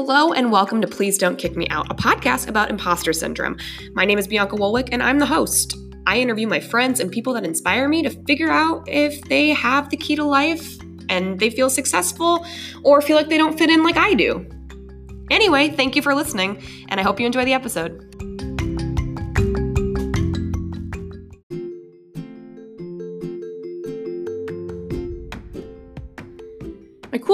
Hello 0.00 0.32
and 0.32 0.52
welcome 0.52 0.80
to 0.80 0.86
Please 0.86 1.18
Don't 1.18 1.36
Kick 1.36 1.56
Me 1.56 1.66
Out, 1.70 1.90
a 1.90 1.94
podcast 1.94 2.46
about 2.46 2.70
imposter 2.70 3.12
syndrome. 3.12 3.56
My 3.94 4.04
name 4.04 4.16
is 4.16 4.28
Bianca 4.28 4.54
Wolwick 4.54 4.90
and 4.92 5.02
I'm 5.02 5.18
the 5.18 5.26
host. 5.26 5.76
I 6.06 6.20
interview 6.20 6.46
my 6.46 6.60
friends 6.60 7.00
and 7.00 7.10
people 7.10 7.32
that 7.32 7.44
inspire 7.44 7.88
me 7.88 8.04
to 8.04 8.10
figure 8.24 8.48
out 8.48 8.88
if 8.88 9.20
they 9.22 9.48
have 9.48 9.90
the 9.90 9.96
key 9.96 10.14
to 10.14 10.22
life 10.22 10.78
and 11.08 11.40
they 11.40 11.50
feel 11.50 11.68
successful 11.68 12.46
or 12.84 13.02
feel 13.02 13.16
like 13.16 13.28
they 13.28 13.38
don't 13.38 13.58
fit 13.58 13.70
in 13.70 13.82
like 13.82 13.96
I 13.96 14.14
do. 14.14 14.48
Anyway, 15.32 15.70
thank 15.70 15.96
you 15.96 16.02
for 16.02 16.14
listening, 16.14 16.62
and 16.90 17.00
I 17.00 17.02
hope 17.02 17.18
you 17.18 17.26
enjoy 17.26 17.44
the 17.44 17.54
episode. 17.54 18.07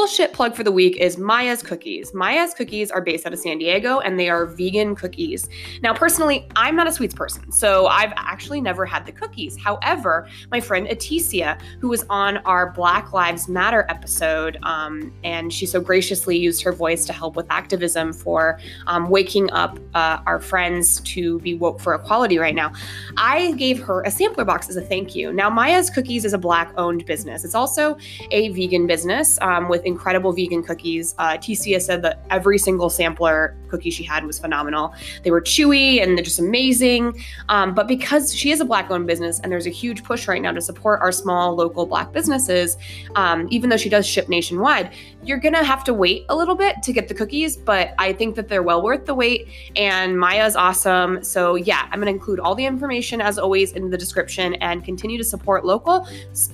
My 0.04 0.08
cool 0.08 0.16
shit 0.16 0.34
plug 0.34 0.54
for 0.54 0.62
the 0.62 0.70
week 0.70 0.98
is 0.98 1.16
Maya's 1.16 1.62
Cookies. 1.62 2.12
Maya's 2.12 2.52
Cookies 2.52 2.90
are 2.90 3.00
based 3.00 3.24
out 3.24 3.32
of 3.32 3.38
San 3.38 3.56
Diego 3.56 4.00
and 4.00 4.20
they 4.20 4.28
are 4.28 4.44
vegan 4.44 4.94
cookies. 4.94 5.48
Now, 5.82 5.94
personally, 5.94 6.46
I'm 6.56 6.76
not 6.76 6.86
a 6.86 6.92
sweets 6.92 7.14
person, 7.14 7.50
so 7.50 7.86
I've 7.86 8.12
actually 8.16 8.60
never 8.60 8.84
had 8.84 9.06
the 9.06 9.12
cookies. 9.12 9.56
However, 9.56 10.28
my 10.50 10.60
friend 10.60 10.86
Aticia, 10.88 11.58
who 11.80 11.88
was 11.88 12.04
on 12.10 12.36
our 12.38 12.70
Black 12.72 13.14
Lives 13.14 13.48
Matter 13.48 13.86
episode, 13.88 14.58
um, 14.62 15.10
and 15.24 15.50
she 15.50 15.64
so 15.64 15.80
graciously 15.80 16.36
used 16.36 16.60
her 16.64 16.72
voice 16.72 17.06
to 17.06 17.14
help 17.14 17.34
with 17.34 17.46
activism 17.48 18.12
for 18.12 18.60
um, 18.86 19.08
waking 19.08 19.50
up 19.52 19.78
uh, 19.94 20.18
our 20.26 20.38
friends 20.38 21.00
to 21.00 21.38
be 21.38 21.54
woke 21.54 21.80
for 21.80 21.94
equality 21.94 22.36
right 22.36 22.54
now, 22.54 22.74
I 23.16 23.52
gave 23.52 23.82
her 23.82 24.02
a 24.02 24.10
sampler 24.10 24.44
box 24.44 24.68
as 24.68 24.76
a 24.76 24.82
thank 24.82 25.16
you. 25.16 25.32
Now, 25.32 25.48
Maya's 25.48 25.88
Cookies 25.88 26.26
is 26.26 26.34
a 26.34 26.38
Black 26.38 26.74
owned 26.76 27.06
business, 27.06 27.42
it's 27.42 27.54
also 27.54 27.96
a 28.32 28.50
vegan 28.50 28.86
business. 28.86 29.38
Um, 29.40 29.70
with 29.70 29.82
incredible 29.94 30.32
vegan 30.32 30.62
cookies. 30.62 31.14
Uh, 31.18 31.36
Ticia 31.44 31.80
said 31.80 32.02
that 32.02 32.14
every 32.30 32.58
single 32.58 32.90
sampler 32.90 33.56
cookie 33.68 33.90
she 33.90 34.02
had 34.02 34.24
was 34.24 34.38
phenomenal. 34.38 34.94
They 35.22 35.30
were 35.30 35.40
chewy 35.40 36.02
and 36.02 36.16
they're 36.16 36.24
just 36.24 36.38
amazing. 36.38 37.24
Um, 37.48 37.74
but 37.74 37.86
because 37.86 38.34
she 38.34 38.50
is 38.50 38.60
a 38.60 38.64
Black 38.64 38.90
owned 38.90 39.06
business 39.06 39.40
and 39.40 39.50
there's 39.50 39.66
a 39.66 39.76
huge 39.82 40.02
push 40.02 40.26
right 40.28 40.42
now 40.42 40.52
to 40.52 40.60
support 40.60 41.00
our 41.00 41.12
small 41.12 41.54
local 41.54 41.86
Black 41.86 42.12
businesses, 42.12 42.76
um, 43.14 43.46
even 43.50 43.70
though 43.70 43.76
she 43.76 43.88
does 43.88 44.06
ship 44.06 44.28
nationwide, 44.28 44.92
you're 45.22 45.38
going 45.38 45.54
to 45.54 45.64
have 45.64 45.84
to 45.84 45.94
wait 45.94 46.26
a 46.28 46.36
little 46.36 46.54
bit 46.54 46.82
to 46.82 46.92
get 46.92 47.08
the 47.08 47.14
cookies. 47.14 47.56
But 47.56 47.94
I 47.98 48.12
think 48.12 48.34
that 48.36 48.48
they're 48.48 48.62
well 48.62 48.82
worth 48.82 49.06
the 49.06 49.14
wait. 49.14 49.48
And 49.76 50.18
Maya's 50.18 50.56
awesome. 50.56 51.22
So, 51.22 51.54
yeah, 51.54 51.88
I'm 51.90 52.00
going 52.00 52.12
to 52.12 52.12
include 52.12 52.40
all 52.40 52.54
the 52.54 52.66
information 52.66 53.20
as 53.20 53.38
always 53.38 53.72
in 53.72 53.90
the 53.90 53.98
description 53.98 54.54
and 54.56 54.84
continue 54.84 55.18
to 55.18 55.24
support 55.24 55.64
local, 55.64 56.06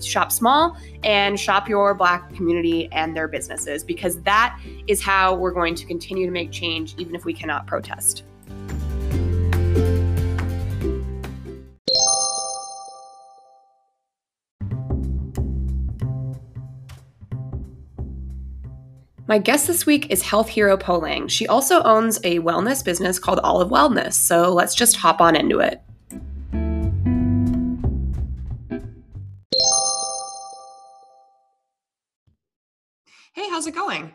shop 0.02 0.30
small, 0.30 0.76
and 1.02 1.38
shop 1.38 1.68
your 1.68 1.94
Black 1.94 2.32
community 2.34 2.88
and 2.92 3.16
their 3.16 3.28
businesses 3.30 3.84
because 3.84 4.20
that 4.22 4.60
is 4.86 5.00
how 5.00 5.34
we're 5.34 5.52
going 5.52 5.74
to 5.76 5.86
continue 5.86 6.26
to 6.26 6.32
make 6.32 6.50
change, 6.50 6.94
even 6.98 7.14
if 7.14 7.24
we 7.24 7.32
cannot 7.32 7.66
protest. 7.66 8.24
My 19.30 19.38
guest 19.38 19.68
this 19.68 19.86
week 19.86 20.10
is 20.10 20.22
health 20.22 20.48
hero 20.48 20.76
Po 20.76 20.98
Lang. 20.98 21.28
She 21.28 21.46
also 21.46 21.84
owns 21.84 22.18
a 22.24 22.40
wellness 22.40 22.84
business 22.84 23.20
called 23.20 23.38
Olive 23.44 23.70
Wellness. 23.70 24.14
So 24.14 24.52
let's 24.52 24.74
just 24.74 24.96
hop 24.96 25.20
on 25.20 25.36
into 25.36 25.60
it. 25.60 25.80
It 33.70 33.74
going? 33.74 34.12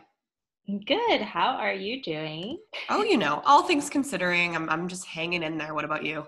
Good. 0.86 1.22
How 1.22 1.56
are 1.56 1.72
you 1.72 2.02
doing? 2.02 2.58
Oh, 2.88 3.02
you 3.02 3.16
know, 3.16 3.42
all 3.44 3.62
things 3.62 3.88
considering, 3.88 4.54
I'm 4.54 4.68
I'm 4.68 4.88
just 4.88 5.06
hanging 5.06 5.42
in 5.42 5.58
there. 5.58 5.74
What 5.74 5.84
about 5.84 6.04
you? 6.04 6.26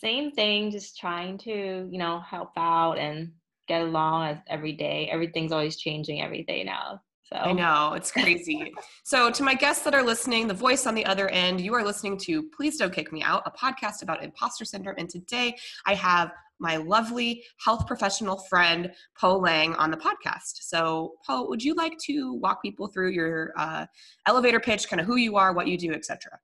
Same 0.00 0.30
thing, 0.30 0.70
just 0.70 0.98
trying 0.98 1.38
to, 1.38 1.88
you 1.90 1.98
know, 1.98 2.20
help 2.20 2.50
out 2.56 2.98
and 2.98 3.32
get 3.68 3.82
along 3.82 4.28
as 4.28 4.38
every 4.48 4.72
day. 4.72 5.08
Everything's 5.10 5.52
always 5.52 5.76
changing 5.76 6.22
every 6.22 6.44
day 6.44 6.64
now. 6.64 7.00
So 7.24 7.36
I 7.36 7.52
know, 7.52 7.94
it's 7.94 8.12
crazy. 8.12 8.72
so, 9.04 9.30
to 9.30 9.42
my 9.42 9.54
guests 9.54 9.82
that 9.84 9.94
are 9.94 10.02
listening, 10.02 10.46
the 10.46 10.54
voice 10.54 10.86
on 10.86 10.94
the 10.94 11.04
other 11.04 11.28
end, 11.28 11.60
you 11.60 11.74
are 11.74 11.84
listening 11.84 12.18
to 12.18 12.44
Please 12.56 12.76
Don't 12.76 12.92
Kick 12.92 13.12
Me 13.12 13.22
Out, 13.22 13.42
a 13.46 13.50
podcast 13.50 14.02
about 14.02 14.22
imposter 14.22 14.64
syndrome. 14.64 14.94
And 14.98 15.08
today 15.08 15.56
I 15.86 15.94
have 15.94 16.30
my 16.58 16.76
lovely 16.76 17.44
health 17.64 17.86
professional 17.86 18.38
friend 18.48 18.92
Po 19.18 19.36
Lang 19.36 19.74
on 19.74 19.90
the 19.90 19.96
podcast. 19.96 20.62
So, 20.62 21.14
Po, 21.26 21.48
would 21.48 21.62
you 21.62 21.74
like 21.74 21.96
to 22.06 22.34
walk 22.34 22.62
people 22.62 22.88
through 22.88 23.10
your 23.10 23.52
uh, 23.56 23.86
elevator 24.26 24.60
pitch, 24.60 24.88
kind 24.88 25.00
of 25.00 25.06
who 25.06 25.16
you 25.16 25.36
are, 25.36 25.52
what 25.52 25.66
you 25.66 25.78
do, 25.78 25.92
etc.? 25.92 26.38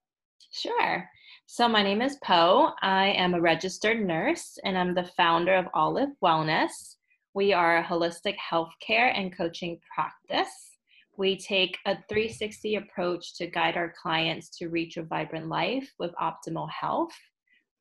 Sure. 0.51 1.09
So, 1.47 1.69
my 1.69 1.83
name 1.83 2.03
is 2.03 2.17
Po. 2.23 2.73
I 2.83 3.09
am 3.09 3.35
a 3.35 3.41
registered 3.41 4.05
nurse 4.05 4.59
and 4.65 4.77
I'm 4.77 4.95
the 4.95 5.11
founder 5.17 5.55
of 5.55 5.67
Olive 5.75 6.11
Wellness. 6.23 6.97
We 7.35 7.53
are 7.53 7.79
a 7.79 7.85
holistic 7.85 8.37
healthcare 8.37 9.13
and 9.17 9.35
coaching 9.35 9.81
practice. 9.95 10.73
We 11.17 11.37
take 11.37 11.79
a 11.87 11.97
360 12.09 12.77
approach 12.77 13.37
to 13.37 13.47
guide 13.47 13.77
our 13.77 13.93
clients 14.01 14.51
to 14.59 14.69
reach 14.69 14.97
a 14.97 15.03
vibrant 15.03 15.49
life 15.49 15.91
with 15.99 16.13
optimal 16.21 16.69
health. 16.71 17.13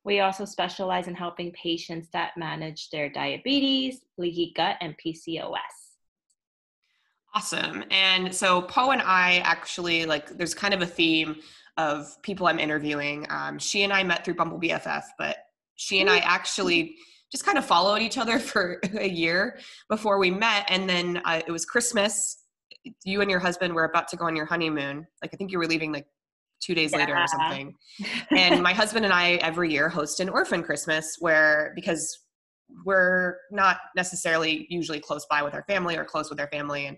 We 0.04 0.20
also 0.20 0.46
specialize 0.46 1.08
in 1.08 1.16
helping 1.16 1.52
patients 1.52 2.10
that 2.14 2.36
manage 2.38 2.90
their 2.90 3.10
diabetes, 3.10 4.02
leaky 4.18 4.54
gut, 4.56 4.78
and 4.82 4.96
PCOS. 4.98 5.58
Awesome. 7.34 7.84
And 7.92 8.34
so 8.34 8.64
Poe 8.64 8.92
and 8.92 9.02
I 9.02 9.38
actually 9.46 10.06
like 10.06 10.38
there's 10.38 10.54
kind 10.54 10.74
of 10.74 10.82
a 10.82 10.86
theme 10.86 11.38
of 11.78 12.22
people 12.24 12.48
I'm 12.48 12.60
interviewing. 12.60 13.26
Um, 13.30 13.58
she 13.58 13.84
and 13.84 13.94
I 13.94 14.04
met 14.04 14.26
through 14.26 14.36
Bumble 14.36 14.60
BFF, 14.60 15.04
but 15.18 15.38
she 15.76 16.02
and 16.02 16.10
I 16.10 16.18
actually 16.18 16.96
just 17.32 17.46
kind 17.46 17.58
of 17.58 17.66
followed 17.66 18.02
each 18.02 18.18
other 18.18 18.40
for 18.52 18.82
a 19.00 19.08
year 19.08 19.60
before 19.90 20.20
we 20.20 20.30
met. 20.30 20.66
And 20.68 20.90
then 20.90 21.22
uh, 21.26 21.42
it 21.46 21.52
was 21.52 21.66
Christmas. 21.66 22.38
You 23.04 23.22
and 23.22 23.30
your 23.30 23.40
husband 23.40 23.74
were 23.74 23.86
about 23.86 24.08
to 24.10 24.18
go 24.18 24.26
on 24.26 24.36
your 24.36 24.46
honeymoon. 24.46 25.08
Like 25.22 25.32
I 25.34 25.38
think 25.38 25.52
you 25.52 25.60
were 25.60 25.68
leaving 25.68 25.92
like 25.92 26.08
two 26.62 26.76
days 26.76 26.92
yeah. 26.92 27.00
later 27.00 27.16
or 27.16 27.28
something. 27.28 27.76
and 28.38 28.62
my 28.62 28.74
husband 28.74 29.06
and 29.06 29.14
I 29.14 29.34
every 29.36 29.72
year 29.72 29.90
host 29.90 30.20
an 30.20 30.30
orphan 30.30 30.64
Christmas 30.64 31.18
where 31.20 31.74
because 31.76 32.18
we're 32.86 33.38
not 33.52 33.78
necessarily 33.96 34.66
usually 34.70 35.00
close 35.00 35.26
by 35.30 35.44
with 35.44 35.54
our 35.54 35.64
family 35.64 35.98
or 35.98 36.06
close 36.06 36.30
with 36.30 36.40
our 36.40 36.48
family 36.48 36.88
and 36.88 36.98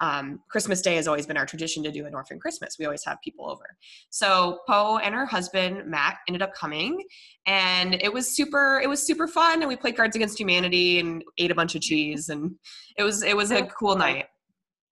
um, 0.00 0.40
Christmas 0.48 0.80
Day 0.80 0.94
has 0.94 1.08
always 1.08 1.26
been 1.26 1.36
our 1.36 1.46
tradition 1.46 1.82
to 1.82 1.90
do 1.90 2.06
an 2.06 2.14
orphan 2.14 2.38
Christmas. 2.38 2.76
We 2.78 2.84
always 2.84 3.04
have 3.04 3.18
people 3.22 3.50
over. 3.50 3.64
So 4.10 4.60
Poe 4.68 4.98
and 4.98 5.14
her 5.14 5.26
husband 5.26 5.86
Matt 5.86 6.18
ended 6.28 6.42
up 6.42 6.54
coming, 6.54 7.02
and 7.46 7.94
it 7.94 8.12
was 8.12 8.34
super. 8.34 8.80
It 8.82 8.88
was 8.88 9.04
super 9.04 9.26
fun, 9.26 9.60
and 9.60 9.68
we 9.68 9.76
played 9.76 9.96
Cards 9.96 10.14
Against 10.14 10.38
Humanity 10.38 11.00
and 11.00 11.24
ate 11.38 11.50
a 11.50 11.54
bunch 11.54 11.74
of 11.74 11.80
cheese, 11.82 12.28
and 12.28 12.54
it 12.96 13.02
was 13.02 13.22
it 13.22 13.36
was 13.36 13.50
a 13.50 13.66
cool 13.66 13.96
night. 13.96 14.26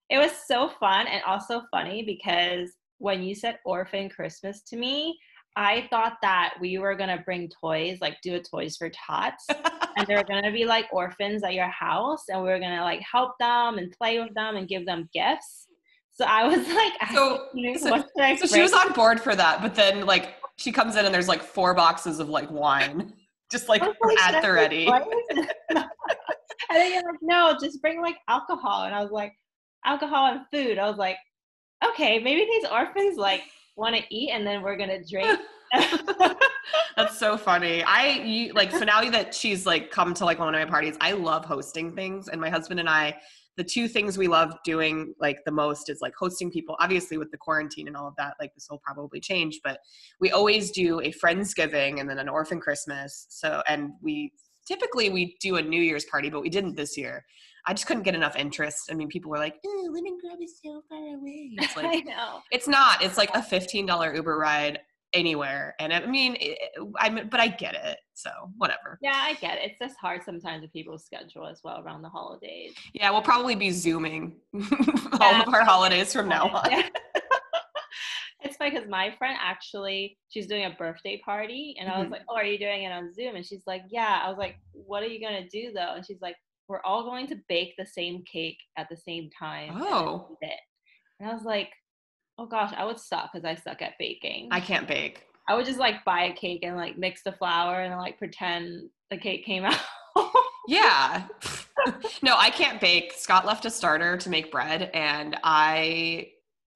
It 0.09 0.17
was 0.17 0.31
so 0.45 0.71
fun 0.79 1.07
and 1.07 1.21
also 1.23 1.63
funny 1.71 2.03
because 2.03 2.69
when 2.99 3.23
you 3.23 3.35
said 3.35 3.59
orphan 3.65 4.09
Christmas 4.09 4.61
to 4.63 4.77
me, 4.77 5.17
I 5.57 5.87
thought 5.89 6.17
that 6.21 6.53
we 6.61 6.77
were 6.77 6.93
gonna 6.93 7.23
bring 7.25 7.49
toys, 7.49 7.97
like 7.99 8.17
do 8.21 8.35
a 8.35 8.39
Toys 8.39 8.77
for 8.77 8.91
Tots, 8.91 9.47
and 9.97 10.05
they're 10.05 10.23
gonna 10.29 10.51
be 10.51 10.65
like 10.65 10.85
orphans 10.93 11.43
at 11.43 11.55
your 11.55 11.67
house, 11.69 12.25
and 12.29 12.43
we 12.43 12.51
are 12.51 12.59
gonna 12.59 12.83
like 12.83 13.01
help 13.01 13.31
them 13.39 13.79
and 13.79 13.91
play 13.91 14.19
with 14.19 14.35
them 14.35 14.55
and 14.55 14.67
give 14.67 14.85
them 14.85 15.09
gifts. 15.13 15.65
So 16.11 16.25
I 16.25 16.47
was 16.47 16.67
like, 16.75 16.93
so, 17.11 17.47
so, 17.79 18.03
so 18.37 18.47
she 18.47 18.61
was 18.61 18.71
on 18.71 18.93
board 18.93 19.19
for 19.19 19.35
that, 19.35 19.63
but 19.63 19.73
then 19.73 20.05
like 20.05 20.35
she 20.57 20.71
comes 20.71 20.95
in 20.95 21.05
and 21.05 21.13
there's 21.13 21.27
like 21.27 21.41
four 21.41 21.73
boxes 21.73 22.19
of 22.19 22.29
like 22.29 22.51
wine, 22.51 23.13
just 23.51 23.67
like, 23.67 23.81
like 23.81 24.19
at 24.21 24.41
the 24.41 24.51
ready. 24.51 24.85
and 24.87 25.85
then 26.69 26.93
you're 26.93 27.01
like, 27.01 27.19
no, 27.23 27.57
just 27.59 27.81
bring 27.81 27.99
like 27.99 28.17
alcohol, 28.27 28.83
and 28.83 28.93
I 28.93 29.01
was 29.01 29.11
like, 29.11 29.33
alcohol 29.85 30.27
and 30.27 30.41
food. 30.51 30.77
I 30.77 30.87
was 30.87 30.97
like, 30.97 31.17
okay, 31.85 32.19
maybe 32.19 32.45
these 32.45 32.65
orphans 32.69 33.17
like 33.17 33.43
want 33.75 33.95
to 33.95 34.03
eat 34.09 34.31
and 34.31 34.45
then 34.45 34.61
we're 34.61 34.77
gonna 34.77 35.03
drink. 35.03 35.39
That's 36.95 37.19
so 37.19 37.37
funny. 37.37 37.83
I 37.83 38.21
you, 38.23 38.53
like 38.53 38.71
so 38.71 38.79
now 38.79 39.07
that 39.09 39.33
she's 39.33 39.65
like 39.65 39.91
come 39.91 40.13
to 40.15 40.25
like 40.25 40.39
one 40.39 40.53
of 40.53 40.59
my 40.59 40.65
parties, 40.65 40.95
I 41.01 41.11
love 41.11 41.45
hosting 41.45 41.93
things, 41.95 42.27
and 42.27 42.41
my 42.41 42.49
husband 42.49 42.79
and 42.79 42.89
I, 42.89 43.17
the 43.57 43.63
two 43.63 43.87
things 43.87 44.17
we 44.17 44.27
love 44.27 44.55
doing 44.63 45.13
like 45.19 45.43
the 45.45 45.51
most 45.51 45.89
is 45.89 45.99
like 46.01 46.13
hosting 46.17 46.51
people. 46.51 46.75
Obviously, 46.79 47.17
with 47.17 47.31
the 47.31 47.37
quarantine 47.37 47.87
and 47.87 47.95
all 47.95 48.07
of 48.07 48.15
that, 48.17 48.35
like 48.39 48.53
this 48.55 48.67
will 48.69 48.81
probably 48.83 49.19
change, 49.19 49.59
but 49.63 49.79
we 50.19 50.31
always 50.31 50.71
do 50.71 50.99
a 51.01 51.11
friendsgiving 51.11 51.99
and 51.99 52.09
then 52.09 52.19
an 52.19 52.29
orphan 52.29 52.59
Christmas. 52.59 53.27
So 53.29 53.61
and 53.67 53.91
we 54.01 54.31
typically 54.67 55.09
we 55.09 55.35
do 55.39 55.57
a 55.57 55.61
New 55.61 55.81
Year's 55.81 56.05
party, 56.05 56.29
but 56.29 56.41
we 56.41 56.49
didn't 56.49 56.75
this 56.75 56.97
year. 56.97 57.25
I 57.65 57.73
just 57.73 57.87
couldn't 57.87 58.03
get 58.03 58.15
enough 58.15 58.35
interest. 58.35 58.89
I 58.91 58.95
mean, 58.95 59.07
people 59.07 59.31
were 59.31 59.37
like, 59.37 59.55
"Oh, 59.65 59.89
Lemon 59.91 60.17
Grove 60.21 60.41
is 60.41 60.59
so 60.63 60.83
far 60.89 60.99
away." 60.99 61.51
It's 61.57 61.75
like, 61.77 61.85
I 61.85 61.99
know. 61.99 62.41
It's 62.51 62.67
not. 62.67 63.03
It's 63.03 63.17
like 63.17 63.29
a 63.33 63.41
fifteen 63.41 63.85
dollar 63.85 64.13
Uber 64.13 64.37
ride 64.37 64.79
anywhere, 65.13 65.75
and 65.79 65.93
I 65.93 66.05
mean, 66.05 66.37
I 66.97 67.09
but 67.09 67.39
I 67.39 67.47
get 67.47 67.75
it. 67.75 67.97
So 68.13 68.29
whatever. 68.57 68.97
Yeah, 69.01 69.15
I 69.15 69.35
get 69.35 69.57
it. 69.57 69.71
It's 69.71 69.79
just 69.79 69.97
hard 69.99 70.23
sometimes 70.23 70.61
with 70.61 70.73
people's 70.73 71.05
schedule 71.05 71.45
as 71.45 71.61
well 71.63 71.81
around 71.81 72.01
the 72.01 72.09
holidays. 72.09 72.73
Yeah, 72.93 73.11
we'll 73.11 73.21
probably 73.21 73.55
be 73.55 73.71
zooming 73.71 74.35
all 74.53 74.61
yeah. 75.19 75.43
of 75.43 75.53
our 75.53 75.63
holidays 75.63 76.13
from 76.13 76.27
now 76.29 76.47
on. 76.49 76.71
Yeah. 76.71 76.89
funny 78.57 78.71
because 78.71 78.89
my 78.89 79.13
friend 79.17 79.37
actually 79.41 80.17
she's 80.29 80.47
doing 80.47 80.65
a 80.65 80.71
birthday 80.71 81.21
party 81.23 81.75
and. 81.79 81.89
I 81.89 81.97
was 81.97 82.05
mm-hmm. 82.05 82.13
like, 82.13 82.21
Oh, 82.29 82.35
are 82.35 82.43
you 82.43 82.57
doing 82.57 82.83
it 82.83 82.91
on 82.91 83.13
Zoom? 83.13 83.35
And 83.35 83.45
she's 83.45 83.63
like, 83.67 83.83
Yeah. 83.89 84.21
I 84.23 84.29
was 84.29 84.37
like, 84.37 84.57
What 84.73 85.03
are 85.03 85.07
you 85.07 85.21
gonna 85.21 85.47
do 85.47 85.71
though? 85.73 85.93
And 85.95 86.05
she's 86.05 86.21
like, 86.21 86.35
We're 86.67 86.81
all 86.83 87.03
going 87.03 87.27
to 87.27 87.39
bake 87.47 87.73
the 87.77 87.85
same 87.85 88.23
cake 88.31 88.57
at 88.77 88.87
the 88.89 88.97
same 88.97 89.29
time. 89.37 89.81
Oh. 89.81 90.37
And, 90.41 90.51
and 91.19 91.29
I 91.29 91.33
was 91.33 91.43
like, 91.43 91.69
Oh 92.39 92.45
gosh, 92.45 92.71
I 92.77 92.85
would 92.85 92.99
suck 92.99 93.31
because 93.33 93.45
I 93.45 93.55
suck 93.55 93.81
at 93.81 93.93
baking. 93.97 94.49
I 94.51 94.59
can't 94.59 94.87
bake. 94.87 95.23
I 95.49 95.55
would 95.55 95.65
just 95.65 95.79
like 95.79 96.05
buy 96.05 96.25
a 96.25 96.33
cake 96.33 96.59
and 96.63 96.75
like 96.75 96.97
mix 96.97 97.23
the 97.23 97.31
flour 97.31 97.81
and 97.81 97.95
like 97.97 98.17
pretend 98.17 98.89
the 99.09 99.17
cake 99.17 99.45
came 99.45 99.65
out. 99.65 99.79
yeah. 100.67 101.25
no, 102.21 102.35
I 102.37 102.49
can't 102.51 102.79
bake. 102.79 103.13
Scott 103.13 103.45
left 103.45 103.65
a 103.65 103.71
starter 103.71 104.17
to 104.17 104.29
make 104.29 104.51
bread 104.51 104.91
and 104.93 105.37
I 105.43 106.29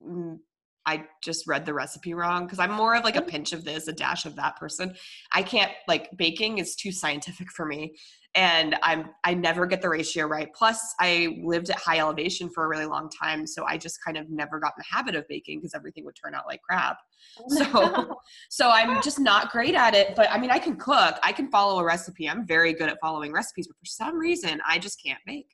mm, 0.04 0.38
I 0.86 1.04
just 1.22 1.46
read 1.46 1.64
the 1.64 1.74
recipe 1.74 2.14
wrong 2.14 2.44
because 2.44 2.58
I'm 2.58 2.72
more 2.72 2.94
of 2.96 3.04
like 3.04 3.16
a 3.16 3.22
oh. 3.22 3.26
pinch 3.26 3.52
of 3.52 3.64
this, 3.64 3.88
a 3.88 3.92
dash 3.92 4.26
of 4.26 4.36
that 4.36 4.56
person. 4.56 4.94
I 5.32 5.42
can't 5.42 5.72
like 5.88 6.10
baking 6.16 6.58
is 6.58 6.74
too 6.74 6.92
scientific 6.92 7.50
for 7.50 7.64
me 7.64 7.94
and 8.34 8.76
I'm 8.82 9.10
I 9.24 9.34
never 9.34 9.66
get 9.66 9.82
the 9.82 9.88
ratio 9.88 10.26
right. 10.26 10.52
Plus 10.54 10.94
I 11.00 11.38
lived 11.42 11.70
at 11.70 11.78
high 11.78 11.98
elevation 11.98 12.48
for 12.48 12.64
a 12.64 12.68
really 12.68 12.86
long 12.86 13.10
time, 13.10 13.46
so 13.46 13.64
I 13.64 13.76
just 13.76 14.02
kind 14.04 14.16
of 14.16 14.30
never 14.30 14.58
got 14.58 14.72
in 14.76 14.78
the 14.78 14.96
habit 14.96 15.14
of 15.14 15.26
baking 15.28 15.58
because 15.58 15.74
everything 15.74 16.04
would 16.04 16.16
turn 16.16 16.34
out 16.34 16.44
like 16.46 16.62
crap. 16.62 16.98
Oh, 17.38 17.48
so 17.48 18.20
so 18.50 18.70
I'm 18.70 19.02
just 19.02 19.18
not 19.18 19.50
great 19.50 19.74
at 19.74 19.94
it, 19.94 20.14
but 20.16 20.30
I 20.30 20.38
mean 20.38 20.50
I 20.50 20.58
can 20.58 20.76
cook. 20.76 21.16
I 21.22 21.32
can 21.32 21.50
follow 21.50 21.78
a 21.80 21.84
recipe. 21.84 22.28
I'm 22.28 22.46
very 22.46 22.72
good 22.72 22.88
at 22.88 22.98
following 23.00 23.32
recipes, 23.32 23.66
but 23.66 23.76
for 23.78 23.86
some 23.86 24.18
reason 24.18 24.60
I 24.66 24.78
just 24.78 25.02
can't 25.02 25.20
bake. 25.26 25.48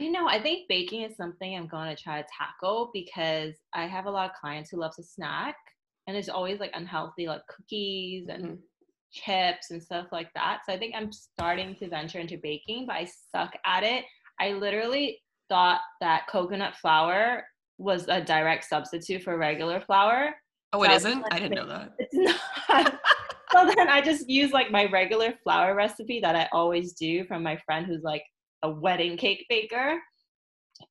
I 0.00 0.08
know. 0.08 0.26
I 0.26 0.40
think 0.40 0.68
baking 0.68 1.02
is 1.02 1.16
something 1.16 1.54
I'm 1.54 1.66
going 1.66 1.94
to 1.94 2.02
try 2.02 2.22
to 2.22 2.28
tackle 2.36 2.90
because 2.94 3.54
I 3.74 3.86
have 3.86 4.06
a 4.06 4.10
lot 4.10 4.30
of 4.30 4.36
clients 4.36 4.70
who 4.70 4.78
love 4.78 4.96
to 4.96 5.02
snack 5.02 5.56
and 6.06 6.16
it's 6.16 6.28
always 6.28 6.58
like 6.58 6.70
unhealthy, 6.74 7.26
like 7.26 7.42
cookies 7.48 8.28
and 8.28 8.44
mm-hmm. 8.44 8.54
chips 9.12 9.70
and 9.70 9.82
stuff 9.82 10.06
like 10.10 10.32
that. 10.34 10.60
So 10.66 10.72
I 10.72 10.78
think 10.78 10.94
I'm 10.96 11.12
starting 11.12 11.76
to 11.76 11.88
venture 11.88 12.18
into 12.18 12.38
baking, 12.38 12.86
but 12.86 12.96
I 12.96 13.08
suck 13.30 13.52
at 13.66 13.82
it. 13.82 14.04
I 14.40 14.52
literally 14.52 15.20
thought 15.50 15.80
that 16.00 16.26
coconut 16.28 16.76
flour 16.76 17.44
was 17.76 18.08
a 18.08 18.22
direct 18.22 18.64
substitute 18.64 19.22
for 19.22 19.36
regular 19.36 19.82
flour. 19.82 20.34
Oh, 20.72 20.82
it 20.82 21.02
so 21.02 21.12
not 21.12 21.32
I 21.32 21.38
didn't 21.38 21.56
know 21.56 21.66
that. 21.66 21.92
It's 21.98 22.14
not. 22.68 22.98
so 23.52 23.70
then 23.76 23.88
I 23.88 24.00
just 24.00 24.30
use 24.30 24.52
like 24.52 24.70
my 24.70 24.86
regular 24.86 25.34
flour 25.42 25.74
recipe 25.74 26.20
that 26.20 26.36
I 26.36 26.48
always 26.52 26.94
do 26.94 27.24
from 27.24 27.42
my 27.42 27.58
friend 27.66 27.86
who's 27.86 28.02
like 28.02 28.22
a 28.62 28.70
wedding 28.70 29.16
cake 29.16 29.46
baker. 29.48 29.98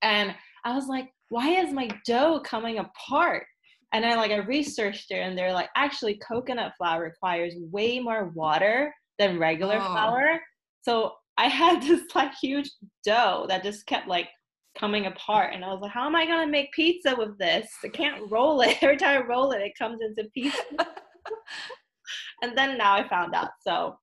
And 0.02 0.36
I 0.66 0.74
was 0.74 0.88
like, 0.88 1.10
why 1.30 1.50
is 1.50 1.74
my 1.74 1.90
dough 2.06 2.42
coming 2.44 2.80
apart? 2.80 3.46
And 3.94 4.06
I 4.06 4.16
like 4.16 4.32
I 4.32 4.38
researched 4.38 5.12
it 5.12 5.20
and 5.20 5.38
they're 5.38 5.54
like, 5.54 5.70
actually 5.76 6.20
coconut 6.20 6.74
flour 6.78 7.04
requires 7.04 7.54
way 7.72 8.00
more 8.00 8.32
water 8.36 8.94
than 9.18 9.40
regular 9.40 9.78
oh. 9.78 9.92
flour. 9.92 10.40
So 10.82 11.14
I 11.38 11.48
had 11.48 11.82
this 11.88 12.04
like 12.14 12.34
huge 12.42 12.70
dough 13.04 13.46
that 13.50 13.64
just 13.64 13.86
kept 13.86 14.08
like 14.08 14.30
coming 14.78 15.08
apart. 15.08 15.54
And 15.54 15.66
I 15.66 15.70
was 15.70 15.82
like, 15.82 15.92
how 15.92 16.06
am 16.06 16.16
I 16.16 16.26
gonna 16.26 16.50
make 16.50 16.72
pizza 16.74 17.16
with 17.18 17.38
this? 17.38 17.68
I 17.84 17.90
can't 17.90 18.30
roll 18.32 18.62
it. 18.62 18.78
Every 18.82 18.98
time 18.98 19.24
I 19.24 19.26
roll 19.26 19.52
it, 19.52 19.62
it 19.62 19.78
comes 19.78 20.00
into 20.02 20.30
pieces. 20.32 20.62
and 22.42 22.58
then 22.58 22.78
now 22.78 22.94
I 22.94 23.08
found 23.08 23.34
out. 23.34 23.50
So 23.62 23.98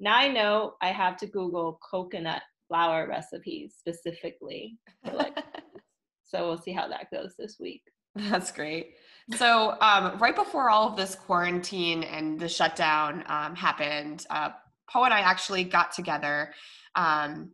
now 0.00 0.16
I 0.16 0.28
know 0.28 0.74
I 0.80 0.88
have 0.88 1.16
to 1.18 1.26
Google 1.26 1.78
coconut 1.88 2.42
flour 2.72 3.06
recipes 3.06 3.74
specifically. 3.78 4.78
Like, 5.12 5.36
so 6.24 6.48
we'll 6.48 6.56
see 6.56 6.72
how 6.72 6.88
that 6.88 7.10
goes 7.12 7.34
this 7.38 7.58
week. 7.60 7.82
That's 8.14 8.50
great. 8.50 8.94
So, 9.36 9.76
um, 9.82 10.16
right 10.18 10.34
before 10.34 10.70
all 10.70 10.88
of 10.88 10.96
this 10.96 11.14
quarantine 11.14 12.02
and 12.02 12.40
the 12.40 12.48
shutdown 12.48 13.24
um, 13.26 13.54
happened, 13.54 14.26
uh, 14.30 14.50
Poe 14.90 15.04
and 15.04 15.12
I 15.12 15.20
actually 15.20 15.64
got 15.64 15.92
together 15.92 16.54
um, 16.94 17.52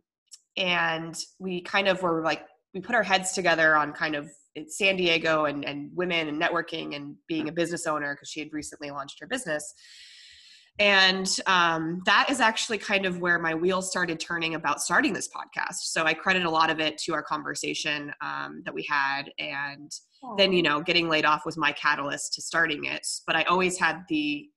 and 0.55 1.15
we 1.37 1.61
kind 1.61 1.89
of 1.89 2.01
were 2.01 2.23
like, 2.23 2.43
we 2.73 2.79
put 2.79 2.95
our 2.95 3.03
heads 3.03 3.33
together 3.33 3.75
on 3.75 3.91
kind 3.91 4.15
of 4.15 4.29
San 4.67 4.95
Diego 4.95 5.45
and, 5.45 5.65
and 5.65 5.89
women 5.93 6.29
and 6.29 6.41
networking 6.41 6.95
and 6.95 7.15
being 7.27 7.49
a 7.49 7.51
business 7.51 7.85
owner 7.85 8.15
because 8.15 8.29
she 8.29 8.39
had 8.39 8.49
recently 8.53 8.89
launched 8.89 9.19
her 9.19 9.27
business 9.27 9.73
and 10.79 11.39
um, 11.45 12.01
that 12.05 12.27
is 12.29 12.39
actually 12.39 12.77
kind 12.77 13.05
of 13.05 13.19
where 13.19 13.37
my 13.37 13.53
wheels 13.53 13.89
started 13.89 14.19
turning 14.19 14.55
about 14.55 14.81
starting 14.81 15.13
this 15.13 15.27
podcast 15.27 15.75
so 15.81 16.05
i 16.05 16.13
credit 16.13 16.45
a 16.45 16.49
lot 16.49 16.69
of 16.69 16.79
it 16.79 16.97
to 16.97 17.13
our 17.13 17.23
conversation 17.23 18.11
um, 18.21 18.61
that 18.65 18.73
we 18.73 18.85
had 18.89 19.23
and 19.37 19.91
Aww. 20.23 20.37
then 20.37 20.53
you 20.53 20.63
know 20.63 20.81
getting 20.81 21.09
laid 21.09 21.25
off 21.25 21.45
was 21.45 21.57
my 21.57 21.71
catalyst 21.73 22.33
to 22.33 22.41
starting 22.41 22.85
it 22.85 23.05
but 23.27 23.35
i 23.35 23.43
always 23.43 23.77
had 23.77 24.03
the 24.09 24.47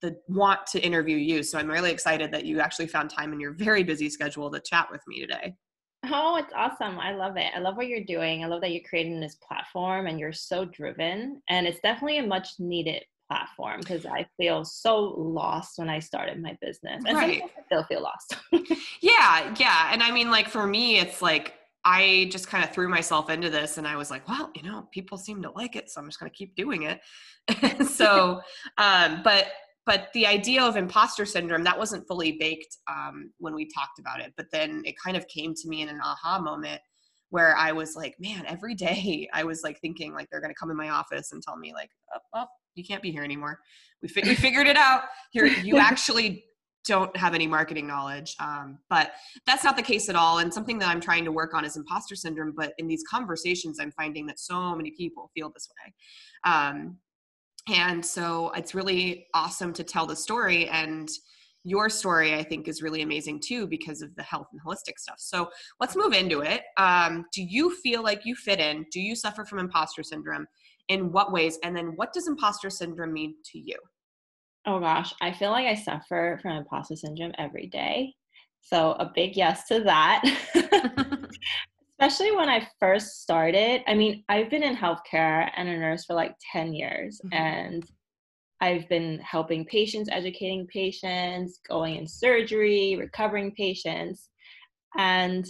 the 0.00 0.16
want 0.28 0.66
to 0.68 0.80
interview 0.80 1.16
you 1.16 1.42
so 1.42 1.58
i'm 1.58 1.70
really 1.70 1.90
excited 1.90 2.32
that 2.32 2.44
you 2.44 2.60
actually 2.60 2.86
found 2.86 3.10
time 3.10 3.32
in 3.32 3.40
your 3.40 3.52
very 3.52 3.82
busy 3.82 4.08
schedule 4.08 4.50
to 4.50 4.60
chat 4.60 4.88
with 4.90 5.02
me 5.06 5.20
today 5.20 5.54
Oh, 6.10 6.36
it's 6.36 6.52
awesome. 6.54 6.98
I 6.98 7.12
love 7.12 7.36
it. 7.36 7.50
I 7.54 7.58
love 7.58 7.76
what 7.76 7.88
you're 7.88 8.04
doing. 8.04 8.44
I 8.44 8.46
love 8.46 8.60
that 8.60 8.70
you're 8.70 8.88
creating 8.88 9.20
this 9.20 9.34
platform 9.36 10.06
and 10.06 10.18
you're 10.18 10.32
so 10.32 10.64
driven. 10.64 11.42
And 11.48 11.66
it's 11.66 11.80
definitely 11.80 12.18
a 12.18 12.26
much 12.26 12.50
needed 12.60 13.02
platform 13.28 13.80
because 13.80 14.06
I 14.06 14.26
feel 14.36 14.64
so 14.64 15.14
lost 15.16 15.78
when 15.78 15.88
I 15.88 15.98
started 15.98 16.40
my 16.40 16.56
business. 16.60 17.02
And 17.06 17.16
right. 17.16 17.42
I 17.44 17.62
still 17.66 17.84
feel 17.84 18.02
lost. 18.02 18.36
yeah, 19.00 19.54
yeah. 19.58 19.90
And 19.92 20.02
I 20.02 20.10
mean, 20.10 20.30
like 20.30 20.48
for 20.48 20.66
me, 20.66 20.98
it's 20.98 21.22
like 21.22 21.54
I 21.84 22.28
just 22.30 22.48
kind 22.48 22.64
of 22.64 22.70
threw 22.70 22.88
myself 22.88 23.30
into 23.30 23.50
this 23.50 23.78
and 23.78 23.86
I 23.86 23.96
was 23.96 24.10
like, 24.10 24.28
well, 24.28 24.50
you 24.54 24.62
know, 24.62 24.88
people 24.92 25.16
seem 25.16 25.42
to 25.42 25.50
like 25.50 25.76
it, 25.76 25.90
so 25.90 26.00
I'm 26.00 26.08
just 26.08 26.18
gonna 26.18 26.30
keep 26.30 26.54
doing 26.56 26.82
it. 26.82 27.00
so 27.88 28.40
um, 28.78 29.20
but 29.22 29.46
but 29.88 30.08
the 30.12 30.26
idea 30.26 30.62
of 30.62 30.76
imposter 30.76 31.24
syndrome 31.24 31.64
that 31.64 31.78
wasn't 31.78 32.06
fully 32.06 32.32
baked 32.32 32.76
um, 32.88 33.32
when 33.38 33.54
we 33.54 33.68
talked 33.74 33.98
about 33.98 34.20
it 34.20 34.32
but 34.36 34.46
then 34.52 34.82
it 34.84 34.94
kind 35.02 35.16
of 35.16 35.26
came 35.28 35.54
to 35.54 35.68
me 35.68 35.82
in 35.82 35.88
an 35.88 36.00
aha 36.02 36.38
moment 36.38 36.80
where 37.30 37.56
i 37.56 37.72
was 37.72 37.96
like 37.96 38.14
man 38.18 38.44
every 38.46 38.74
day 38.74 39.28
i 39.32 39.42
was 39.42 39.62
like 39.64 39.80
thinking 39.80 40.12
like 40.12 40.28
they're 40.30 40.40
going 40.40 40.52
to 40.52 40.58
come 40.58 40.70
in 40.70 40.76
my 40.76 40.90
office 40.90 41.32
and 41.32 41.42
tell 41.42 41.56
me 41.56 41.72
like 41.72 41.90
oh, 42.14 42.20
well 42.32 42.50
you 42.74 42.84
can't 42.84 43.02
be 43.02 43.10
here 43.10 43.24
anymore. 43.24 43.58
We, 44.02 44.08
fi- 44.08 44.22
we 44.22 44.34
figured 44.34 44.66
it 44.66 44.76
out. 44.76 45.02
Here, 45.32 45.46
you 45.46 45.76
actually 45.78 46.44
don't 46.88 47.14
have 47.16 47.34
any 47.34 47.46
marketing 47.46 47.86
knowledge. 47.86 48.34
Um, 48.40 48.78
but 48.88 49.12
that's 49.46 49.62
not 49.62 49.76
the 49.76 49.82
case 49.82 50.08
at 50.08 50.16
all. 50.16 50.38
And 50.38 50.52
something 50.52 50.78
that 50.78 50.88
I'm 50.88 51.00
trying 51.00 51.24
to 51.24 51.32
work 51.32 51.54
on 51.54 51.64
is 51.64 51.76
imposter 51.76 52.16
syndrome. 52.16 52.54
But 52.56 52.72
in 52.78 52.88
these 52.88 53.04
conversations, 53.08 53.78
I'm 53.78 53.92
finding 53.92 54.26
that 54.26 54.40
so 54.40 54.74
many 54.74 54.92
people 54.92 55.30
feel 55.34 55.50
this 55.50 55.68
way. 55.68 56.52
Um, 56.52 56.96
and 57.68 58.04
so 58.04 58.50
it's 58.52 58.74
really 58.74 59.26
awesome 59.34 59.72
to 59.74 59.84
tell 59.84 60.06
the 60.06 60.16
story. 60.16 60.68
And 60.68 61.10
your 61.64 61.90
story, 61.90 62.34
I 62.34 62.42
think, 62.42 62.66
is 62.66 62.80
really 62.80 63.02
amazing 63.02 63.42
too 63.44 63.66
because 63.66 64.00
of 64.00 64.14
the 64.16 64.22
health 64.22 64.46
and 64.52 64.60
holistic 64.66 64.98
stuff. 64.98 65.16
So 65.18 65.50
let's 65.80 65.96
move 65.96 66.14
into 66.14 66.40
it. 66.40 66.62
Um, 66.78 67.26
do 67.34 67.42
you 67.42 67.76
feel 67.76 68.02
like 68.02 68.24
you 68.24 68.34
fit 68.34 68.60
in? 68.60 68.86
Do 68.90 69.00
you 69.00 69.14
suffer 69.14 69.44
from 69.44 69.58
imposter 69.58 70.02
syndrome? 70.02 70.46
In 70.88 71.12
what 71.12 71.32
ways 71.32 71.58
and 71.62 71.76
then 71.76 71.92
what 71.96 72.12
does 72.12 72.28
imposter 72.28 72.70
syndrome 72.70 73.12
mean 73.12 73.34
to 73.44 73.58
you 73.58 73.76
oh 74.66 74.80
gosh 74.80 75.12
i 75.20 75.32
feel 75.32 75.50
like 75.50 75.66
i 75.66 75.74
suffer 75.74 76.38
from 76.42 76.56
imposter 76.56 76.96
syndrome 76.96 77.32
every 77.38 77.66
day 77.66 78.12
so 78.60 78.92
a 78.92 79.10
big 79.14 79.36
yes 79.36 79.66
to 79.66 79.80
that 79.80 80.22
especially 82.00 82.34
when 82.34 82.48
i 82.48 82.66
first 82.80 83.22
started 83.22 83.82
i 83.86 83.94
mean 83.94 84.24
i've 84.28 84.50
been 84.50 84.62
in 84.62 84.76
healthcare 84.76 85.50
and 85.56 85.68
a 85.68 85.76
nurse 85.76 86.04
for 86.04 86.14
like 86.14 86.34
10 86.52 86.72
years 86.74 87.20
mm-hmm. 87.24 87.34
and 87.34 87.84
I've 88.60 88.88
been 88.88 89.20
helping 89.20 89.64
patients, 89.64 90.10
educating 90.10 90.66
patients, 90.66 91.60
going 91.68 91.96
in 91.96 92.06
surgery, 92.06 92.96
recovering 92.98 93.52
patients. 93.52 94.30
And 94.96 95.46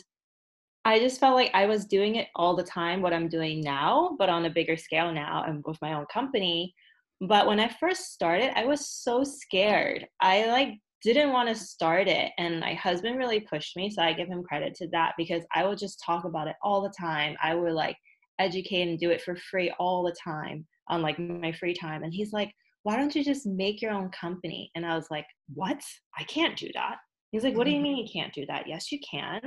I 0.85 0.99
just 0.99 1.21
felt 1.21 1.35
like 1.35 1.51
I 1.55 1.67
was 1.67 1.85
doing 1.85 2.17
it 2.17 2.29
all 2.35 2.57
the 2.57 2.63
time, 2.63 3.03
what 3.03 3.13
I'm 3.13 3.29
doing 3.29 3.61
now, 3.61 4.17
but 4.19 4.29
on 4.29 4.47
a 4.47 4.51
bigger 4.51 4.77
scale 4.77 5.13
now 5.13 5.45
and 5.47 5.63
with 5.67 5.79
my 5.83 5.95
own 5.95 6.07
company. 6.13 6.75
But 7.21 7.47
when 7.47 7.61
I 7.61 7.69
first 7.81 8.13
started, 8.13 8.57
I 8.57 8.65
was 8.65 8.89
so 8.89 9.25
scared. 9.25 10.07
I 10.21 10.47
like 10.47 10.79
didn't 11.03 11.33
want 11.33 11.49
to 11.49 11.55
start 11.55 12.09
it. 12.09 12.33
And 12.39 12.61
my 12.61 12.75
husband 12.75 13.19
really 13.19 13.41
pushed 13.41 13.77
me. 13.77 13.91
So 13.91 14.03
I 14.03 14.13
give 14.13 14.29
him 14.29 14.43
credit 14.43 14.75
to 14.77 14.89
that 14.89 15.15
because 15.17 15.45
I 15.55 15.67
would 15.67 15.79
just 15.79 16.03
talk 16.05 16.25
about 16.25 16.49
it 16.49 16.57
all 16.63 16.83
the 16.83 16.93
time. 16.99 17.37
I 17.43 17.55
would 17.55 17.73
like 17.73 17.97
educate 18.39 18.89
and 18.89 18.99
do 18.99 19.11
it 19.11 19.23
for 19.23 19.37
free 19.37 19.73
all 19.79 20.03
the 20.03 20.15
time 20.23 20.67
on 20.89 21.03
like 21.03 21.19
my 21.19 21.53
free 21.53 21.75
time. 21.75 22.03
And 22.03 22.13
he's 22.13 22.33
like, 22.33 22.53
why 22.83 22.97
don't 22.97 23.15
you 23.15 23.25
just 23.25 23.47
make 23.47 23.83
your 23.83 23.93
own 23.93 24.11
company? 24.11 24.71
And 24.75 24.87
I 24.87 24.95
was 24.95 25.07
like, 25.11 25.27
what? 25.55 25.81
I 26.19 26.25
can't 26.25 26.57
do 26.57 26.69
that. 26.75 26.97
He's 27.33 27.45
like, 27.45 27.57
what 27.57 27.65
do 27.65 27.71
you 27.71 27.77
mm-hmm. 27.77 27.83
mean 27.83 27.97
you 27.99 28.09
can't 28.11 28.33
do 28.33 28.47
that? 28.47 28.67
Yes, 28.67 28.91
you 28.91 28.99
can. 29.09 29.41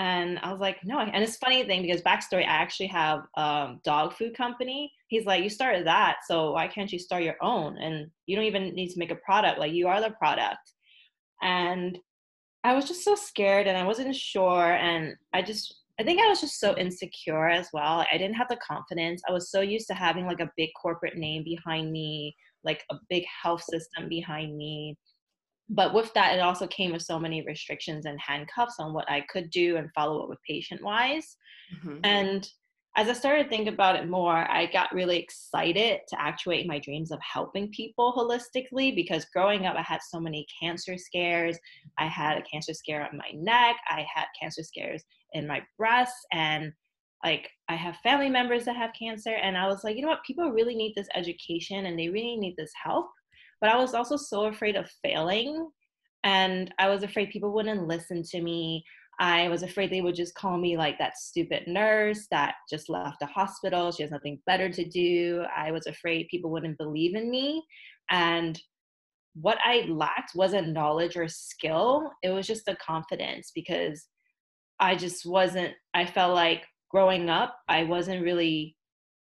And 0.00 0.38
I 0.38 0.50
was 0.50 0.60
like, 0.60 0.78
no. 0.82 0.98
And 0.98 1.22
it's 1.22 1.36
funny 1.36 1.62
thing 1.64 1.82
because 1.82 2.00
backstory, 2.00 2.40
I 2.40 2.62
actually 2.62 2.86
have 2.86 3.20
a 3.36 3.74
dog 3.84 4.14
food 4.14 4.34
company. 4.34 4.90
He's 5.08 5.26
like, 5.26 5.44
you 5.44 5.50
started 5.50 5.86
that, 5.86 6.20
so 6.26 6.52
why 6.52 6.68
can't 6.68 6.90
you 6.90 6.98
start 6.98 7.22
your 7.22 7.36
own? 7.42 7.76
And 7.76 8.10
you 8.24 8.34
don't 8.34 8.46
even 8.46 8.74
need 8.74 8.88
to 8.88 8.98
make 8.98 9.10
a 9.10 9.16
product. 9.16 9.58
Like 9.58 9.74
you 9.74 9.88
are 9.88 10.00
the 10.00 10.12
product. 10.12 10.72
And 11.42 11.98
I 12.64 12.74
was 12.74 12.86
just 12.86 13.04
so 13.04 13.14
scared 13.14 13.66
and 13.66 13.76
I 13.76 13.84
wasn't 13.84 14.16
sure. 14.16 14.72
And 14.72 15.16
I 15.34 15.42
just 15.42 15.74
I 16.00 16.02
think 16.02 16.18
I 16.18 16.28
was 16.28 16.40
just 16.40 16.58
so 16.58 16.74
insecure 16.78 17.50
as 17.50 17.68
well. 17.74 18.06
I 18.10 18.16
didn't 18.16 18.36
have 18.36 18.48
the 18.48 18.56
confidence. 18.66 19.20
I 19.28 19.32
was 19.32 19.50
so 19.50 19.60
used 19.60 19.86
to 19.88 19.94
having 19.94 20.24
like 20.24 20.40
a 20.40 20.50
big 20.56 20.70
corporate 20.80 21.18
name 21.18 21.44
behind 21.44 21.92
me, 21.92 22.34
like 22.64 22.84
a 22.90 22.94
big 23.10 23.24
health 23.42 23.62
system 23.64 24.08
behind 24.08 24.56
me. 24.56 24.96
But 25.70 25.94
with 25.94 26.12
that, 26.14 26.34
it 26.34 26.40
also 26.40 26.66
came 26.66 26.92
with 26.92 27.02
so 27.02 27.18
many 27.18 27.42
restrictions 27.46 28.04
and 28.04 28.18
handcuffs 28.20 28.76
on 28.80 28.92
what 28.92 29.08
I 29.10 29.24
could 29.32 29.50
do 29.50 29.76
and 29.76 29.88
follow 29.94 30.22
up 30.22 30.28
with 30.28 30.38
patient 30.46 30.82
wise. 30.82 31.36
Mm-hmm. 31.76 32.00
And 32.02 32.48
as 32.96 33.08
I 33.08 33.12
started 33.12 33.44
to 33.44 33.48
think 33.48 33.68
about 33.68 33.94
it 33.94 34.08
more, 34.08 34.50
I 34.50 34.66
got 34.66 34.92
really 34.92 35.18
excited 35.18 36.00
to 36.08 36.20
actuate 36.20 36.66
my 36.66 36.80
dreams 36.80 37.12
of 37.12 37.20
helping 37.20 37.70
people 37.70 38.12
holistically 38.12 38.94
because 38.94 39.26
growing 39.32 39.64
up, 39.64 39.76
I 39.76 39.82
had 39.82 40.00
so 40.02 40.18
many 40.18 40.44
cancer 40.60 40.98
scares. 40.98 41.56
I 41.98 42.06
had 42.06 42.36
a 42.36 42.42
cancer 42.42 42.74
scare 42.74 43.08
on 43.08 43.16
my 43.16 43.30
neck, 43.32 43.76
I 43.88 44.04
had 44.12 44.26
cancer 44.40 44.64
scares 44.64 45.04
in 45.34 45.46
my 45.46 45.62
breasts, 45.78 46.26
and 46.32 46.72
like 47.22 47.48
I 47.68 47.76
have 47.76 47.96
family 47.98 48.28
members 48.28 48.64
that 48.64 48.76
have 48.76 48.90
cancer. 48.98 49.34
And 49.34 49.56
I 49.56 49.68
was 49.68 49.84
like, 49.84 49.94
you 49.94 50.02
know 50.02 50.08
what? 50.08 50.24
People 50.26 50.50
really 50.50 50.74
need 50.74 50.94
this 50.96 51.08
education 51.14 51.86
and 51.86 51.96
they 51.96 52.08
really 52.08 52.36
need 52.36 52.56
this 52.56 52.72
help. 52.82 53.06
But 53.60 53.70
I 53.70 53.76
was 53.76 53.94
also 53.94 54.16
so 54.16 54.46
afraid 54.46 54.76
of 54.76 54.90
failing. 55.02 55.68
And 56.24 56.72
I 56.78 56.88
was 56.88 57.02
afraid 57.02 57.30
people 57.30 57.52
wouldn't 57.52 57.86
listen 57.86 58.22
to 58.24 58.42
me. 58.42 58.84
I 59.18 59.48
was 59.48 59.62
afraid 59.62 59.90
they 59.90 60.00
would 60.00 60.14
just 60.14 60.34
call 60.34 60.56
me 60.56 60.78
like 60.78 60.98
that 60.98 61.18
stupid 61.18 61.64
nurse 61.66 62.26
that 62.30 62.54
just 62.70 62.88
left 62.88 63.18
the 63.20 63.26
hospital. 63.26 63.92
She 63.92 64.02
has 64.02 64.10
nothing 64.10 64.40
better 64.46 64.70
to 64.70 64.84
do. 64.88 65.44
I 65.54 65.72
was 65.72 65.86
afraid 65.86 66.28
people 66.30 66.50
wouldn't 66.50 66.78
believe 66.78 67.14
in 67.14 67.30
me. 67.30 67.62
And 68.10 68.60
what 69.34 69.58
I 69.64 69.86
lacked 69.88 70.32
wasn't 70.34 70.72
knowledge 70.72 71.16
or 71.16 71.28
skill, 71.28 72.10
it 72.22 72.30
was 72.30 72.46
just 72.46 72.64
the 72.64 72.76
confidence 72.76 73.52
because 73.54 74.06
I 74.80 74.96
just 74.96 75.26
wasn't, 75.26 75.74
I 75.92 76.06
felt 76.06 76.34
like 76.34 76.64
growing 76.90 77.28
up, 77.28 77.54
I 77.68 77.84
wasn't 77.84 78.24
really 78.24 78.76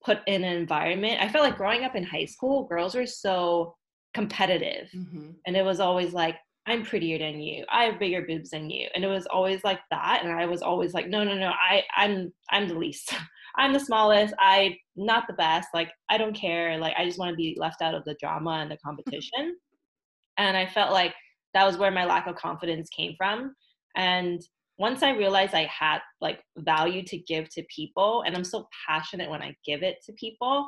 put 0.06 0.20
in 0.28 0.44
an 0.44 0.56
environment. 0.56 1.20
I 1.20 1.28
felt 1.30 1.44
like 1.44 1.58
growing 1.58 1.84
up 1.84 1.96
in 1.96 2.04
high 2.04 2.26
school, 2.26 2.68
girls 2.68 2.96
were 2.96 3.08
so 3.08 3.76
competitive. 4.14 4.90
Mm-hmm. 4.96 5.32
And 5.46 5.56
it 5.56 5.64
was 5.64 5.80
always 5.80 6.14
like, 6.14 6.36
I'm 6.68 6.84
prettier 6.84 7.18
than 7.18 7.42
you. 7.42 7.66
I 7.72 7.86
have 7.86 8.00
bigger 8.00 8.26
boobs 8.28 8.52
than 8.52 8.70
you. 8.70 8.88
And 8.94 9.04
it 9.04 9.08
was 9.08 9.26
always 9.26 9.64
like 9.64 9.80
that. 9.90 10.22
And 10.24 10.32
I 10.32 10.46
was 10.46 10.62
always 10.62 10.94
like, 10.94 11.08
no, 11.08 11.24
no, 11.24 11.36
no, 11.36 11.50
I, 11.50 11.84
I'm 11.96 12.32
I'm 12.52 12.68
the 12.68 12.76
least. 12.76 13.14
I'm 13.56 13.74
the 13.74 13.80
smallest. 13.80 14.34
I 14.40 14.78
not 14.96 15.26
the 15.28 15.34
best. 15.34 15.70
Like 15.74 15.92
I 16.10 16.18
don't 16.18 16.36
care. 16.36 16.78
Like 16.78 16.94
I 16.98 17.06
just 17.06 17.18
want 17.18 17.32
to 17.32 17.36
be 17.36 17.58
left 17.60 17.82
out 17.82 17.96
of 17.96 18.06
the 18.06 18.16
drama 18.20 18.60
and 18.62 18.70
the 18.70 18.78
competition. 18.86 19.58
and 20.38 20.56
I 20.56 20.68
felt 20.68 20.92
like 20.92 21.16
that 21.54 21.66
was 21.66 21.78
where 21.78 21.92
my 21.92 22.06
lack 22.06 22.28
of 22.28 22.36
confidence 22.36 22.90
came 22.90 23.16
from. 23.18 23.56
And 23.96 24.42
once 24.78 25.02
I 25.02 25.12
realized 25.12 25.56
I 25.56 25.66
had 25.66 26.00
like 26.22 26.42
value 26.58 27.04
to 27.04 27.18
give 27.18 27.50
to 27.50 27.64
people, 27.76 28.24
and 28.26 28.36
I'm 28.36 28.44
so 28.44 28.68
passionate 28.88 29.30
when 29.30 29.42
I 29.42 29.56
give 29.66 29.82
it 29.82 29.98
to 30.06 30.14
people, 30.14 30.68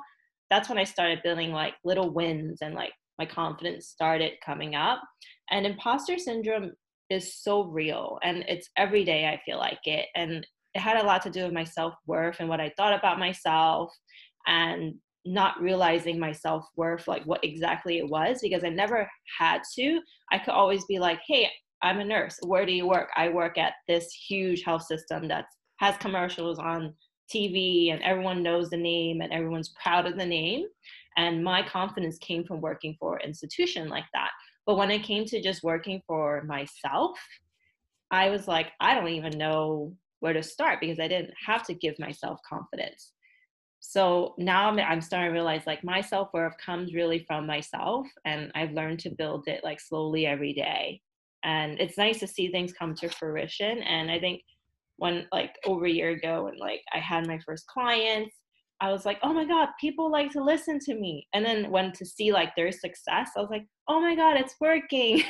that's 0.50 0.67
when 0.67 0.77
I 0.77 0.83
started 0.83 1.24
building 1.24 1.51
like 1.51 1.75
little 1.86 2.10
wins 2.10 2.60
and 2.62 2.74
like 2.74 2.91
my 3.21 3.25
confidence 3.25 3.87
started 3.87 4.33
coming 4.43 4.73
up. 4.73 4.99
And 5.51 5.65
imposter 5.65 6.17
syndrome 6.17 6.71
is 7.11 7.35
so 7.35 7.65
real 7.65 8.17
and 8.23 8.43
it's 8.47 8.69
every 8.77 9.03
day 9.03 9.27
I 9.27 9.39
feel 9.45 9.59
like 9.59 9.85
it. 9.85 10.07
And 10.15 10.45
it 10.73 10.79
had 10.79 10.97
a 10.97 11.05
lot 11.05 11.21
to 11.23 11.29
do 11.29 11.43
with 11.43 11.53
my 11.53 11.65
self 11.65 11.93
worth 12.07 12.37
and 12.39 12.49
what 12.49 12.61
I 12.61 12.73
thought 12.77 12.97
about 12.97 13.19
myself 13.19 13.93
and 14.47 14.95
not 15.23 15.61
realizing 15.61 16.17
my 16.19 16.31
self 16.31 16.65
worth, 16.75 17.07
like 17.07 17.23
what 17.25 17.43
exactly 17.43 17.99
it 17.99 18.09
was, 18.09 18.39
because 18.41 18.63
I 18.63 18.69
never 18.69 19.07
had 19.37 19.61
to. 19.75 19.99
I 20.31 20.39
could 20.39 20.53
always 20.53 20.83
be 20.85 20.97
like, 20.97 21.19
hey, 21.27 21.47
I'm 21.83 21.99
a 21.99 22.05
nurse. 22.05 22.39
Where 22.41 22.65
do 22.65 22.71
you 22.71 22.87
work? 22.87 23.09
I 23.15 23.29
work 23.29 23.57
at 23.59 23.73
this 23.87 24.11
huge 24.27 24.63
health 24.63 24.83
system 24.83 25.27
that 25.27 25.45
has 25.77 25.95
commercials 25.97 26.57
on 26.57 26.95
TV 27.33 27.91
and 27.91 28.01
everyone 28.01 28.41
knows 28.41 28.69
the 28.69 28.77
name 28.77 29.21
and 29.21 29.31
everyone's 29.31 29.73
proud 29.81 30.07
of 30.07 30.17
the 30.17 30.25
name. 30.25 30.65
And 31.18 31.44
my 31.44 31.62
confidence 31.68 32.18
came 32.18 32.44
from 32.44 32.62
working 32.62 32.96
for 33.00 33.18
an 33.18 33.27
institution 33.27 33.89
like 33.89 34.06
that. 34.13 34.32
But 34.65 34.77
when 34.77 34.91
it 34.91 35.03
came 35.03 35.25
to 35.25 35.41
just 35.41 35.63
working 35.63 36.01
for 36.08 36.44
myself, 36.44 37.20
I 38.12 38.30
was 38.30 38.48
like, 38.48 38.68
I 38.80 38.94
don't 38.94 39.10
even 39.10 39.38
know 39.38 39.96
where 40.20 40.34
to 40.34 40.44
start 40.44 40.80
because 40.80 41.00
I 41.00 41.08
didn't 41.08 41.34
have 41.46 41.63
to 41.68 41.74
give 41.74 41.98
myself 42.00 42.39
confidence. 42.48 43.13
So 43.80 44.36
now 44.38 44.70
I'm, 44.70 44.80
I'm 44.80 45.01
starting 45.01 45.30
to 45.30 45.34
realize 45.34 45.65
like 45.65 45.84
my 45.84 46.01
self 46.01 46.30
worth 46.34 46.53
comes 46.63 46.94
really 46.94 47.25
from 47.27 47.48
myself, 47.48 48.08
and 48.25 48.51
I've 48.53 48.74
learned 48.74 49.00
to 49.00 49.10
build 49.10 49.48
it 49.48 49.63
like 49.63 49.80
slowly 49.80 50.27
every 50.27 50.53
day. 50.53 51.01
And 51.44 51.80
it's 51.80 51.98
nice 51.98 52.20
to 52.20 52.27
see 52.27 52.51
things 52.51 52.74
come 52.74 52.94
to 52.96 53.10
fruition. 53.10 53.80
And 53.80 54.12
I 54.12 54.20
think 54.20 54.44
when 54.98 55.25
like 55.32 55.56
over 55.65 55.86
a 55.86 55.91
year 55.91 56.12
ago, 56.12 56.48
and 56.48 56.60
like 56.60 56.84
I 56.94 57.00
had 57.00 57.25
my 57.25 57.39
first 57.44 57.65
clients, 57.65 58.36
I 58.81 58.91
was 58.91 59.05
like, 59.05 59.19
oh 59.21 59.31
my 59.31 59.45
God, 59.45 59.69
people 59.79 60.11
like 60.11 60.31
to 60.31 60.43
listen 60.43 60.79
to 60.79 60.95
me. 60.95 61.27
And 61.33 61.45
then 61.45 61.69
when 61.69 61.91
to 61.93 62.05
see 62.05 62.33
like 62.33 62.55
their 62.55 62.71
success, 62.71 63.29
I 63.38 63.39
was 63.39 63.51
like, 63.51 63.65
oh 63.88 64.01
my 64.01 64.15
God, 64.15 64.38
it's 64.38 64.55
working. 64.59 65.23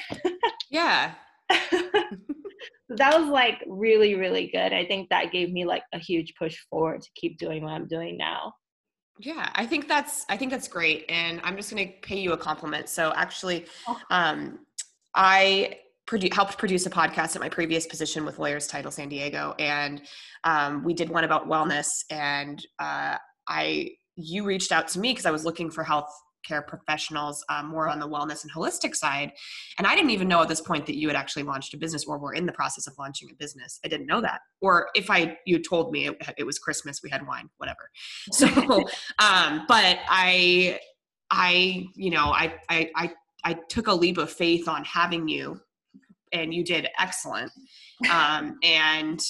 Yeah. 0.72 1.12
that 1.50 3.20
was 3.20 3.28
like 3.28 3.62
really, 3.68 4.16
really 4.16 4.48
good. 4.48 4.72
I 4.72 4.86
think 4.86 5.10
that 5.10 5.34
gave 5.34 5.52
me 5.52 5.66
like 5.66 5.84
a 5.94 6.00
huge 6.00 6.34
push 6.40 6.58
forward 6.70 7.02
to 7.02 7.10
keep 7.16 7.38
doing 7.38 7.64
what 7.64 7.74
I'm 7.74 7.88
doing 7.88 8.18
now. 8.18 8.54
Yeah, 9.20 9.50
I 9.54 9.66
think 9.66 9.88
that's 9.88 10.26
I 10.30 10.38
think 10.38 10.50
that's 10.50 10.70
great. 10.70 11.06
And 11.10 11.42
I'm 11.44 11.58
just 11.58 11.70
gonna 11.70 11.88
pay 12.02 12.20
you 12.20 12.32
a 12.32 12.38
compliment. 12.38 12.88
So 12.88 13.12
actually, 13.16 13.66
oh. 13.88 14.00
um, 14.10 14.60
I 15.14 15.80
produ- 16.08 16.34
helped 16.34 16.58
produce 16.58 16.86
a 16.86 16.90
podcast 16.90 17.36
at 17.36 17.42
my 17.42 17.50
previous 17.50 17.86
position 17.86 18.26
with 18.26 18.40
Lawyers 18.40 18.66
Title 18.66 18.92
San 18.92 19.10
Diego, 19.10 19.54
and 19.60 20.02
um, 20.46 20.84
we 20.84 20.94
did 20.94 21.10
one 21.10 21.26
about 21.26 21.50
wellness. 21.50 21.90
And 22.10 22.66
uh, 22.80 23.18
I 23.48 23.92
you 24.16 24.44
reached 24.44 24.72
out 24.72 24.88
to 24.90 25.00
me 25.00 25.12
because 25.12 25.26
I 25.26 25.32
was 25.32 25.46
looking 25.46 25.72
for 25.72 25.84
health 25.84 26.12
care 26.46 26.62
professionals 26.62 27.44
um, 27.50 27.68
more 27.68 27.88
on 27.88 28.00
the 28.00 28.08
wellness 28.08 28.44
and 28.44 28.52
holistic 28.52 28.96
side 28.96 29.32
and 29.78 29.86
i 29.86 29.96
didn't 29.96 30.10
even 30.10 30.28
know 30.28 30.42
at 30.42 30.48
this 30.48 30.62
point 30.62 30.86
that 30.86 30.98
you 30.98 31.08
had 31.08 31.16
actually 31.16 31.44
launched 31.44 31.74
a 31.74 31.78
business 31.78 32.06
or 32.06 32.18
were 32.18 32.34
in 32.34 32.46
the 32.46 32.52
process 32.52 32.88
of 32.88 32.94
launching 32.98 33.30
a 33.32 33.36
business. 33.36 33.80
I 33.86 33.88
didn't 33.88 34.08
know 34.08 34.22
that. 34.22 34.42
Or 34.62 34.90
if 34.96 35.10
i 35.10 35.38
you 35.46 35.60
told 35.60 35.92
me 35.92 36.08
it, 36.08 36.18
it 36.38 36.44
was 36.44 36.60
christmas 36.60 37.02
we 37.04 37.10
had 37.10 37.26
wine 37.28 37.50
whatever. 37.58 37.90
So 38.32 38.48
um 39.20 39.66
but 39.68 40.00
i 40.10 40.80
i 41.30 41.86
you 41.96 42.12
know 42.12 42.32
I, 42.32 42.56
I 42.70 42.92
i 42.96 43.12
i 43.44 43.54
took 43.70 43.88
a 43.88 43.94
leap 43.94 44.18
of 44.18 44.32
faith 44.32 44.68
on 44.68 44.84
having 44.84 45.28
you 45.28 45.60
and 46.34 46.54
you 46.54 46.64
did 46.64 46.88
excellent. 47.00 47.52
Um 48.12 48.58
and 48.64 49.24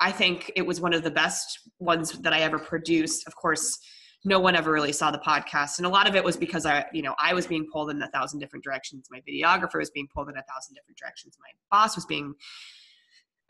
I 0.00 0.12
think 0.12 0.50
it 0.56 0.66
was 0.66 0.80
one 0.80 0.92
of 0.92 1.02
the 1.02 1.10
best 1.10 1.60
ones 1.78 2.12
that 2.12 2.32
I 2.32 2.40
ever 2.40 2.58
produced. 2.58 3.26
Of 3.26 3.36
course, 3.36 3.78
no 4.24 4.40
one 4.40 4.56
ever 4.56 4.72
really 4.72 4.92
saw 4.92 5.10
the 5.10 5.18
podcast, 5.18 5.78
and 5.78 5.86
a 5.86 5.90
lot 5.90 6.08
of 6.08 6.16
it 6.16 6.24
was 6.24 6.36
because 6.36 6.64
I, 6.64 6.86
you 6.92 7.02
know, 7.02 7.14
I 7.18 7.34
was 7.34 7.46
being 7.46 7.66
pulled 7.70 7.90
in 7.90 8.00
a 8.02 8.08
thousand 8.08 8.40
different 8.40 8.64
directions. 8.64 9.08
My 9.10 9.20
videographer 9.28 9.78
was 9.78 9.90
being 9.90 10.08
pulled 10.14 10.28
in 10.30 10.36
a 10.36 10.42
thousand 10.42 10.74
different 10.74 10.96
directions. 10.98 11.36
My 11.38 11.50
boss 11.76 11.94
was 11.94 12.06
being 12.06 12.34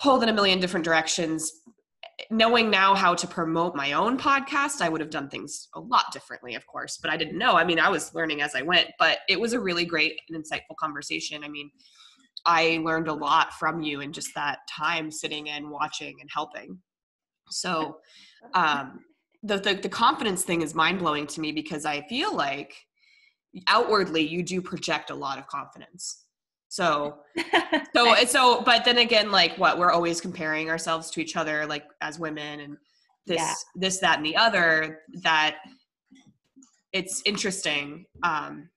pulled 0.01 0.23
in 0.23 0.29
a 0.29 0.33
million 0.33 0.61
different 0.61 0.85
directions. 0.85 1.53
Knowing 2.31 2.71
now 2.71 2.95
how 2.95 3.15
to 3.15 3.27
promote 3.27 3.75
my 3.75 3.93
own 3.93 4.17
podcast, 4.17 4.81
I 4.81 4.89
would 4.89 5.01
have 5.01 5.11
done 5.11 5.29
things 5.29 5.69
a 5.75 5.81
lot 5.81 6.13
differently, 6.13 6.55
of 6.55 6.67
course, 6.67 6.99
but 7.01 7.11
I 7.11 7.17
didn't 7.17 7.39
know. 7.39 7.57
I 7.57 7.65
mean, 7.65 7.81
I 7.81 7.89
was 7.89 8.15
learning 8.15 8.41
as 8.41 8.55
I 8.55 8.63
went, 8.63 8.89
but 8.99 9.19
it 9.29 9.41
was 9.41 9.53
a 9.53 9.61
really 9.61 9.85
great 9.85 10.21
and 10.29 10.45
insightful 10.45 10.77
conversation. 10.79 11.43
I 11.43 11.49
mean, 11.49 11.71
I 12.47 12.81
learned 12.85 13.09
a 13.09 13.15
lot 13.15 13.55
from 13.55 13.83
you 13.83 14.01
in 14.01 14.13
just 14.13 14.35
that 14.35 14.59
time 14.71 15.11
sitting 15.11 15.49
and 15.51 15.71
watching 15.71 16.17
and 16.21 16.29
helping. 16.33 16.79
So 17.51 17.99
um, 18.55 19.01
the, 19.43 19.59
the, 19.59 19.75
the 19.75 19.89
confidence 19.89 20.43
thing 20.43 20.63
is 20.63 20.75
mind 20.75 20.99
blowing 20.99 21.27
to 21.29 21.41
me 21.41 21.53
because 21.53 21.85
I 21.85 22.03
feel 22.03 22.35
like 22.35 22.75
outwardly 23.69 24.27
you 24.27 24.43
do 24.43 24.61
project 24.61 25.11
a 25.11 25.15
lot 25.15 25.39
of 25.39 25.47
confidence. 25.47 26.25
So, 26.69 27.19
so, 27.95 28.15
so, 28.27 28.63
but 28.63 28.85
then 28.85 28.99
again, 28.99 29.31
like 29.31 29.57
what 29.59 29.79
we're 29.79 29.93
always 29.93 30.21
comparing 30.21 30.71
ourselves 30.71 31.11
to 31.13 31.21
each 31.21 31.37
other, 31.37 31.67
like 31.67 31.85
as 32.01 32.19
women 32.19 32.61
and 32.61 32.77
this, 33.27 33.39
yeah. 33.39 33.55
this, 33.77 33.99
that, 34.01 34.17
and 34.19 34.27
the 34.27 34.37
other 34.37 35.01
that 35.23 35.57
it's 36.93 37.23
interesting. 37.25 38.07
Um, 38.23 38.71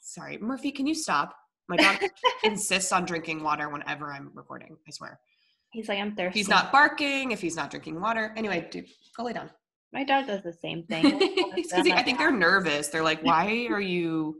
sorry, 0.00 0.38
Murphy, 0.38 0.70
can 0.70 0.86
you 0.86 0.94
stop? 0.94 1.34
My 1.68 1.76
dog 1.76 1.96
insists 2.44 2.92
on 2.92 3.04
drinking 3.04 3.42
water 3.42 3.68
whenever 3.68 4.12
I'm 4.12 4.30
recording. 4.34 4.76
I 4.86 4.90
swear. 4.90 5.18
He's 5.70 5.88
like, 5.88 5.98
I'm 5.98 6.14
thirsty. 6.14 6.38
He's 6.38 6.48
not 6.48 6.72
barking 6.72 7.32
if 7.32 7.40
he's 7.40 7.56
not 7.56 7.70
drinking 7.70 8.00
water. 8.00 8.32
Anyway, 8.36 8.68
dude, 8.70 8.86
go 9.16 9.24
lay 9.24 9.32
down. 9.32 9.50
My 9.92 10.04
dog 10.04 10.26
does 10.26 10.42
the 10.42 10.52
same 10.52 10.82
thing. 10.88 11.06
I 11.74 12.02
think 12.02 12.18
they're 12.18 12.30
nervous. 12.30 12.88
They're 12.88 13.02
like, 13.02 13.22
why 13.22 13.66
are 13.70 13.80
you 13.80 14.36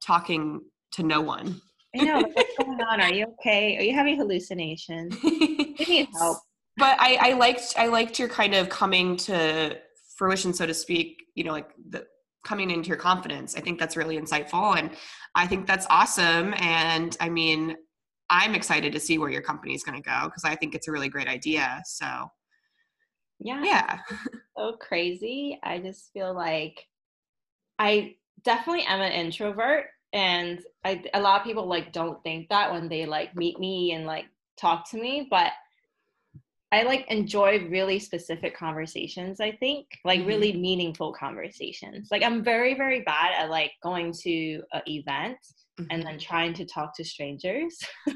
talking 0.00 0.60
to 0.92 1.02
no 1.02 1.20
one? 1.20 1.60
I 1.94 2.04
know. 2.04 2.22
What's 2.22 2.56
going 2.56 2.80
on? 2.80 3.00
Are 3.00 3.12
you 3.12 3.26
okay? 3.40 3.76
Are 3.76 3.82
you 3.82 3.94
having 3.94 4.16
hallucinations? 4.16 5.22
you 5.22 5.74
need 5.86 6.08
help. 6.18 6.38
But 6.78 6.96
I, 6.98 7.18
I 7.20 7.32
liked 7.34 7.74
I 7.76 7.88
liked 7.88 8.18
your 8.18 8.28
kind 8.28 8.54
of 8.54 8.70
coming 8.70 9.16
to 9.18 9.78
fruition, 10.16 10.54
so 10.54 10.64
to 10.64 10.72
speak. 10.72 11.22
You 11.34 11.44
know, 11.44 11.52
like 11.52 11.68
the 11.90 12.06
coming 12.44 12.70
into 12.70 12.88
your 12.88 12.96
confidence. 12.96 13.56
I 13.56 13.60
think 13.60 13.78
that's 13.78 13.96
really 13.96 14.18
insightful. 14.18 14.76
And 14.76 14.90
I 15.34 15.46
think 15.46 15.66
that's 15.66 15.86
awesome. 15.90 16.54
And 16.58 17.16
I 17.20 17.28
mean, 17.28 17.76
I'm 18.30 18.54
excited 18.54 18.92
to 18.92 19.00
see 19.00 19.18
where 19.18 19.30
your 19.30 19.42
company 19.42 19.74
is 19.74 19.84
going 19.84 20.00
to 20.00 20.08
go 20.08 20.24
because 20.24 20.44
I 20.44 20.56
think 20.56 20.74
it's 20.74 20.88
a 20.88 20.92
really 20.92 21.08
great 21.08 21.28
idea. 21.28 21.82
So, 21.84 22.30
Yeah. 23.38 23.62
Yeah. 23.62 23.98
so 24.56 24.76
crazy. 24.80 25.58
I 25.62 25.78
just 25.78 26.12
feel 26.12 26.34
like 26.34 26.86
I 27.78 28.16
definitely 28.42 28.84
am 28.84 29.00
an 29.00 29.12
introvert 29.12 29.86
and 30.12 30.60
I 30.84 31.04
a 31.14 31.20
lot 31.20 31.40
of 31.40 31.46
people 31.46 31.66
like 31.66 31.92
don't 31.92 32.22
think 32.22 32.48
that 32.48 32.72
when 32.72 32.88
they 32.88 33.06
like 33.06 33.34
meet 33.34 33.58
me 33.58 33.92
and 33.92 34.04
like 34.04 34.26
talk 34.56 34.88
to 34.90 34.96
me, 34.96 35.26
but 35.30 35.52
I 36.72 36.82
like 36.82 37.06
enjoy 37.08 37.68
really 37.68 37.98
specific 37.98 38.56
conversations, 38.56 39.40
I 39.40 39.52
think, 39.52 39.86
like 40.04 40.20
mm-hmm. 40.20 40.28
really 40.28 40.52
meaningful 40.54 41.12
conversations. 41.12 42.08
Like 42.10 42.22
I'm 42.22 42.42
very 42.42 42.74
very 42.74 43.02
bad 43.02 43.32
at 43.36 43.50
like 43.50 43.72
going 43.82 44.12
to 44.22 44.62
an 44.72 44.82
event 44.86 45.38
mm-hmm. 45.78 45.84
and 45.90 46.02
then 46.02 46.18
trying 46.18 46.54
to 46.54 46.64
talk 46.64 46.96
to 46.96 47.04
strangers. 47.04 47.78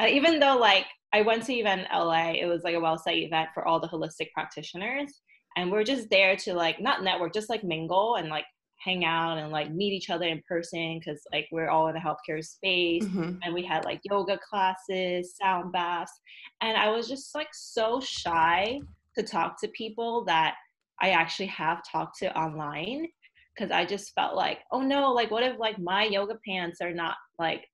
uh, 0.00 0.06
even 0.06 0.40
though 0.40 0.58
like 0.58 0.86
I 1.12 1.22
went 1.22 1.44
to 1.44 1.54
event 1.54 1.82
in 1.82 1.98
LA, 1.98 2.32
it 2.32 2.46
was 2.46 2.62
like 2.64 2.74
a 2.74 2.80
WellSite 2.80 3.24
event 3.24 3.50
for 3.54 3.66
all 3.66 3.80
the 3.80 3.88
holistic 3.88 4.32
practitioners 4.32 5.20
and 5.56 5.70
we're 5.70 5.84
just 5.84 6.10
there 6.10 6.36
to 6.36 6.54
like 6.54 6.80
not 6.80 7.02
network, 7.02 7.34
just 7.34 7.50
like 7.50 7.64
mingle 7.64 8.16
and 8.16 8.28
like 8.28 8.44
hang 8.80 9.04
out 9.04 9.36
and 9.36 9.52
like 9.52 9.70
meet 9.70 9.92
each 9.92 10.10
other 10.10 10.26
in 10.26 10.42
person 10.48 10.98
because 10.98 11.20
like 11.32 11.46
we're 11.52 11.68
all 11.68 11.88
in 11.88 11.96
a 11.96 12.00
healthcare 12.00 12.44
space 12.44 13.04
mm-hmm. 13.04 13.34
and 13.42 13.52
we 13.52 13.62
had 13.62 13.84
like 13.84 14.00
yoga 14.04 14.38
classes 14.38 15.34
sound 15.40 15.70
baths 15.70 16.20
and 16.62 16.76
i 16.76 16.88
was 16.88 17.06
just 17.06 17.34
like 17.34 17.48
so 17.52 18.00
shy 18.00 18.80
to 19.16 19.22
talk 19.22 19.60
to 19.60 19.68
people 19.68 20.24
that 20.24 20.54
i 21.00 21.10
actually 21.10 21.46
have 21.46 21.82
talked 21.90 22.18
to 22.18 22.34
online 22.38 23.06
because 23.54 23.70
i 23.70 23.84
just 23.84 24.14
felt 24.14 24.34
like 24.34 24.60
oh 24.72 24.80
no 24.80 25.12
like 25.12 25.30
what 25.30 25.42
if 25.42 25.58
like 25.58 25.78
my 25.78 26.04
yoga 26.04 26.34
pants 26.46 26.80
are 26.80 26.94
not 26.94 27.16
like 27.38 27.66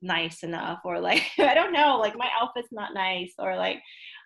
nice 0.00 0.42
enough 0.42 0.80
or 0.84 0.98
like 0.98 1.24
i 1.38 1.54
don't 1.54 1.72
know 1.72 1.98
like 1.98 2.16
my 2.16 2.28
outfit's 2.40 2.72
not 2.72 2.94
nice 2.94 3.34
or 3.38 3.54
like 3.56 3.80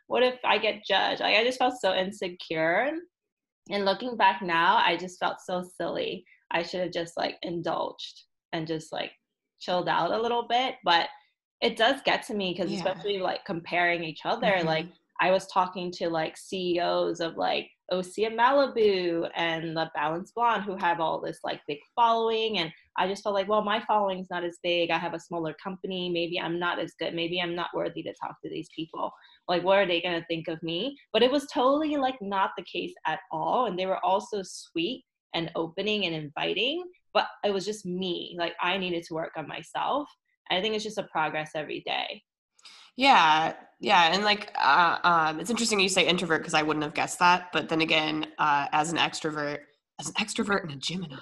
what 0.06 0.22
if 0.22 0.38
i 0.44 0.56
get 0.56 0.84
judged 0.86 1.20
like 1.20 1.36
i 1.36 1.42
just 1.42 1.58
felt 1.58 1.74
so 1.80 1.94
insecure 1.94 2.92
and 3.70 3.84
looking 3.84 4.16
back 4.16 4.42
now 4.42 4.80
i 4.84 4.96
just 4.96 5.18
felt 5.18 5.40
so 5.40 5.62
silly 5.76 6.24
i 6.50 6.62
should 6.62 6.80
have 6.80 6.92
just 6.92 7.16
like 7.16 7.36
indulged 7.42 8.24
and 8.52 8.66
just 8.66 8.92
like 8.92 9.12
chilled 9.60 9.88
out 9.88 10.12
a 10.12 10.20
little 10.20 10.46
bit 10.48 10.76
but 10.84 11.08
it 11.60 11.76
does 11.76 12.00
get 12.04 12.24
to 12.24 12.34
me 12.34 12.54
because 12.56 12.70
yeah. 12.70 12.78
especially 12.78 13.18
like 13.18 13.44
comparing 13.44 14.04
each 14.04 14.20
other 14.24 14.52
mm-hmm. 14.52 14.66
like 14.66 14.86
i 15.20 15.30
was 15.30 15.46
talking 15.48 15.90
to 15.90 16.08
like 16.08 16.36
ceos 16.36 17.20
of 17.20 17.36
like 17.36 17.68
Osea 17.92 18.34
Malibu 18.34 19.28
and 19.34 19.76
the 19.76 19.90
Balanced 19.94 20.34
Blonde 20.34 20.64
who 20.64 20.76
have 20.76 21.00
all 21.00 21.20
this 21.20 21.38
like 21.42 21.60
big 21.66 21.78
following. 21.96 22.58
And 22.58 22.70
I 22.98 23.08
just 23.08 23.22
felt 23.22 23.34
like, 23.34 23.48
well, 23.48 23.64
my 23.64 23.82
following's 23.86 24.28
not 24.30 24.44
as 24.44 24.58
big. 24.62 24.90
I 24.90 24.98
have 24.98 25.14
a 25.14 25.20
smaller 25.20 25.54
company. 25.62 26.10
Maybe 26.10 26.38
I'm 26.38 26.58
not 26.58 26.78
as 26.78 26.92
good. 26.98 27.14
Maybe 27.14 27.40
I'm 27.40 27.54
not 27.54 27.70
worthy 27.74 28.02
to 28.02 28.12
talk 28.22 28.36
to 28.42 28.50
these 28.50 28.68
people. 28.76 29.10
Like, 29.48 29.64
what 29.64 29.78
are 29.78 29.86
they 29.86 30.00
going 30.00 30.20
to 30.20 30.26
think 30.26 30.48
of 30.48 30.62
me? 30.62 30.96
But 31.12 31.22
it 31.22 31.30
was 31.30 31.46
totally 31.52 31.96
like 31.96 32.20
not 32.20 32.50
the 32.56 32.64
case 32.64 32.92
at 33.06 33.20
all. 33.32 33.66
And 33.66 33.78
they 33.78 33.86
were 33.86 34.04
also 34.04 34.42
sweet 34.42 35.04
and 35.34 35.50
opening 35.56 36.04
and 36.04 36.14
inviting. 36.14 36.84
But 37.14 37.26
it 37.44 37.52
was 37.52 37.64
just 37.64 37.86
me. 37.86 38.36
Like, 38.38 38.54
I 38.60 38.76
needed 38.76 39.04
to 39.04 39.14
work 39.14 39.32
on 39.36 39.48
myself. 39.48 40.08
I 40.50 40.60
think 40.60 40.74
it's 40.74 40.84
just 40.84 40.98
a 40.98 41.04
progress 41.04 41.52
every 41.54 41.80
day. 41.80 42.22
Yeah, 42.96 43.54
yeah, 43.78 44.12
and 44.12 44.24
like 44.24 44.50
uh, 44.58 44.98
um, 45.04 45.38
it's 45.38 45.50
interesting 45.50 45.78
you 45.78 45.88
say 45.88 46.04
introvert 46.04 46.40
because 46.40 46.54
I 46.54 46.62
wouldn't 46.62 46.82
have 46.82 46.94
guessed 46.94 47.20
that, 47.20 47.52
but 47.52 47.68
then 47.68 47.80
again, 47.80 48.26
uh, 48.38 48.66
as 48.72 48.90
an 48.90 48.98
extrovert, 48.98 49.60
as 50.00 50.08
an 50.08 50.14
extrovert 50.14 50.62
and 50.62 50.72
a 50.72 50.76
Gemini, 50.76 51.16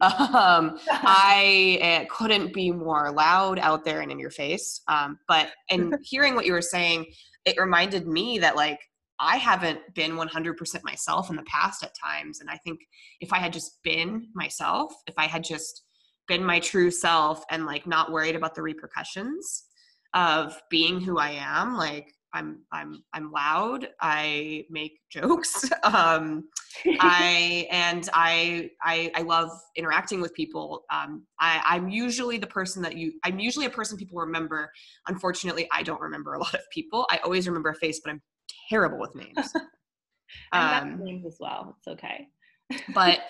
um, 0.00 0.78
I 0.90 2.06
uh, 2.08 2.14
couldn't 2.14 2.54
be 2.54 2.70
more 2.70 3.12
loud 3.12 3.58
out 3.58 3.84
there 3.84 4.00
and 4.00 4.10
in 4.10 4.18
your 4.18 4.30
face. 4.30 4.80
Um, 4.88 5.18
but 5.28 5.50
and 5.70 5.94
hearing 6.02 6.34
what 6.34 6.46
you 6.46 6.52
were 6.52 6.62
saying, 6.62 7.06
it 7.44 7.58
reminded 7.58 8.06
me 8.06 8.38
that 8.38 8.56
like 8.56 8.80
I 9.18 9.36
haven't 9.36 9.80
been 9.94 10.12
100% 10.12 10.84
myself 10.84 11.30
in 11.30 11.36
the 11.36 11.44
past 11.44 11.82
at 11.82 11.92
times, 12.02 12.40
and 12.40 12.50
I 12.50 12.58
think 12.58 12.80
if 13.20 13.32
I 13.32 13.38
had 13.38 13.52
just 13.52 13.82
been 13.82 14.28
myself, 14.34 14.92
if 15.06 15.14
I 15.18 15.26
had 15.26 15.44
just 15.44 15.82
been 16.28 16.44
my 16.44 16.60
true 16.60 16.90
self 16.90 17.44
and 17.50 17.66
like 17.66 17.86
not 17.86 18.10
worried 18.10 18.36
about 18.36 18.54
the 18.54 18.62
repercussions 18.62 19.64
of 20.14 20.60
being 20.70 21.00
who 21.00 21.18
I 21.18 21.30
am. 21.30 21.76
Like 21.76 22.12
I'm 22.32 22.60
I'm 22.72 23.02
I'm 23.12 23.32
loud. 23.32 23.88
I 24.00 24.64
make 24.70 25.00
jokes. 25.10 25.70
um, 25.82 26.44
I 27.00 27.66
and 27.70 28.08
I, 28.12 28.70
I 28.82 29.10
I 29.14 29.22
love 29.22 29.50
interacting 29.76 30.20
with 30.20 30.34
people. 30.34 30.84
Um, 30.90 31.26
I, 31.40 31.62
I'm 31.64 31.88
usually 31.88 32.38
the 32.38 32.46
person 32.46 32.82
that 32.82 32.96
you. 32.96 33.12
I'm 33.24 33.38
usually 33.38 33.66
a 33.66 33.70
person 33.70 33.96
people 33.96 34.18
remember. 34.18 34.70
Unfortunately, 35.08 35.68
I 35.72 35.82
don't 35.82 36.00
remember 36.00 36.34
a 36.34 36.38
lot 36.38 36.54
of 36.54 36.60
people. 36.72 37.06
I 37.10 37.18
always 37.18 37.46
remember 37.46 37.70
a 37.70 37.74
face, 37.74 38.00
but 38.04 38.10
I'm 38.10 38.22
terrible 38.68 38.98
with 38.98 39.14
names. 39.14 39.52
um, 40.52 41.00
names 41.02 41.24
as 41.26 41.36
well. 41.40 41.76
It's 41.78 41.88
okay. 41.88 42.28
but 42.94 43.20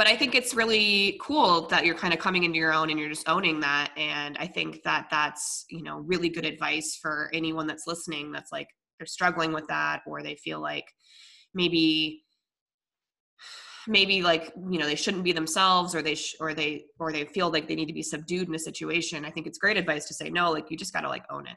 but 0.00 0.08
I 0.08 0.16
think 0.16 0.34
it's 0.34 0.54
really 0.54 1.18
cool 1.20 1.66
that 1.66 1.84
you're 1.84 1.94
kind 1.94 2.14
of 2.14 2.18
coming 2.18 2.44
into 2.44 2.56
your 2.56 2.72
own 2.72 2.88
and 2.88 2.98
you're 2.98 3.10
just 3.10 3.28
owning 3.28 3.60
that. 3.60 3.92
And 3.98 4.34
I 4.38 4.46
think 4.46 4.82
that 4.82 5.08
that's, 5.10 5.66
you 5.68 5.82
know, 5.82 5.98
really 5.98 6.30
good 6.30 6.46
advice 6.46 6.98
for 7.02 7.28
anyone 7.34 7.66
that's 7.66 7.86
listening 7.86 8.32
that's 8.32 8.50
like 8.50 8.68
they're 8.98 9.04
struggling 9.04 9.52
with 9.52 9.66
that 9.68 10.00
or 10.06 10.22
they 10.22 10.36
feel 10.36 10.58
like 10.58 10.86
maybe 11.52 12.24
maybe 13.86 14.22
like 14.22 14.54
you 14.70 14.78
know 14.78 14.86
they 14.86 14.94
shouldn't 14.94 15.22
be 15.24 15.32
themselves 15.32 15.94
or 15.94 16.00
they 16.00 16.14
sh- 16.14 16.36
or 16.40 16.54
they 16.54 16.86
or 16.98 17.12
they 17.12 17.26
feel 17.26 17.50
like 17.50 17.68
they 17.68 17.74
need 17.74 17.86
to 17.86 17.94
be 17.94 18.02
subdued 18.02 18.46
in 18.46 18.54
a 18.54 18.58
situation 18.58 19.24
i 19.24 19.30
think 19.30 19.46
it's 19.46 19.56
great 19.56 19.78
advice 19.78 20.06
to 20.06 20.12
say 20.12 20.28
no 20.28 20.52
like 20.52 20.70
you 20.70 20.76
just 20.76 20.92
got 20.92 21.00
to 21.00 21.08
like 21.08 21.24
own 21.30 21.46
it 21.46 21.56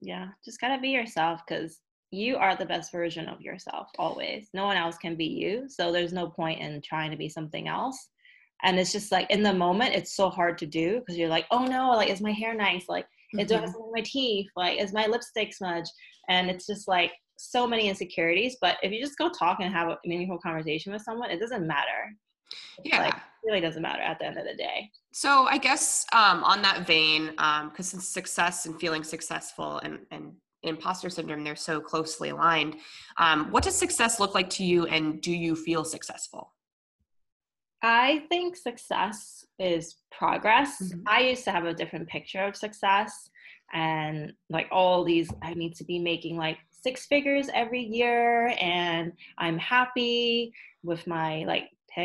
yeah 0.00 0.28
just 0.44 0.60
got 0.60 0.68
to 0.68 0.80
be 0.80 0.90
yourself 0.90 1.40
because 1.46 1.80
you 2.10 2.36
are 2.36 2.56
the 2.56 2.66
best 2.66 2.90
version 2.90 3.28
of 3.28 3.40
yourself 3.40 3.88
always. 3.98 4.48
No 4.54 4.64
one 4.64 4.76
else 4.76 4.96
can 4.96 5.14
be 5.14 5.26
you. 5.26 5.68
So 5.68 5.92
there's 5.92 6.12
no 6.12 6.28
point 6.28 6.60
in 6.60 6.80
trying 6.80 7.10
to 7.10 7.16
be 7.16 7.28
something 7.28 7.68
else. 7.68 8.08
And 8.62 8.78
it's 8.78 8.92
just 8.92 9.12
like 9.12 9.30
in 9.30 9.42
the 9.42 9.52
moment, 9.52 9.94
it's 9.94 10.16
so 10.16 10.30
hard 10.30 10.58
to 10.58 10.66
do 10.66 11.00
because 11.00 11.16
you're 11.16 11.28
like, 11.28 11.46
oh 11.50 11.64
no, 11.64 11.90
like, 11.90 12.10
is 12.10 12.20
my 12.20 12.32
hair 12.32 12.54
nice? 12.54 12.86
Like, 12.88 13.04
mm-hmm. 13.34 13.46
do 13.46 13.54
I 13.54 13.60
have 13.60 13.70
something 13.70 13.86
in 13.86 13.92
my 13.94 14.04
teeth? 14.04 14.48
Like, 14.56 14.80
is 14.80 14.92
my 14.92 15.06
lipstick 15.06 15.54
smudge? 15.54 15.86
And 16.28 16.50
it's 16.50 16.66
just 16.66 16.88
like 16.88 17.12
so 17.36 17.66
many 17.66 17.88
insecurities. 17.88 18.56
But 18.60 18.78
if 18.82 18.90
you 18.90 19.00
just 19.00 19.18
go 19.18 19.30
talk 19.30 19.58
and 19.60 19.72
have 19.72 19.88
a 19.88 19.98
meaningful 20.04 20.38
conversation 20.38 20.92
with 20.92 21.02
someone, 21.02 21.30
it 21.30 21.40
doesn't 21.40 21.66
matter. 21.66 22.16
Yeah. 22.84 23.02
Like, 23.02 23.14
really 23.44 23.60
doesn't 23.60 23.82
matter 23.82 24.02
at 24.02 24.18
the 24.18 24.26
end 24.26 24.38
of 24.38 24.44
the 24.44 24.54
day. 24.54 24.90
So 25.12 25.46
I 25.48 25.58
guess 25.58 26.04
um, 26.12 26.42
on 26.44 26.62
that 26.62 26.86
vein, 26.86 27.26
because 27.26 27.94
um, 27.94 28.00
success 28.00 28.66
and 28.66 28.78
feeling 28.80 29.04
successful 29.04 29.78
and, 29.78 30.00
and 30.10 30.32
imposter 30.62 31.10
syndrome 31.10 31.44
they're 31.44 31.56
so 31.56 31.80
closely 31.80 32.30
aligned. 32.30 32.76
Um, 33.16 33.50
what 33.50 33.64
does 33.64 33.74
success 33.74 34.20
look 34.20 34.34
like 34.34 34.50
to 34.50 34.64
you 34.64 34.86
and 34.86 35.20
do 35.20 35.32
you 35.32 35.54
feel 35.54 35.84
successful? 35.84 36.52
I 37.82 38.24
think 38.28 38.56
success 38.56 39.44
is 39.58 39.96
progress. 40.10 40.82
Mm-hmm. 40.82 41.00
i 41.06 41.20
used 41.20 41.44
to 41.44 41.52
have 41.52 41.64
a 41.64 41.74
different 41.74 42.08
picture 42.08 42.44
of 42.44 42.56
success 42.56 43.30
and 43.72 44.32
like 44.50 44.66
all 44.72 45.04
these 45.04 45.30
i 45.42 45.54
need 45.54 45.74
to 45.76 45.84
be 45.84 45.98
making 45.98 46.36
like 46.36 46.58
six 46.70 47.06
figures 47.06 47.48
every 47.54 47.82
year 47.82 48.54
and 48.60 49.12
i'm 49.38 49.58
happy 49.58 50.52
with 50.82 51.06
my 51.06 51.44
like 51.44 51.64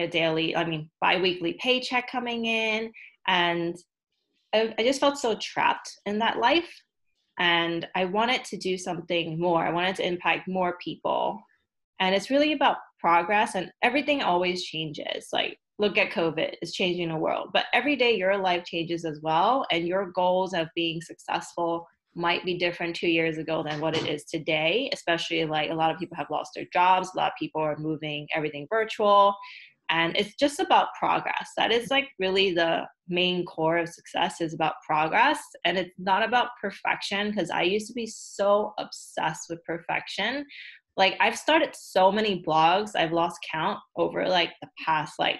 daily 0.09 0.55
i 0.55 0.65
mean 0.65 0.89
biweekly 0.99 1.53
paycheck 1.61 2.09
coming 2.09 2.45
in 2.45 2.91
and 3.27 3.77
I, 4.53 4.73
I 4.77 4.83
just 4.83 4.99
felt 4.99 5.17
so 5.17 5.35
trapped 5.35 5.99
in 6.07 6.19
that 6.19 6.39
life 6.39 6.81
and 7.39 7.87
I 7.95 8.05
wanted 8.05 8.43
to 8.45 8.57
do 8.57 8.77
something 8.77 9.39
more. 9.39 9.65
I 9.65 9.71
wanted 9.71 9.95
to 9.97 10.07
impact 10.07 10.47
more 10.47 10.77
people. 10.83 11.41
And 11.99 12.13
it's 12.13 12.29
really 12.29 12.53
about 12.53 12.77
progress, 12.99 13.55
and 13.55 13.71
everything 13.81 14.21
always 14.21 14.63
changes. 14.63 15.27
Like, 15.31 15.57
look 15.79 15.97
at 15.97 16.11
COVID, 16.11 16.55
it's 16.61 16.73
changing 16.73 17.09
the 17.09 17.17
world. 17.17 17.49
But 17.53 17.65
every 17.73 17.95
day 17.95 18.15
your 18.15 18.37
life 18.37 18.65
changes 18.65 19.05
as 19.05 19.19
well, 19.21 19.65
and 19.71 19.87
your 19.87 20.11
goals 20.11 20.53
of 20.53 20.67
being 20.75 21.01
successful 21.01 21.87
might 22.15 22.45
be 22.45 22.57
different 22.57 22.95
two 22.95 23.07
years 23.07 23.37
ago 23.37 23.63
than 23.63 23.81
what 23.81 23.97
it 23.97 24.07
is 24.07 24.23
today, 24.25 24.89
especially 24.93 25.45
like 25.45 25.71
a 25.71 25.73
lot 25.73 25.91
of 25.91 25.97
people 25.97 26.15
have 26.15 26.29
lost 26.29 26.51
their 26.55 26.65
jobs, 26.71 27.09
a 27.13 27.17
lot 27.17 27.31
of 27.31 27.39
people 27.39 27.61
are 27.61 27.75
moving 27.77 28.27
everything 28.35 28.67
virtual 28.69 29.35
and 29.89 30.15
it's 30.15 30.35
just 30.35 30.59
about 30.59 30.87
progress. 30.97 31.51
That 31.57 31.71
is 31.71 31.89
like 31.89 32.09
really 32.19 32.53
the 32.53 32.83
main 33.07 33.45
core 33.45 33.77
of 33.77 33.89
success 33.89 34.41
is 34.41 34.53
about 34.53 34.75
progress. 34.87 35.39
And 35.65 35.77
it's 35.77 35.91
not 35.97 36.23
about 36.23 36.49
perfection 36.61 37.31
because 37.31 37.49
i 37.49 37.61
used 37.61 37.87
to 37.87 37.93
be 37.93 38.07
so 38.07 38.73
obsessed 38.79 39.47
with 39.49 39.63
perfection. 39.65 40.45
Like 40.95 41.15
i've 41.19 41.37
started 41.37 41.75
so 41.75 42.11
many 42.11 42.41
blogs. 42.43 42.91
I've 42.95 43.11
lost 43.11 43.45
count 43.51 43.79
over 43.95 44.27
like 44.27 44.51
the 44.61 44.69
past 44.85 45.13
like 45.19 45.39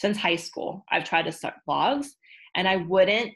since 0.00 0.16
high 0.18 0.36
school 0.36 0.84
i've 0.90 1.04
tried 1.04 1.26
to 1.26 1.32
start 1.32 1.54
blogs. 1.68 2.06
And 2.54 2.66
i 2.66 2.76
wouldn't 2.76 3.32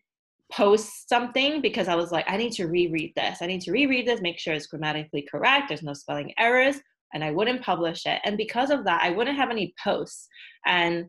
post 0.50 1.08
something 1.08 1.60
because 1.60 1.86
i 1.86 1.94
was 1.94 2.10
like 2.10 2.24
i 2.28 2.36
need 2.36 2.52
to 2.52 2.66
reread 2.66 3.12
this. 3.14 3.38
I 3.40 3.46
need 3.46 3.60
to 3.62 3.72
reread 3.72 4.06
this 4.06 4.20
make 4.22 4.38
sure 4.38 4.54
it's 4.54 4.66
grammatically 4.66 5.26
correct 5.30 5.68
there's 5.68 5.82
no 5.82 5.94
spelling 5.94 6.32
errors 6.38 6.76
and 7.12 7.24
I 7.24 7.30
wouldn't 7.30 7.62
publish 7.62 8.06
it. 8.06 8.20
And 8.24 8.36
because 8.36 8.70
of 8.70 8.84
that, 8.84 9.02
I 9.02 9.10
wouldn't 9.10 9.36
have 9.36 9.50
any 9.50 9.74
posts. 9.82 10.28
And 10.66 11.06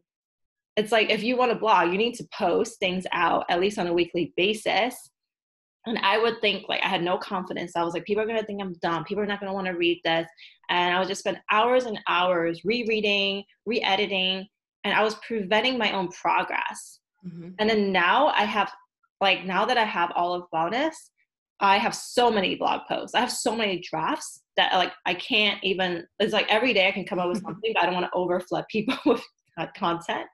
it's 0.77 0.91
like 0.91 1.09
if 1.09 1.23
you 1.23 1.35
want 1.37 1.51
to 1.51 1.57
blog, 1.57 1.91
you 1.91 1.97
need 1.97 2.15
to 2.15 2.27
post 2.37 2.79
things 2.79 3.05
out 3.11 3.45
at 3.49 3.59
least 3.59 3.77
on 3.77 3.87
a 3.87 3.93
weekly 3.93 4.33
basis. 4.37 4.95
and 5.85 5.97
I 5.99 6.17
would 6.17 6.39
think 6.41 6.69
like 6.69 6.81
I 6.83 6.87
had 6.87 7.03
no 7.03 7.17
confidence. 7.17 7.75
I 7.75 7.83
was 7.83 7.93
like, 7.93 8.05
people 8.05 8.23
are 8.23 8.27
gonna 8.27 8.43
think 8.43 8.61
I'm 8.61 8.73
dumb. 8.81 9.03
People 9.03 9.23
are 9.23 9.27
not 9.27 9.39
gonna 9.39 9.53
want 9.53 9.67
to 9.67 9.73
read 9.73 9.99
this. 10.03 10.27
And 10.69 10.93
I 10.95 10.99
would 10.99 11.07
just 11.07 11.21
spend 11.21 11.39
hours 11.51 11.85
and 11.85 11.99
hours 12.07 12.63
rereading, 12.63 13.43
re-editing, 13.65 14.47
and 14.83 14.93
I 14.93 15.03
was 15.03 15.15
preventing 15.15 15.77
my 15.77 15.91
own 15.91 16.09
progress. 16.09 16.99
Mm-hmm. 17.25 17.49
And 17.59 17.69
then 17.69 17.91
now 17.91 18.27
I 18.27 18.43
have 18.43 18.71
like 19.19 19.45
now 19.45 19.65
that 19.65 19.77
I 19.77 19.83
have 19.83 20.11
Olive 20.15 20.43
Wellness, 20.53 20.95
I 21.61 21.77
have 21.77 21.95
so 21.95 22.31
many 22.31 22.55
blog 22.55 22.81
posts. 22.87 23.15
I 23.15 23.19
have 23.19 23.31
so 23.31 23.55
many 23.55 23.79
drafts 23.79 24.41
that 24.57 24.73
like 24.73 24.91
I 25.05 25.13
can't 25.13 25.63
even. 25.63 26.05
It's 26.19 26.33
like 26.33 26.51
every 26.51 26.73
day 26.73 26.87
I 26.87 26.91
can 26.91 27.05
come 27.05 27.19
up 27.19 27.29
with 27.29 27.41
something, 27.43 27.71
but 27.73 27.83
I 27.83 27.85
don't 27.85 27.95
want 27.95 28.07
to 28.11 28.17
overflood 28.17 28.65
people 28.69 28.97
with 29.05 29.23
content. 29.75 30.27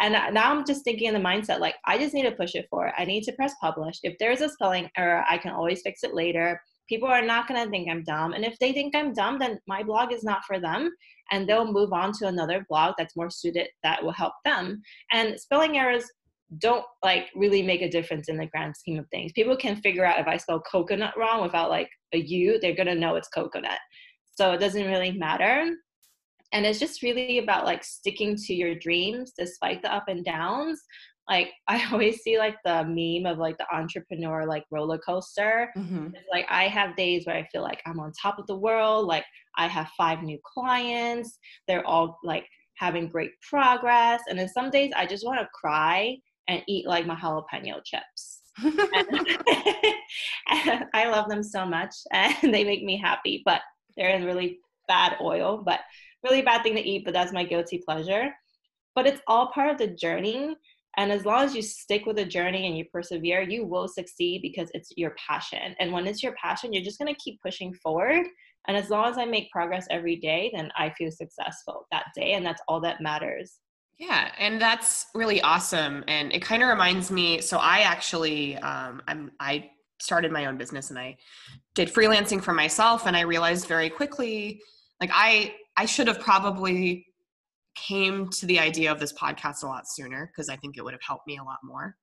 And 0.00 0.14
now 0.34 0.52
I'm 0.52 0.64
just 0.64 0.82
thinking 0.84 1.08
in 1.08 1.14
the 1.14 1.20
mindset 1.20 1.60
like 1.60 1.76
I 1.86 1.98
just 1.98 2.14
need 2.14 2.22
to 2.22 2.32
push 2.32 2.54
it 2.54 2.66
forward. 2.68 2.92
I 2.96 3.04
need 3.04 3.22
to 3.24 3.32
press 3.32 3.54
publish. 3.60 3.96
If 4.02 4.16
there's 4.18 4.40
a 4.40 4.48
spelling 4.48 4.88
error, 4.96 5.24
I 5.28 5.38
can 5.38 5.52
always 5.52 5.82
fix 5.82 6.02
it 6.02 6.14
later. 6.14 6.60
People 6.88 7.08
are 7.08 7.22
not 7.22 7.48
going 7.48 7.62
to 7.62 7.70
think 7.70 7.88
I'm 7.88 8.02
dumb. 8.02 8.32
And 8.32 8.44
if 8.44 8.58
they 8.58 8.72
think 8.72 8.94
I'm 8.94 9.14
dumb, 9.14 9.38
then 9.38 9.58
my 9.66 9.82
blog 9.82 10.12
is 10.12 10.24
not 10.24 10.44
for 10.44 10.58
them. 10.58 10.90
And 11.30 11.48
they'll 11.48 11.70
move 11.70 11.92
on 11.92 12.12
to 12.18 12.26
another 12.26 12.66
blog 12.68 12.94
that's 12.98 13.16
more 13.16 13.30
suited 13.30 13.68
that 13.82 14.02
will 14.04 14.12
help 14.12 14.34
them. 14.44 14.82
And 15.10 15.40
spelling 15.40 15.78
errors 15.78 16.04
don't 16.58 16.84
like 17.02 17.28
really 17.34 17.62
make 17.62 17.82
a 17.82 17.90
difference 17.90 18.28
in 18.28 18.36
the 18.36 18.46
grand 18.46 18.76
scheme 18.76 18.98
of 18.98 19.06
things. 19.10 19.32
People 19.32 19.56
can 19.56 19.76
figure 19.76 20.04
out 20.04 20.20
if 20.20 20.26
I 20.26 20.36
spell 20.36 20.60
coconut 20.60 21.14
wrong 21.16 21.42
without 21.42 21.70
like 21.70 21.88
a 22.12 22.18
U, 22.18 22.58
they're 22.60 22.74
to 22.76 22.94
know 22.94 23.16
it's 23.16 23.28
coconut. 23.28 23.78
So 24.36 24.52
it 24.52 24.60
doesn't 24.60 24.86
really 24.86 25.12
matter 25.12 25.70
and 26.54 26.64
it's 26.64 26.78
just 26.78 27.02
really 27.02 27.38
about 27.38 27.64
like 27.64 27.84
sticking 27.84 28.36
to 28.36 28.54
your 28.54 28.74
dreams 28.76 29.32
despite 29.36 29.82
the 29.82 29.92
up 29.92 30.04
and 30.08 30.24
downs 30.24 30.80
like 31.28 31.50
i 31.68 31.84
always 31.92 32.22
see 32.22 32.38
like 32.38 32.56
the 32.64 32.84
meme 32.84 33.30
of 33.30 33.38
like 33.38 33.58
the 33.58 33.74
entrepreneur 33.74 34.46
like 34.46 34.64
roller 34.70 34.98
coaster 34.98 35.70
mm-hmm. 35.76 36.06
it's 36.14 36.28
like 36.32 36.46
i 36.48 36.64
have 36.64 36.96
days 36.96 37.26
where 37.26 37.36
i 37.36 37.46
feel 37.52 37.62
like 37.62 37.82
i'm 37.86 38.00
on 38.00 38.12
top 38.20 38.38
of 38.38 38.46
the 38.46 38.56
world 38.56 39.06
like 39.06 39.24
i 39.58 39.66
have 39.66 39.88
five 39.98 40.22
new 40.22 40.38
clients 40.54 41.38
they're 41.68 41.86
all 41.86 42.18
like 42.24 42.46
having 42.76 43.08
great 43.08 43.30
progress 43.48 44.20
and 44.28 44.38
then 44.38 44.48
some 44.48 44.70
days 44.70 44.92
i 44.96 45.06
just 45.06 45.26
want 45.26 45.38
to 45.38 45.48
cry 45.54 46.16
and 46.48 46.62
eat 46.68 46.86
like 46.86 47.06
my 47.06 47.14
jalapeno 47.14 47.80
chips 47.84 48.40
i 50.94 51.08
love 51.08 51.28
them 51.28 51.42
so 51.42 51.66
much 51.66 51.94
and 52.12 52.54
they 52.54 52.64
make 52.64 52.82
me 52.82 52.96
happy 52.96 53.42
but 53.44 53.60
they're 53.96 54.10
in 54.10 54.24
really 54.24 54.58
bad 54.86 55.16
oil 55.20 55.62
but 55.64 55.80
really 56.24 56.42
bad 56.42 56.62
thing 56.62 56.74
to 56.74 56.80
eat, 56.80 57.04
but 57.04 57.14
that's 57.14 57.32
my 57.32 57.44
guilty 57.44 57.78
pleasure. 57.78 58.30
But 58.94 59.06
it's 59.06 59.20
all 59.26 59.52
part 59.52 59.70
of 59.70 59.78
the 59.78 59.94
journey. 59.94 60.56
And 60.96 61.12
as 61.12 61.24
long 61.24 61.44
as 61.44 61.54
you 61.54 61.62
stick 61.62 62.06
with 62.06 62.16
the 62.16 62.24
journey 62.24 62.66
and 62.66 62.78
you 62.78 62.84
persevere, 62.86 63.42
you 63.42 63.64
will 63.64 63.88
succeed 63.88 64.42
because 64.42 64.70
it's 64.74 64.92
your 64.96 65.14
passion. 65.28 65.74
And 65.78 65.92
when 65.92 66.06
it's 66.06 66.22
your 66.22 66.34
passion, 66.40 66.72
you're 66.72 66.84
just 66.84 66.98
going 66.98 67.12
to 67.12 67.20
keep 67.20 67.40
pushing 67.42 67.74
forward. 67.74 68.26
And 68.66 68.76
as 68.76 68.90
long 68.90 69.10
as 69.10 69.18
I 69.18 69.24
make 69.24 69.50
progress 69.50 69.86
every 69.90 70.16
day, 70.16 70.50
then 70.54 70.70
I 70.76 70.90
feel 70.96 71.10
successful 71.10 71.86
that 71.90 72.06
day. 72.14 72.32
And 72.32 72.46
that's 72.46 72.62
all 72.68 72.80
that 72.80 73.00
matters. 73.00 73.58
Yeah, 73.98 74.32
and 74.38 74.60
that's 74.60 75.06
really 75.14 75.40
awesome. 75.42 76.04
And 76.08 76.32
it 76.32 76.42
kind 76.42 76.62
of 76.62 76.68
reminds 76.68 77.10
me. 77.10 77.40
So 77.40 77.58
I 77.58 77.80
actually, 77.80 78.56
um, 78.58 79.00
I'm 79.06 79.30
I 79.38 79.70
started 80.00 80.32
my 80.32 80.46
own 80.46 80.58
business 80.58 80.90
and 80.90 80.98
I 80.98 81.16
did 81.74 81.88
freelancing 81.88 82.42
for 82.42 82.52
myself, 82.52 83.06
and 83.06 83.16
I 83.16 83.20
realized 83.20 83.66
very 83.68 83.88
quickly, 83.88 84.60
like 85.00 85.10
I 85.12 85.54
I 85.76 85.86
should 85.86 86.08
have 86.08 86.20
probably 86.20 87.06
came 87.76 88.28
to 88.30 88.46
the 88.46 88.58
idea 88.58 88.90
of 88.90 89.00
this 89.00 89.12
podcast 89.12 89.62
a 89.62 89.66
lot 89.66 89.84
sooner 89.88 90.30
because 90.32 90.48
I 90.48 90.56
think 90.56 90.76
it 90.76 90.84
would 90.84 90.94
have 90.94 91.02
helped 91.06 91.26
me 91.26 91.38
a 91.38 91.44
lot 91.44 91.58
more. 91.64 91.96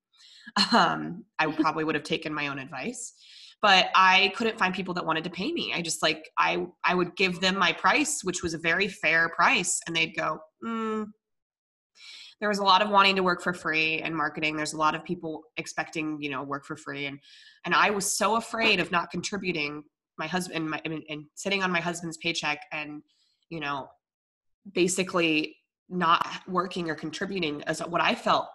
Um, 0.73 1.25
I 1.39 1.51
probably 1.51 1.83
would 1.83 1.95
have 1.95 2.03
taken 2.03 2.33
my 2.33 2.47
own 2.47 2.59
advice, 2.59 3.13
but 3.61 3.89
I 3.95 4.33
couldn't 4.35 4.57
find 4.57 4.73
people 4.73 4.93
that 4.95 5.05
wanted 5.05 5.23
to 5.25 5.29
pay 5.29 5.51
me. 5.51 5.73
I 5.75 5.81
just 5.81 6.01
like 6.01 6.29
I 6.37 6.65
I 6.85 6.95
would 6.95 7.17
give 7.17 7.41
them 7.41 7.57
my 7.57 7.73
price, 7.73 8.23
which 8.23 8.43
was 8.43 8.53
a 8.53 8.57
very 8.59 8.87
fair 8.87 9.29
price, 9.29 9.79
and 9.87 9.95
they'd 9.95 10.15
go, 10.15 10.39
mm. 10.65 11.07
There 12.41 12.49
was 12.49 12.59
a 12.59 12.63
lot 12.63 12.81
of 12.81 12.89
wanting 12.89 13.15
to 13.15 13.23
work 13.23 13.41
for 13.41 13.53
free 13.53 14.01
and 14.01 14.13
marketing. 14.15 14.57
There's 14.57 14.73
a 14.73 14.77
lot 14.77 14.95
of 14.95 15.05
people 15.05 15.43
expecting, 15.55 16.21
you 16.21 16.29
know, 16.29 16.43
work 16.43 16.65
for 16.65 16.75
free, 16.75 17.05
and 17.05 17.19
and 17.65 17.73
I 17.73 17.91
was 17.91 18.17
so 18.17 18.35
afraid 18.35 18.81
of 18.81 18.91
not 18.91 19.11
contributing. 19.11 19.83
My 20.17 20.27
husband, 20.27 20.69
my, 20.69 20.81
and 20.83 21.25
sitting 21.35 21.63
on 21.63 21.71
my 21.71 21.79
husband's 21.79 22.17
paycheck 22.17 22.59
and 22.73 23.01
you 23.51 23.59
know, 23.59 23.87
basically 24.73 25.57
not 25.89 26.25
working 26.47 26.89
or 26.89 26.95
contributing 26.95 27.61
as 27.67 27.81
what 27.81 28.01
I 28.01 28.15
felt 28.15 28.47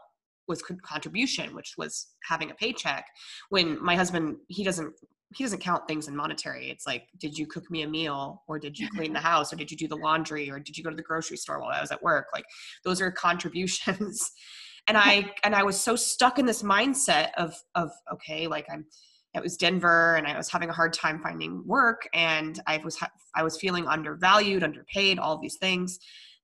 was 0.48 0.62
contribution, 0.62 1.54
which 1.54 1.74
was 1.76 2.08
having 2.24 2.50
a 2.50 2.54
paycheck. 2.54 3.06
When 3.50 3.82
my 3.84 3.94
husband, 3.94 4.36
he 4.48 4.64
doesn't 4.64 4.94
he 5.36 5.44
doesn't 5.44 5.60
count 5.60 5.86
things 5.86 6.08
in 6.08 6.16
monetary. 6.16 6.70
It's 6.70 6.86
like, 6.86 7.08
did 7.18 7.36
you 7.36 7.46
cook 7.46 7.70
me 7.70 7.82
a 7.82 7.88
meal 7.88 8.42
or 8.48 8.58
did 8.58 8.78
you 8.78 8.88
clean 8.90 9.12
the 9.12 9.20
house 9.32 9.52
or 9.52 9.56
did 9.56 9.70
you 9.70 9.76
do 9.76 9.86
the 9.86 9.96
laundry 9.96 10.50
or 10.50 10.58
did 10.58 10.78
you 10.78 10.82
go 10.82 10.88
to 10.88 10.96
the 10.96 11.02
grocery 11.02 11.36
store 11.36 11.60
while 11.60 11.70
I 11.70 11.80
was 11.80 11.92
at 11.92 12.02
work? 12.02 12.28
Like 12.32 12.46
those 12.84 13.00
are 13.02 13.10
contributions. 13.10 14.30
and 14.88 14.96
I 14.96 15.32
and 15.44 15.54
I 15.54 15.62
was 15.62 15.78
so 15.78 15.94
stuck 15.94 16.38
in 16.38 16.46
this 16.46 16.62
mindset 16.62 17.30
of 17.36 17.54
of 17.74 17.90
okay, 18.12 18.46
like 18.46 18.66
I'm 18.72 18.86
it 19.34 19.42
was 19.42 19.58
Denver 19.58 20.14
and 20.14 20.26
I 20.26 20.36
was 20.36 20.48
having 20.48 20.70
a 20.70 20.72
hard 20.72 20.94
time 20.94 21.20
finding 21.22 21.62
work 21.66 22.08
and 22.14 22.58
I 22.66 22.78
was 22.78 22.98
I 23.34 23.42
was 23.42 23.58
feeling 23.58 23.86
undervalued, 23.86 24.62
underpaid, 24.62 25.18
all 25.18 25.38
these 25.38 25.56
things 25.56 25.98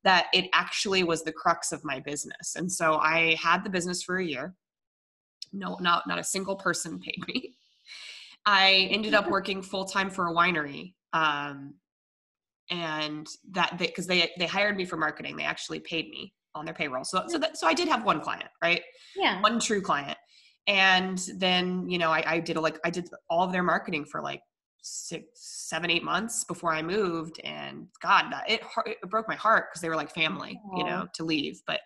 that 0.05 0.27
it 0.35 0.51
actually 0.53 1.05
was 1.05 1.23
the 1.23 1.33
crux 1.33 1.73
of 1.73 1.85
my 1.85 2.01
business. 2.01 2.57
And 2.57 2.71
so 2.71 2.97
I 2.97 3.37
had 3.41 3.65
the 3.65 3.71
business 3.71 4.03
for 4.03 4.19
a 4.19 4.25
year. 4.25 4.55
No, 5.53 5.79
not 5.81 6.07
not 6.07 6.19
a 6.19 6.25
single 6.25 6.57
person 6.57 6.99
paid 6.99 7.27
me. 7.27 7.55
I 8.45 8.89
ended 8.91 9.15
up 9.15 9.29
working 9.29 9.63
full 9.63 9.85
time 9.85 10.11
for 10.11 10.29
a 10.29 10.33
winery. 10.33 10.95
Um, 11.13 11.75
and 12.71 13.27
that 13.53 13.77
because 13.79 14.07
they, 14.07 14.21
they, 14.21 14.31
they 14.39 14.47
hired 14.47 14.77
me 14.77 14.85
for 14.85 14.97
marketing, 14.97 15.37
they 15.37 15.45
actually 15.45 15.81
paid 15.81 16.09
me 16.09 16.33
on 16.55 16.65
their 16.65 16.75
payroll. 16.75 17.05
So 17.05 17.25
so 17.29 17.39
that, 17.39 17.57
so 17.59 17.67
I 17.67 17.75
did 17.75 17.89
have 17.89 18.05
one 18.05 18.21
client, 18.21 18.49
right? 18.63 18.83
Yeah, 19.17 19.41
one 19.41 19.61
true 19.61 19.83
client 19.83 20.17
and 20.69 21.19
then 21.39 21.89
you 21.89 21.99
know 21.99 22.11
I, 22.11 22.23
I 22.25 22.41
did 22.41 22.57
like 22.57 22.79
I 22.85 22.91
did 22.91 23.09
all 23.29 23.43
of 23.45 23.53
their 23.53 23.65
marketing 23.65 24.05
for 24.05 24.23
like 24.23 24.41
six, 24.83 25.25
seven, 25.35 25.91
eight 25.91 26.05
months 26.05 26.45
before 26.45 26.73
I 26.73 26.83
moved, 26.83 27.41
and 27.45 27.87
God, 28.03 28.31
that 28.31 28.51
it, 28.51 28.61
it 28.87 28.99
broke 29.09 29.29
my 29.29 29.37
heart 29.37 29.67
because 29.71 29.81
they 29.81 29.89
were 29.89 29.97
like 29.97 30.13
family, 30.13 30.61
Aww. 30.67 30.79
you 30.79 30.85
know, 30.85 31.07
to 31.15 31.25
leave. 31.25 31.61
But 31.67 31.81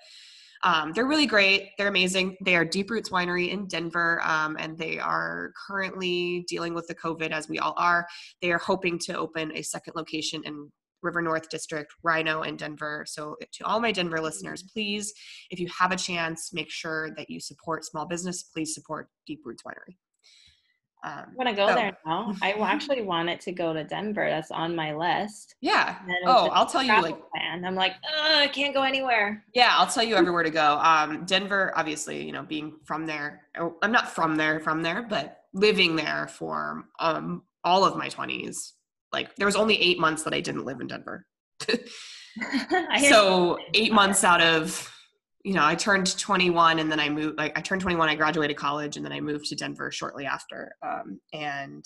um, 0.63 0.93
they're 0.93 1.07
really 1.07 1.27
great. 1.27 1.71
They're 1.79 1.89
amazing. 1.89 2.37
They 2.45 2.57
are 2.57 2.65
Deep 2.65 2.91
Roots 2.91 3.11
Winery 3.11 3.51
in 3.51 3.67
Denver, 3.67 4.21
um, 4.25 4.57
and 4.59 4.77
they 4.79 4.99
are 4.99 5.53
currently 5.67 6.45
dealing 6.49 6.75
with 6.75 6.87
the 6.87 6.95
COVID 6.95 7.31
as 7.31 7.49
we 7.49 7.59
all 7.59 7.75
are. 7.77 8.07
They 8.43 8.53
are 8.53 8.59
hoping 8.59 8.99
to 9.01 9.17
open 9.17 9.53
a 9.57 9.63
second 9.63 9.95
location 9.97 10.43
in 10.45 10.71
River 11.03 11.23
North 11.23 11.49
District, 11.49 11.93
RiNo, 12.05 12.47
and 12.47 12.59
Denver. 12.59 13.05
So, 13.07 13.37
to 13.53 13.65
all 13.65 13.81
my 13.81 13.93
Denver 13.93 14.21
listeners, 14.21 14.63
mm-hmm. 14.63 14.73
please, 14.73 15.13
if 15.51 15.61
you 15.61 15.69
have 15.79 15.93
a 15.93 15.97
chance, 15.97 16.53
make 16.53 16.71
sure 16.71 17.11
that 17.17 17.31
you 17.31 17.41
support 17.41 17.85
small 17.85 18.07
business. 18.07 18.43
Please 18.43 18.75
support 18.75 19.09
Deep 19.27 19.41
Roots 19.45 19.63
Winery. 19.63 19.97
Um, 21.05 21.25
I'm 21.29 21.37
gonna 21.37 21.55
go 21.55 21.69
so. 21.69 21.75
there 21.75 21.97
now. 22.05 22.35
I 22.43 22.53
actually 22.61 23.03
wanted 23.03 23.41
to 23.43 23.53
go 23.53 23.73
to 23.73 23.85
Denver. 23.85 24.29
That's 24.29 24.51
on 24.51 24.75
my 24.75 24.95
list. 24.95 25.55
Yeah. 25.61 25.99
Oh, 26.25 26.49
I'll 26.49 26.67
tell 26.67 26.83
you 26.83 27.01
like 27.01 27.17
plan. 27.31 27.65
I'm 27.65 27.75
like, 27.75 27.95
I 28.19 28.49
can't 28.49 28.75
go 28.75 28.83
anywhere. 28.83 29.45
Yeah, 29.55 29.75
I'll 29.77 29.87
tell 29.87 30.03
you 30.03 30.17
everywhere 30.17 30.43
to 30.43 30.51
go. 30.51 30.79
Um, 30.83 31.25
Denver, 31.25 31.73
obviously, 31.77 32.25
you 32.25 32.33
know, 32.33 32.43
being 32.43 32.75
from 32.85 33.07
there. 33.07 33.43
Oh, 33.59 33.77
I'm 33.83 33.93
not 33.93 34.09
from 34.09 34.37
there, 34.37 34.61
from 34.61 34.83
there, 34.83 35.03
but 35.03 35.43
living 35.53 35.97
there 35.97 36.29
for 36.29 36.85
um 36.99 37.43
all 37.65 37.85
of 37.85 37.97
my 37.97 38.09
20s 38.09 38.73
like 39.13 39.35
there 39.37 39.47
was 39.47 39.57
only 39.57 39.81
eight 39.81 39.99
months 39.99 40.23
that 40.25 40.35
I 40.35 40.41
didn't 40.41 40.65
live 40.65 40.81
in 40.81 40.89
Denver. 40.89 41.27
so 43.09 43.59
eight 43.73 43.93
months 43.93 44.25
out 44.25 44.43
of 44.43 44.93
you 45.47 45.53
know, 45.53 45.65
I 45.65 45.77
turned 45.77 46.19
21 46.19 46.81
and 46.81 46.91
then 46.91 46.99
I 46.99 47.09
moved, 47.09 47.39
like 47.39 47.57
I 47.57 47.61
turned 47.61 47.81
21, 47.81 48.09
I 48.09 48.17
graduated 48.17 48.57
college 48.57 48.97
and 48.97 49.07
then 49.07 49.13
I 49.13 49.21
moved 49.21 49.45
to 49.47 49.55
Denver 49.55 49.93
shortly 49.93 50.27
after. 50.27 50.73
Um, 50.83 51.21
and 51.33 51.85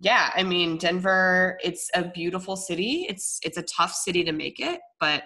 yeah, 0.00 0.32
I 0.34 0.42
mean, 0.42 0.76
Denver, 0.76 1.56
it's 1.62 1.88
a 1.94 2.08
beautiful 2.08 2.56
city. 2.56 3.06
It's, 3.08 3.38
it's 3.44 3.58
a 3.58 3.62
tough 3.62 3.92
city 3.92 4.24
to 4.24 4.32
make 4.32 4.58
it, 4.58 4.80
but, 4.98 5.22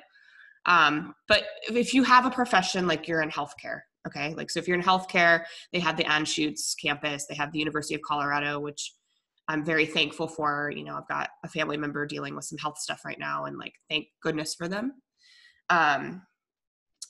um, 0.66 1.14
but 1.26 1.44
if 1.70 1.94
you 1.94 2.02
have 2.02 2.26
a 2.26 2.30
profession, 2.30 2.86
like 2.86 3.08
you're 3.08 3.22
in 3.22 3.30
healthcare, 3.30 3.80
okay. 4.06 4.34
Like, 4.34 4.50
so 4.50 4.60
if 4.60 4.68
you're 4.68 4.76
in 4.76 4.84
healthcare, 4.84 5.44
they 5.72 5.80
have 5.80 5.96
the 5.96 6.04
Anschutz 6.04 6.74
campus, 6.78 7.24
they 7.24 7.34
have 7.34 7.50
the 7.50 7.60
University 7.60 7.94
of 7.94 8.02
Colorado, 8.02 8.60
which 8.60 8.92
I'm 9.48 9.64
very 9.64 9.86
thankful 9.86 10.28
for. 10.28 10.70
You 10.76 10.84
know, 10.84 10.96
I've 10.96 11.08
got 11.08 11.30
a 11.42 11.48
family 11.48 11.78
member 11.78 12.04
dealing 12.04 12.36
with 12.36 12.44
some 12.44 12.58
health 12.58 12.76
stuff 12.76 13.06
right 13.06 13.18
now, 13.18 13.46
and 13.46 13.56
like, 13.56 13.72
thank 13.88 14.08
goodness 14.22 14.54
for 14.54 14.68
them. 14.68 14.92
Um, 15.70 16.20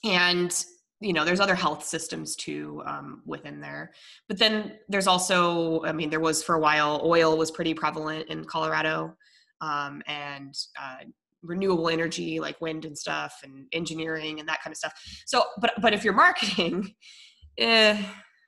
and 0.05 0.65
you 1.01 1.13
know, 1.13 1.25
there's 1.25 1.41
other 1.41 1.55
health 1.55 1.83
systems 1.83 2.35
too 2.35 2.81
um, 2.85 3.21
within 3.25 3.59
there. 3.59 3.91
But 4.27 4.39
then 4.39 4.77
there's 4.87 5.07
also, 5.07 5.83
I 5.83 5.91
mean, 5.91 6.09
there 6.09 6.21
was 6.21 6.41
for 6.41 6.55
a 6.55 6.59
while, 6.59 7.01
oil 7.03 7.37
was 7.37 7.51
pretty 7.51 7.73
prevalent 7.73 8.29
in 8.29 8.45
Colorado, 8.45 9.15
um, 9.61 10.01
and 10.07 10.57
uh, 10.81 11.03
renewable 11.43 11.89
energy 11.89 12.39
like 12.39 12.59
wind 12.61 12.85
and 12.85 12.97
stuff, 12.97 13.41
and 13.43 13.65
engineering 13.73 14.39
and 14.39 14.47
that 14.47 14.61
kind 14.63 14.71
of 14.71 14.77
stuff. 14.77 14.93
So, 15.25 15.43
but 15.59 15.73
but 15.81 15.93
if 15.93 16.03
you're 16.03 16.13
marketing, 16.13 16.95
eh, 17.57 18.01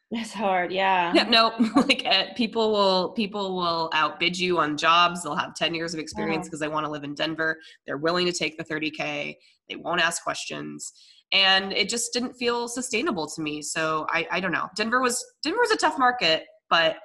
It's 0.10 0.32
hard, 0.32 0.72
yeah. 0.72 1.12
Yeah, 1.14 1.24
no, 1.24 1.54
like 1.76 2.04
uh, 2.06 2.34
people 2.36 2.72
will 2.72 3.10
people 3.10 3.58
will 3.58 3.90
outbid 3.94 4.40
you 4.40 4.58
on 4.58 4.78
jobs. 4.78 5.24
They'll 5.24 5.36
have 5.36 5.54
ten 5.54 5.76
years 5.76 5.94
of 5.94 6.00
experience 6.00 6.48
because 6.48 6.62
they 6.62 6.70
want 6.70 6.86
to 6.86 6.92
live 6.92 7.04
in 7.04 7.14
Denver. 7.14 7.60
They're 7.86 7.98
willing 7.98 8.26
to 8.26 8.32
take 8.32 8.58
the 8.58 8.64
thirty 8.64 8.90
k. 8.90 9.38
They 9.70 9.76
won't 9.76 10.00
ask 10.00 10.24
questions, 10.24 10.94
and 11.32 11.74
it 11.74 11.90
just 11.90 12.14
didn't 12.14 12.34
feel 12.34 12.68
sustainable 12.68 13.28
to 13.28 13.42
me. 13.42 13.62
So 13.62 14.06
I, 14.10 14.28
I 14.32 14.40
don't 14.40 14.52
know. 14.52 14.70
Denver 14.76 15.02
was 15.02 15.24
Denver 15.44 15.60
was 15.60 15.72
a 15.72 15.78
tough 15.78 16.00
market, 16.00 16.46
but 16.70 16.98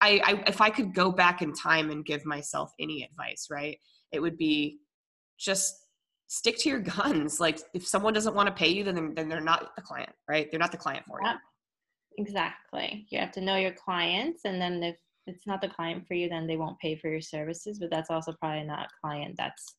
I, 0.00 0.20
I 0.24 0.42
if 0.46 0.60
I 0.60 0.70
could 0.70 0.94
go 0.94 1.12
back 1.12 1.42
in 1.42 1.52
time 1.52 1.90
and 1.90 2.04
give 2.04 2.24
myself 2.24 2.72
any 2.80 3.04
advice, 3.04 3.48
right, 3.50 3.78
it 4.12 4.20
would 4.20 4.36
be 4.36 4.78
just 5.38 5.74
stick 6.26 6.58
to 6.58 6.68
your 6.68 6.80
guns. 6.96 7.38
Like 7.38 7.60
if 7.74 7.86
someone 7.86 8.12
doesn't 8.14 8.34
want 8.34 8.48
to 8.48 8.54
pay 8.54 8.68
you, 8.68 8.84
then 8.84 9.14
then 9.14 9.28
they're 9.28 9.40
not 9.40 9.74
the 9.76 9.82
client, 9.82 10.10
right? 10.28 10.48
They're 10.50 10.60
not 10.60 10.72
the 10.72 10.78
client 10.78 11.04
for 11.06 11.20
you. 11.22 11.30
Exactly. 12.18 13.06
You 13.10 13.20
have 13.20 13.32
to 13.32 13.40
know 13.40 13.56
your 13.56 13.72
clients, 13.72 14.42
and 14.44 14.60
then 14.60 14.82
if 14.82 14.96
it's 15.26 15.46
not 15.46 15.60
the 15.60 15.68
client 15.68 16.06
for 16.08 16.14
you, 16.14 16.28
then 16.28 16.46
they 16.46 16.56
won't 16.56 16.78
pay 16.80 16.96
for 16.96 17.08
your 17.08 17.20
services. 17.20 17.78
But 17.78 17.90
that's 17.90 18.10
also 18.10 18.32
probably 18.40 18.64
not 18.64 18.86
a 18.86 18.88
client 19.00 19.36
that's 19.38 19.76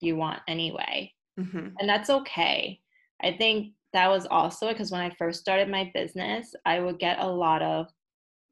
you 0.00 0.16
want 0.16 0.40
anyway, 0.48 1.12
Mm-hmm. 1.38 1.68
and 1.78 1.88
that's 1.88 2.08
okay. 2.08 2.80
I 3.22 3.32
think 3.32 3.72
that 3.92 4.08
was 4.08 4.26
also 4.26 4.68
because 4.68 4.90
when 4.90 5.00
I 5.00 5.14
first 5.18 5.40
started 5.40 5.68
my 5.68 5.90
business, 5.94 6.54
I 6.64 6.80
would 6.80 6.98
get 6.98 7.18
a 7.18 7.26
lot 7.26 7.62
of 7.62 7.86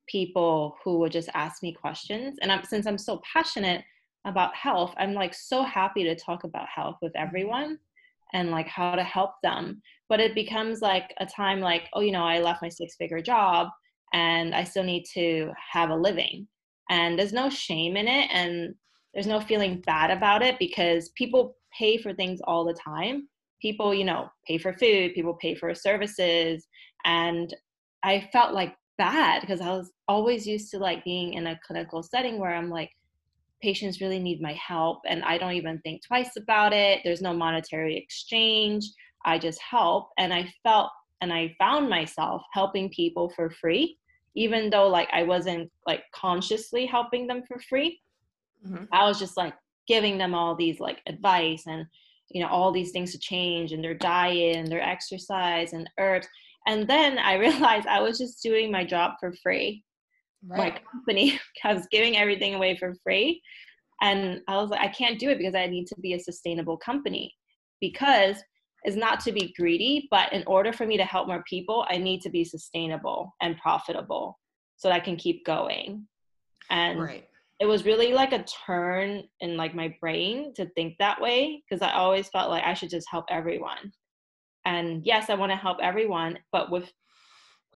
people 0.08 0.76
who 0.84 0.98
would 0.98 1.12
just 1.12 1.28
ask 1.34 1.62
me 1.62 1.72
questions, 1.72 2.38
and 2.40 2.50
I'm 2.50 2.64
since 2.64 2.86
I'm 2.86 2.98
so 2.98 3.20
passionate 3.30 3.84
about 4.26 4.54
health, 4.54 4.94
I'm 4.96 5.12
like 5.12 5.34
so 5.34 5.62
happy 5.62 6.04
to 6.04 6.14
talk 6.14 6.44
about 6.44 6.66
health 6.68 6.96
with 7.02 7.12
mm-hmm. 7.12 7.26
everyone 7.26 7.78
and 8.34 8.50
like 8.50 8.66
how 8.66 8.94
to 8.94 9.02
help 9.02 9.30
them 9.42 9.80
but 10.08 10.20
it 10.20 10.34
becomes 10.34 10.82
like 10.82 11.14
a 11.18 11.26
time 11.26 11.60
like 11.60 11.88
oh 11.94 12.00
you 12.00 12.12
know 12.12 12.24
i 12.24 12.40
left 12.40 12.60
my 12.60 12.68
six 12.68 12.96
figure 12.96 13.22
job 13.22 13.68
and 14.12 14.54
i 14.54 14.62
still 14.62 14.82
need 14.82 15.04
to 15.04 15.50
have 15.72 15.90
a 15.90 15.96
living 15.96 16.46
and 16.90 17.18
there's 17.18 17.32
no 17.32 17.48
shame 17.48 17.96
in 17.96 18.06
it 18.06 18.28
and 18.32 18.74
there's 19.14 19.26
no 19.26 19.40
feeling 19.40 19.80
bad 19.86 20.10
about 20.10 20.42
it 20.42 20.58
because 20.58 21.10
people 21.10 21.56
pay 21.76 21.96
for 21.96 22.12
things 22.12 22.40
all 22.44 22.64
the 22.64 22.74
time 22.74 23.28
people 23.60 23.94
you 23.94 24.04
know 24.04 24.28
pay 24.46 24.58
for 24.58 24.72
food 24.74 25.14
people 25.14 25.34
pay 25.34 25.54
for 25.54 25.74
services. 25.74 26.66
And 27.04 27.54
i 28.02 28.28
felt 28.32 28.52
like 28.54 28.74
bad 28.98 29.40
because 29.40 29.60
i 29.60 29.70
was 29.70 29.92
always 30.08 30.46
used 30.46 30.70
to 30.70 30.78
like 30.78 31.04
being 31.04 31.34
in 31.34 31.46
a 31.48 31.58
clinical 31.66 32.02
setting 32.02 32.38
where 32.38 32.54
i'm 32.54 32.70
like 32.70 32.90
patients 33.62 34.00
really 34.00 34.18
need 34.18 34.40
my 34.40 34.52
help 34.54 34.98
and 35.06 35.24
i 35.24 35.36
don't 35.38 35.52
even 35.54 35.78
think 35.80 36.02
twice 36.06 36.36
about 36.36 36.72
it. 36.72 37.00
There's 37.02 37.22
no 37.22 37.32
monetary 37.32 37.96
exchange. 37.96 38.84
I 39.24 39.38
just 39.38 39.60
help. 39.60 40.10
And 40.18 40.32
i 40.34 40.52
felt 40.62 40.90
and 41.20 41.32
i 41.32 41.54
found 41.58 41.88
myself 41.88 42.42
helping 42.52 42.90
people 42.90 43.32
for 43.34 43.50
free 43.50 43.96
even 44.36 44.68
though 44.70 44.88
like 44.88 45.08
i 45.12 45.22
wasn't 45.22 45.70
like 45.86 46.02
consciously 46.14 46.86
helping 46.86 47.26
them 47.26 47.42
for 47.48 47.58
free. 47.68 48.00
Mhm. 48.66 48.88
i 48.92 49.04
was 49.08 49.18
just 49.18 49.36
like 49.36 49.54
giving 49.86 50.18
them 50.18 50.34
all 50.34 50.54
these 50.54 50.80
like 50.80 51.00
advice 51.06 51.64
and 51.66 51.86
you 52.30 52.42
know 52.42 52.48
all 52.48 52.72
these 52.72 52.90
things 52.90 53.12
to 53.12 53.18
change 53.18 53.72
and 53.72 53.82
their 53.82 53.94
diet 53.94 54.56
and 54.56 54.68
their 54.68 54.82
exercise 54.82 55.72
and 55.72 55.88
herbs 55.98 56.26
and 56.66 56.88
then 56.88 57.18
i 57.18 57.34
realized 57.46 57.86
i 57.86 58.00
was 58.00 58.18
just 58.18 58.42
doing 58.42 58.70
my 58.70 58.84
job 58.84 59.12
for 59.20 59.32
free 59.42 59.84
my 60.46 60.78
company 60.92 61.38
I 61.64 61.74
was 61.74 61.86
giving 61.90 62.16
everything 62.16 62.54
away 62.54 62.76
for 62.76 62.94
free. 63.02 63.40
And 64.02 64.40
I 64.48 64.56
was 64.56 64.70
like, 64.70 64.80
I 64.80 64.88
can't 64.88 65.18
do 65.18 65.30
it 65.30 65.38
because 65.38 65.54
I 65.54 65.66
need 65.66 65.86
to 65.88 66.00
be 66.00 66.14
a 66.14 66.20
sustainable 66.20 66.76
company. 66.76 67.32
Because 67.80 68.36
it's 68.82 68.96
not 68.96 69.20
to 69.20 69.32
be 69.32 69.54
greedy, 69.56 70.08
but 70.10 70.32
in 70.32 70.44
order 70.46 70.72
for 70.72 70.86
me 70.86 70.96
to 70.96 71.04
help 71.04 71.26
more 71.26 71.42
people, 71.48 71.86
I 71.88 71.96
need 71.96 72.20
to 72.22 72.30
be 72.30 72.44
sustainable 72.44 73.34
and 73.40 73.56
profitable 73.58 74.38
so 74.76 74.88
that 74.88 74.94
I 74.94 75.00
can 75.00 75.16
keep 75.16 75.44
going. 75.46 76.06
And 76.70 77.00
Right. 77.00 77.28
It 77.60 77.66
was 77.66 77.84
really 77.84 78.12
like 78.12 78.32
a 78.32 78.44
turn 78.44 79.22
in 79.40 79.56
like 79.56 79.74
my 79.74 79.94
brain 80.00 80.52
to 80.54 80.66
think 80.70 80.96
that 80.98 81.20
way 81.20 81.62
because 81.68 81.82
I 81.82 81.92
always 81.92 82.28
felt 82.28 82.50
like 82.50 82.64
I 82.64 82.74
should 82.74 82.90
just 82.90 83.06
help 83.10 83.26
everyone. 83.30 83.92
And 84.64 85.04
yes, 85.04 85.30
I 85.30 85.34
want 85.34 85.52
to 85.52 85.56
help 85.56 85.78
everyone, 85.80 86.38
but 86.50 86.70
with 86.70 86.90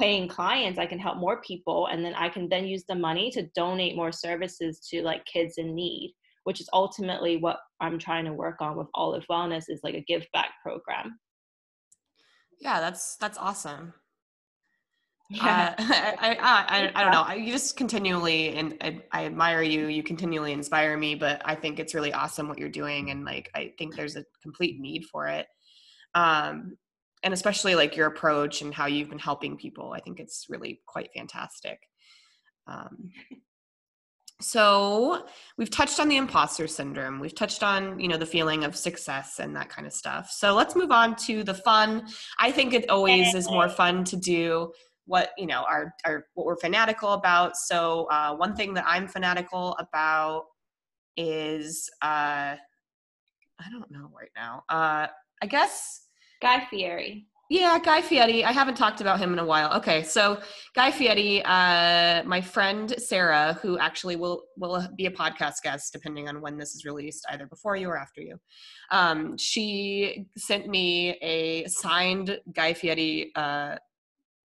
paying 0.01 0.29
clients, 0.29 0.79
I 0.79 0.87
can 0.87 0.99
help 0.99 1.19
more 1.19 1.43
people 1.43 1.87
and 1.87 2.05
then 2.05 2.15
I 2.15 2.29
can 2.29 2.49
then 2.49 2.67
use 2.67 2.85
the 2.89 2.95
money 2.95 3.31
to 3.33 3.49
donate 3.55 3.95
more 3.97 4.13
services 4.13 4.81
to 4.91 5.03
like 5.03 5.25
kids 5.27 5.55
in 5.59 5.75
need, 5.75 6.15
which 6.45 6.61
is 6.61 6.69
ultimately 6.73 7.37
what 7.37 7.59
I'm 7.81 7.99
trying 7.99 8.25
to 8.25 8.33
work 8.33 8.61
on 8.61 8.77
with 8.77 8.89
Olive 8.95 9.27
Wellness 9.31 9.65
is 9.69 9.81
like 9.85 9.95
a 9.95 10.05
give 10.09 10.27
back 10.33 10.51
program. 10.63 11.19
Yeah, 12.61 12.81
that's 12.81 13.17
that's 13.17 13.39
awesome. 13.39 13.95
Yeah. 15.29 15.75
Uh, 15.89 16.13
I, 16.21 16.35
I, 16.35 16.37
I, 16.41 16.93
I 16.95 17.03
don't 17.03 17.13
know. 17.13 17.23
I, 17.23 17.35
you 17.35 17.53
just 17.53 17.77
continually, 17.77 18.57
and 18.57 18.77
I, 18.81 19.01
I 19.13 19.27
admire 19.27 19.63
you. 19.63 19.87
You 19.87 20.03
continually 20.03 20.53
inspire 20.53 20.97
me. 20.97 21.15
But 21.15 21.43
I 21.45 21.55
think 21.55 21.79
it's 21.79 21.95
really 21.95 22.13
awesome 22.13 22.49
what 22.49 22.59
you're 22.59 22.69
doing, 22.69 23.11
and 23.11 23.25
like 23.25 23.51
I 23.55 23.73
think 23.79 23.95
there's 23.95 24.17
a 24.17 24.25
complete 24.43 24.81
need 24.81 25.05
for 25.05 25.29
it. 25.29 25.47
Um, 26.15 26.77
and 27.23 27.35
especially 27.35 27.75
like 27.75 27.97
your 27.97 28.07
approach 28.07 28.63
and 28.63 28.73
how 28.73 28.87
you've 28.87 29.11
been 29.11 29.19
helping 29.19 29.57
people. 29.57 29.93
I 29.93 30.01
think 30.01 30.21
it's 30.21 30.47
really 30.49 30.81
quite 30.87 31.11
fantastic. 31.15 31.81
Um, 32.67 33.11
so 34.41 35.27
we've 35.57 35.71
touched 35.71 35.99
on 35.99 36.09
the 36.09 36.17
imposter 36.17 36.69
syndrome. 36.69 37.19
We've 37.19 37.35
touched 37.35 37.63
on 37.63 37.99
you 37.99 38.09
know 38.09 38.17
the 38.17 38.27
feeling 38.27 38.65
of 38.65 38.77
success 38.77 39.41
and 39.41 39.57
that 39.57 39.69
kind 39.69 39.87
of 39.87 39.93
stuff. 39.93 40.31
So 40.31 40.55
let's 40.55 40.77
move 40.77 40.93
on 40.93 41.17
to 41.27 41.43
the 41.43 41.55
fun. 41.55 42.07
I 42.39 42.53
think 42.53 42.73
it 42.73 42.89
always 42.89 43.35
is 43.35 43.51
more 43.51 43.69
fun 43.69 44.05
to 44.05 44.17
do 44.17 44.73
what 45.09 45.31
you 45.39 45.47
know 45.47 45.65
our, 45.69 45.93
our 46.05 46.27
what 46.35 46.47
we're 46.47 46.57
fanatical 46.57 47.15
about. 47.15 47.57
So 47.57 48.05
uh, 48.13 48.37
one 48.37 48.55
thing 48.55 48.75
that 48.75 48.85
i'm 48.87 49.09
fanatical 49.09 49.75
about 49.81 50.45
is 51.17 51.91
uh 52.03 52.55
i 53.65 53.67
don't 53.73 53.91
know 53.91 54.09
right 54.17 54.31
now. 54.37 54.63
Uh 54.69 55.07
i 55.43 55.47
guess 55.47 56.03
Guy 56.41 56.65
Fieri. 56.71 57.27
yeah 57.51 57.79
guy 57.83 58.03
fieri. 58.03 58.45
I 58.45 58.53
haven't 58.53 58.77
talked 58.77 59.01
about 59.01 59.19
him 59.19 59.33
in 59.33 59.39
a 59.39 59.45
while. 59.53 59.71
Okay 59.79 60.03
so 60.03 60.39
guy 60.77 60.91
fieri 60.91 61.43
uh 61.45 62.23
my 62.25 62.41
friend 62.41 62.95
sarah 62.99 63.59
who 63.63 63.79
actually 63.79 64.17
will 64.17 64.43
will 64.59 64.87
be 64.97 65.07
a 65.07 65.11
podcast 65.11 65.63
guest 65.65 65.93
depending 65.93 66.29
on 66.29 66.41
when 66.43 66.59
this 66.59 66.75
is 66.77 66.85
released 66.85 67.25
either 67.31 67.47
before 67.47 67.75
you 67.77 67.89
or 67.89 67.97
after 67.97 68.21
you. 68.21 68.37
Um 68.91 69.37
she 69.39 70.27
sent 70.37 70.69
me 70.69 71.17
a 71.23 71.67
signed 71.67 72.39
guy 72.55 72.75
fieri 72.75 73.33
uh 73.35 73.77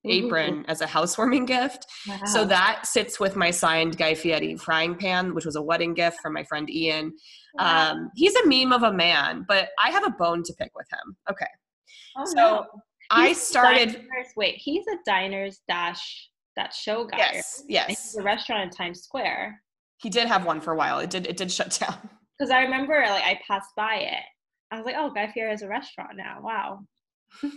apron 0.06 0.66
as 0.68 0.82
a 0.82 0.88
housewarming 0.88 1.46
gift. 1.56 1.86
So 2.26 2.46
that 2.46 2.86
sits 2.86 3.20
with 3.20 3.36
my 3.36 3.52
signed 3.52 3.98
Guy 3.98 4.14
Fieri 4.16 4.56
frying 4.56 4.96
pan, 4.96 5.34
which 5.34 5.46
was 5.46 5.56
a 5.56 5.62
wedding 5.62 5.94
gift 5.94 6.20
from 6.22 6.34
my 6.34 6.44
friend 6.44 6.70
Ian. 6.70 7.14
Wow. 7.56 7.92
Um, 7.92 8.10
he's 8.16 8.36
a 8.36 8.48
meme 8.48 8.74
of 8.74 8.84
a 8.84 8.92
man, 8.92 9.46
but 9.48 9.70
I 9.80 9.92
have 9.92 10.06
a 10.06 10.10
bone 10.12 10.44
to 10.44 10.54
pick 10.54 10.72
with 10.76 10.88
him. 10.92 11.16
Okay. 11.30 11.48
Oh, 12.18 12.26
so 12.26 12.34
no. 12.36 12.66
I 13.12 13.34
started. 13.34 13.90
Diners- 13.90 14.34
wait, 14.36 14.56
he's 14.56 14.86
a 14.88 14.98
diners 15.06 15.62
dash 15.68 16.30
that 16.56 16.74
show 16.74 17.06
guy. 17.06 17.18
Yes, 17.18 17.60
And 17.62 17.70
yes. 17.72 17.88
He's 17.88 18.16
a 18.16 18.24
restaurant 18.24 18.64
in 18.64 18.70
Times 18.70 19.02
Square. 19.02 19.60
He 19.98 20.10
did 20.10 20.28
have 20.28 20.46
one 20.46 20.62
for 20.62 20.74
a 20.74 20.76
while. 20.76 21.00
It 21.00 21.10
did. 21.10 21.28
It 21.28 21.38
did 21.38 21.52
shut 21.52 21.78
down. 21.80 21.96
Because 22.40 22.50
I 22.50 22.64
remember 22.64 23.00
like 23.08 23.24
I 23.24 23.40
passed 23.48 23.70
by 23.78 23.98
it. 23.98 24.24
I 24.72 24.78
was 24.78 24.88
like, 24.88 24.96
oh, 24.98 25.12
Guy 25.12 25.32
Fieri 25.32 25.52
has 25.52 25.62
a 25.62 25.68
restaurant 25.68 26.18
now. 26.18 26.40
Wow. 26.42 26.80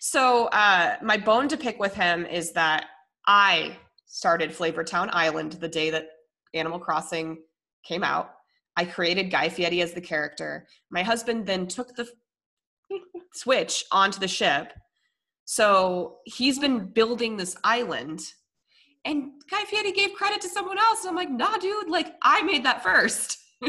So 0.00 0.46
uh, 0.46 0.96
my 1.02 1.16
bone 1.16 1.48
to 1.48 1.56
pick 1.56 1.78
with 1.78 1.94
him 1.94 2.24
is 2.24 2.52
that 2.52 2.86
I 3.26 3.76
started 4.06 4.50
Flavortown 4.50 5.10
Island 5.12 5.52
the 5.52 5.68
day 5.68 5.90
that 5.90 6.08
Animal 6.54 6.78
Crossing 6.78 7.42
came 7.84 8.02
out. 8.02 8.30
I 8.76 8.84
created 8.84 9.30
Guy 9.30 9.48
Fieri 9.48 9.82
as 9.82 9.92
the 9.92 10.00
character. 10.00 10.66
My 10.90 11.02
husband 11.02 11.46
then 11.46 11.66
took 11.66 11.94
the 11.94 12.08
switch 13.34 13.84
onto 13.92 14.18
the 14.18 14.28
ship. 14.28 14.72
So 15.44 16.18
he's 16.24 16.58
been 16.58 16.86
building 16.86 17.36
this 17.36 17.56
island. 17.64 18.20
And 19.04 19.32
Guy 19.50 19.64
Fieri 19.64 19.92
gave 19.92 20.14
credit 20.14 20.40
to 20.42 20.48
someone 20.48 20.78
else. 20.78 21.04
And 21.04 21.10
I'm 21.10 21.16
like, 21.16 21.30
nah, 21.30 21.58
dude, 21.58 21.90
like 21.90 22.14
I 22.22 22.42
made 22.42 22.64
that 22.64 22.82
first. 22.82 23.38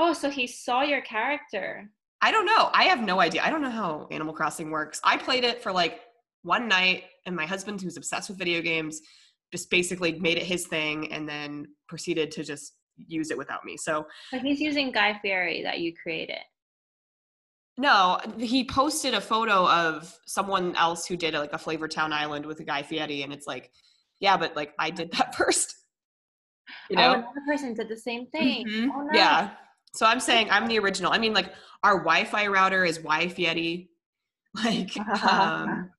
Oh, 0.00 0.12
so 0.12 0.30
he 0.30 0.46
saw 0.46 0.82
your 0.82 1.00
character. 1.00 1.90
I 2.20 2.30
don't 2.32 2.46
know. 2.46 2.70
I 2.72 2.84
have 2.84 3.00
no 3.00 3.20
idea. 3.20 3.42
I 3.44 3.50
don't 3.50 3.62
know 3.62 3.70
how 3.70 4.08
Animal 4.10 4.34
Crossing 4.34 4.70
works. 4.70 5.00
I 5.04 5.16
played 5.16 5.44
it 5.44 5.62
for 5.62 5.70
like 5.72 6.00
one 6.42 6.66
night, 6.68 7.04
and 7.26 7.36
my 7.36 7.46
husband, 7.46 7.80
who's 7.80 7.96
obsessed 7.96 8.28
with 8.28 8.38
video 8.38 8.60
games, 8.60 9.00
just 9.52 9.70
basically 9.70 10.18
made 10.18 10.36
it 10.36 10.42
his 10.44 10.66
thing 10.66 11.12
and 11.12 11.28
then 11.28 11.66
proceeded 11.88 12.30
to 12.32 12.44
just 12.44 12.74
use 12.96 13.30
it 13.30 13.38
without 13.38 13.64
me. 13.64 13.76
So, 13.76 14.06
But 14.32 14.40
he's 14.40 14.60
using 14.60 14.90
Guy 14.90 15.18
Fieri 15.22 15.62
that 15.62 15.78
you 15.78 15.94
created. 15.94 16.38
no, 17.76 18.18
he 18.38 18.64
posted 18.64 19.14
a 19.14 19.20
photo 19.20 19.68
of 19.68 20.12
someone 20.26 20.74
else 20.74 21.06
who 21.06 21.16
did 21.16 21.34
like 21.34 21.52
a 21.52 21.58
Flavor 21.58 21.86
Town 21.86 22.12
Island 22.12 22.44
with 22.44 22.58
a 22.60 22.64
Guy 22.64 22.82
Fieri, 22.82 23.22
and 23.22 23.32
it's 23.32 23.46
like, 23.46 23.70
yeah, 24.18 24.36
but 24.36 24.56
like 24.56 24.74
I 24.78 24.90
did 24.90 25.12
that 25.12 25.34
first. 25.36 25.76
You 26.90 26.96
Oh, 26.98 27.00
know? 27.00 27.12
another 27.14 27.28
person 27.46 27.74
did 27.74 27.88
the 27.88 27.96
same 27.96 28.26
thing. 28.26 28.66
Mhm. 28.66 28.88
Oh, 28.92 29.02
no. 29.02 29.08
Yeah. 29.18 29.50
So 29.94 30.06
I'm 30.06 30.20
saying 30.20 30.48
I'm 30.50 30.68
the 30.68 30.78
original. 30.78 31.12
I 31.12 31.18
mean, 31.18 31.32
like 31.32 31.52
our 31.82 31.98
Wi-Fi 31.98 32.46
router 32.46 32.84
is 32.84 32.98
Wi 32.98 33.26
Yeti. 33.26 33.88
Like, 34.64 34.96
um, 35.22 35.90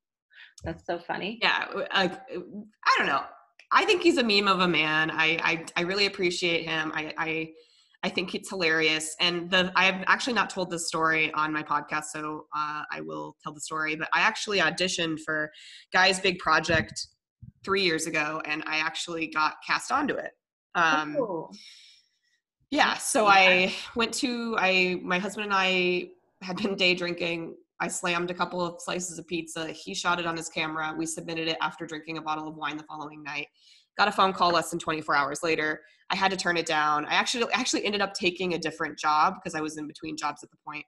That's 0.63 0.86
so 0.86 0.99
funny. 0.99 1.39
Yeah, 1.41 1.65
like 1.95 2.13
I 2.13 2.95
don't 2.97 3.06
know. 3.06 3.21
I 3.71 3.86
think 3.86 4.02
he's 4.02 4.17
a 4.17 4.23
meme 4.23 4.47
of 4.47 4.60
a 4.60 4.67
man. 4.67 5.12
I 5.12 5.39
I, 5.41 5.65
I 5.78 5.82
really 5.84 6.08
appreciate 6.08 6.65
him. 6.65 6.91
I, 6.93 7.13
I 7.17 7.49
I 8.02 8.10
think 8.10 8.34
it's 8.34 8.49
hilarious. 8.49 9.15
And 9.19 9.49
the 9.49 9.71
I've 9.75 10.04
actually 10.08 10.34
not 10.34 10.49
told 10.49 10.71
this 10.71 10.88
story 10.88 11.32
on 11.34 11.52
my 11.52 11.63
podcast, 11.63 12.06
so 12.06 12.47
uh, 12.56 12.84
I 12.91 13.02
will 13.02 13.36
tell 13.43 13.54
the 13.54 13.62
story. 13.62 13.95
But 13.95 14.10
I 14.13 14.21
actually 14.21 14.60
auditioned 14.60 15.19
for 15.25 15.52
Guy's 15.93 16.19
Big 16.19 16.39
Project 16.39 17.08
three 17.63 17.84
years 17.84 18.08
ago, 18.08 18.41
and 18.45 18.63
I 18.65 18.78
actually 18.78 19.28
got 19.28 19.56
cast 19.65 19.91
onto 19.91 20.15
it. 20.15 20.32
Um, 20.75 21.17
oh. 21.19 21.52
Yeah, 22.72 22.98
so 22.98 23.26
I 23.26 23.74
went 23.96 24.14
to 24.16 24.56
I 24.60 25.00
my 25.04 25.18
husband 25.18 25.46
and 25.46 25.54
I 25.54 26.10
had 26.42 26.58
been 26.58 26.76
day 26.76 26.94
drinking. 26.94 27.56
I 27.82 27.88
slammed 27.88 28.30
a 28.30 28.34
couple 28.34 28.62
of 28.62 28.82
slices 28.82 29.18
of 29.18 29.26
pizza. 29.28 29.70
He 29.70 29.96
shot 29.96 30.20
it 30.20 30.26
on 30.26 30.36
his 30.38 30.50
camera. 30.50 30.94
We 30.98 31.06
submitted 31.06 31.48
it 31.48 31.58
after 31.62 31.86
drinking 31.86 32.18
a 32.18 32.22
bottle 32.22 32.48
of 32.48 32.56
wine 32.56 32.78
the 32.78 32.84
following 32.84 33.24
night. 33.24 33.48
Got 33.98 34.08
a 34.08 34.12
phone 34.12 34.34
call 34.34 34.52
less 34.52 34.70
than 34.70 34.80
24 34.80 35.16
hours 35.16 35.40
later. 35.44 35.82
I 36.12 36.16
had 36.16 36.32
to 36.32 36.38
turn 36.38 36.58
it 36.58 36.66
down. 36.66 37.06
I 37.06 37.14
actually 37.14 37.52
actually 37.54 37.86
ended 37.86 38.02
up 38.02 38.14
taking 38.14 38.54
a 38.54 38.58
different 38.58 39.00
job 39.00 39.36
because 39.36 39.56
I 39.56 39.62
was 39.62 39.78
in 39.78 39.88
between 39.88 40.18
jobs 40.18 40.44
at 40.44 40.52
the 40.52 40.58
point. 40.66 40.86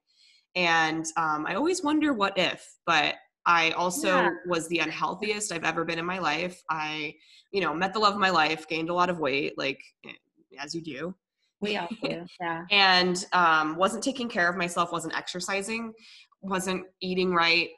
And 0.56 1.06
um, 1.17 1.46
I 1.48 1.56
always 1.56 1.84
wonder 1.84 2.13
what 2.13 2.38
if, 2.38 2.67
but 2.86 3.15
I 3.46 3.72
also 3.72 4.08
yeah. 4.08 4.30
was 4.46 4.67
the 4.67 4.80
unhealthiest 4.80 5.52
I've 5.52 5.63
ever 5.63 5.84
been 5.86 5.98
in 5.98 6.06
my 6.06 6.20
life. 6.20 6.62
I, 6.70 7.15
you 7.52 7.62
know, 7.62 7.74
met 7.74 7.94
the 7.94 8.00
love 8.00 8.13
of 8.13 8.20
my 8.20 8.30
life, 8.30 8.67
gained 8.67 8.89
a 8.89 8.94
lot 8.94 9.10
of 9.10 9.20
weight, 9.20 9.58
like 9.58 9.82
eh, 10.06 10.12
as 10.60 10.76
you 10.76 10.82
do. 10.82 11.15
We 11.62 11.78
all 11.78 11.88
do, 12.04 12.26
yeah. 12.41 12.65
and 12.71 13.24
um, 13.34 13.76
wasn't 13.76 14.04
taking 14.04 14.28
care 14.28 14.50
of 14.50 14.58
myself, 14.58 14.91
wasn't 14.91 15.15
exercising, 15.15 15.93
wasn't 16.41 16.86
eating 17.02 17.34
right. 17.34 17.69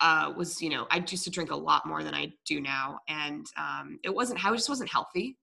Uh, 0.00 0.32
was 0.36 0.60
you 0.60 0.70
know 0.70 0.86
I 0.90 1.04
used 1.06 1.24
to 1.24 1.30
drink 1.30 1.50
a 1.50 1.56
lot 1.56 1.86
more 1.86 2.02
than 2.02 2.14
I 2.14 2.32
do 2.46 2.60
now, 2.60 3.00
and 3.08 3.46
um, 3.58 3.98
it 4.04 4.14
wasn't. 4.14 4.44
I 4.44 4.50
just 4.52 4.68
wasn't 4.68 4.90
healthy. 4.90 5.36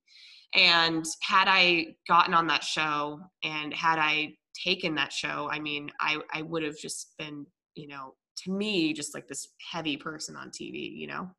And 0.56 1.06
had 1.22 1.48
I 1.48 1.96
gotten 2.08 2.34
on 2.34 2.48
that 2.48 2.64
show 2.64 3.20
and 3.44 3.72
had 3.72 4.00
I 4.00 4.34
taken 4.56 4.96
that 4.96 5.14
show, 5.14 5.48
I 5.52 5.60
mean, 5.60 5.92
I 6.00 6.18
I 6.34 6.42
would 6.42 6.64
have 6.64 6.78
just 6.78 7.14
been 7.18 7.46
you 7.76 7.88
know 7.88 8.16
to 8.44 8.52
me 8.52 8.94
just 8.94 9.14
like 9.14 9.28
this 9.28 9.48
heavy 9.72 9.98
person 9.98 10.36
on 10.36 10.50
TV, 10.50 10.92
you 10.96 11.08
know. 11.08 11.30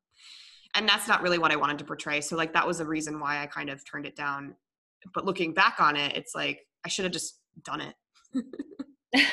And 0.75 0.88
that's 0.88 1.09
not 1.09 1.23
really 1.23 1.38
what 1.38 1.51
I 1.51 1.57
wanted 1.57 1.79
to 1.81 1.85
portray. 1.85 2.20
So 2.20 2.37
like 2.37 2.53
that 2.53 2.66
was 2.66 2.81
a 2.81 2.87
reason 2.87 3.18
why 3.18 3.42
I 3.42 3.46
kind 3.46 3.70
of 3.70 3.85
turned 3.85 4.07
it 4.07 4.14
down. 4.14 4.55
But 5.14 5.24
looking 5.24 5.54
back 5.54 5.80
on 5.80 5.96
it, 5.96 6.16
it's 6.16 6.34
like 6.34 6.60
I 6.84 6.88
should 6.88 7.04
have 7.04 7.12
just 7.12 7.38
done 7.64 7.80
it. 7.80 7.94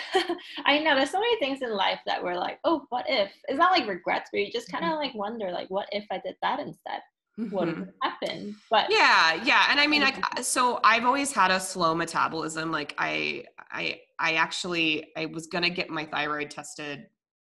I 0.66 0.80
know 0.80 0.96
there's 0.96 1.12
so 1.12 1.20
many 1.20 1.38
things 1.40 1.62
in 1.62 1.72
life 1.72 2.00
that 2.06 2.24
we're 2.24 2.36
like, 2.36 2.60
oh, 2.64 2.86
what 2.90 3.06
if? 3.08 3.32
It's 3.48 3.60
not 3.60 3.72
like 3.72 3.88
regrets, 3.88 4.30
but 4.32 4.40
you 4.40 4.52
just 4.52 4.72
kind 4.72 4.84
of 4.84 4.92
mm-hmm. 4.92 5.00
like 5.00 5.16
wonder, 5.16 5.52
like, 5.52 5.70
what 5.70 5.88
if 5.92 6.06
I 6.12 6.20
did 6.24 6.36
that 6.42 6.60
instead? 6.60 7.02
Mm-hmm. 7.40 7.56
What 7.56 7.68
would 7.68 7.94
happen? 8.02 8.56
But 8.72 8.88
yeah, 8.90 9.36
yeah, 9.44 9.68
and 9.70 9.80
I 9.80 9.86
mean, 9.86 10.02
like, 10.02 10.44
so 10.44 10.80
I've 10.84 11.06
always 11.06 11.32
had 11.32 11.52
a 11.52 11.60
slow 11.60 11.94
metabolism. 11.94 12.72
Like, 12.72 12.96
I, 12.98 13.46
I, 13.72 14.00
I 14.20 14.34
actually, 14.34 15.12
I 15.16 15.28
was 15.28 15.46
gonna 15.46 15.70
get 15.70 15.90
my 15.90 16.06
thyroid 16.06 16.50
tested 16.50 17.06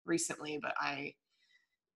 recently, 0.05 0.59
but 0.61 0.73
I 0.79 1.13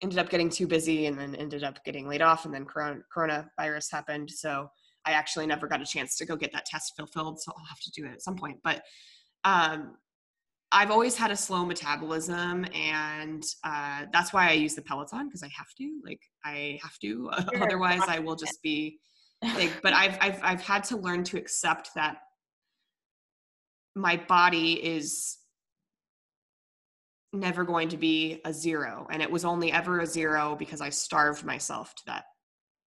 ended 0.02 0.20
up 0.20 0.30
getting 0.30 0.50
too 0.50 0.68
busy 0.68 1.06
and 1.08 1.20
then 1.20 1.36
ended 1.36 1.66
up 1.66 1.84
getting 1.84 2.08
laid 2.08 2.22
off, 2.22 2.46
and 2.46 2.54
then 2.54 2.64
corona, 2.64 3.02
coronavirus 3.16 3.92
happened. 3.92 4.32
So 4.32 4.70
I 5.06 5.12
actually 5.12 5.48
never 5.48 5.68
got 5.68 5.82
a 5.82 5.86
chance 5.86 6.16
to 6.18 6.26
go 6.26 6.36
get 6.36 6.52
that 6.54 6.66
test 6.66 6.94
fulfilled. 6.96 7.42
So 7.42 7.52
I'll 7.58 7.66
have 7.66 7.80
to 7.80 7.92
do 7.92 8.06
it 8.06 8.12
at 8.12 8.22
some 8.22 8.36
point. 8.36 8.60
But 8.64 8.84
um, 9.44 9.96
I've 10.72 10.92
always 10.92 11.18
had 11.18 11.32
a 11.32 11.36
slow 11.36 11.66
metabolism, 11.66 12.66
and 12.74 13.44
uh, 13.64 14.06
that's 14.14 14.32
why 14.32 14.50
I 14.50 14.54
use 14.54 14.76
the 14.76 14.82
Peloton 14.82 15.28
because 15.28 15.44
I 15.44 15.50
have 15.56 15.74
to. 15.78 16.00
Like 16.06 16.22
I 16.46 16.80
have 16.82 16.98
to, 17.00 17.30
otherwise 17.62 18.02
I 18.08 18.20
will 18.20 18.36
just 18.36 18.62
be 18.62 19.00
like. 19.44 19.72
But 19.82 19.94
I've 19.94 20.18
I've 20.22 20.40
I've 20.44 20.62
had 20.62 20.84
to 20.86 20.98
learn 20.98 21.24
to 21.26 21.38
accept 21.38 21.90
that 21.96 22.18
my 23.96 24.16
body 24.16 24.74
is 24.74 25.38
never 27.34 27.64
going 27.64 27.90
to 27.90 27.98
be 27.98 28.42
a 28.46 28.54
zero 28.54 29.08
and 29.10 29.22
it 29.22 29.32
was 29.32 29.46
only 29.46 29.72
ever 29.72 30.02
a 30.02 30.06
zero 30.06 30.54
because 30.60 30.82
i 30.82 30.90
starved 30.90 31.46
myself 31.46 31.96
to 31.96 32.04
that 32.06 32.26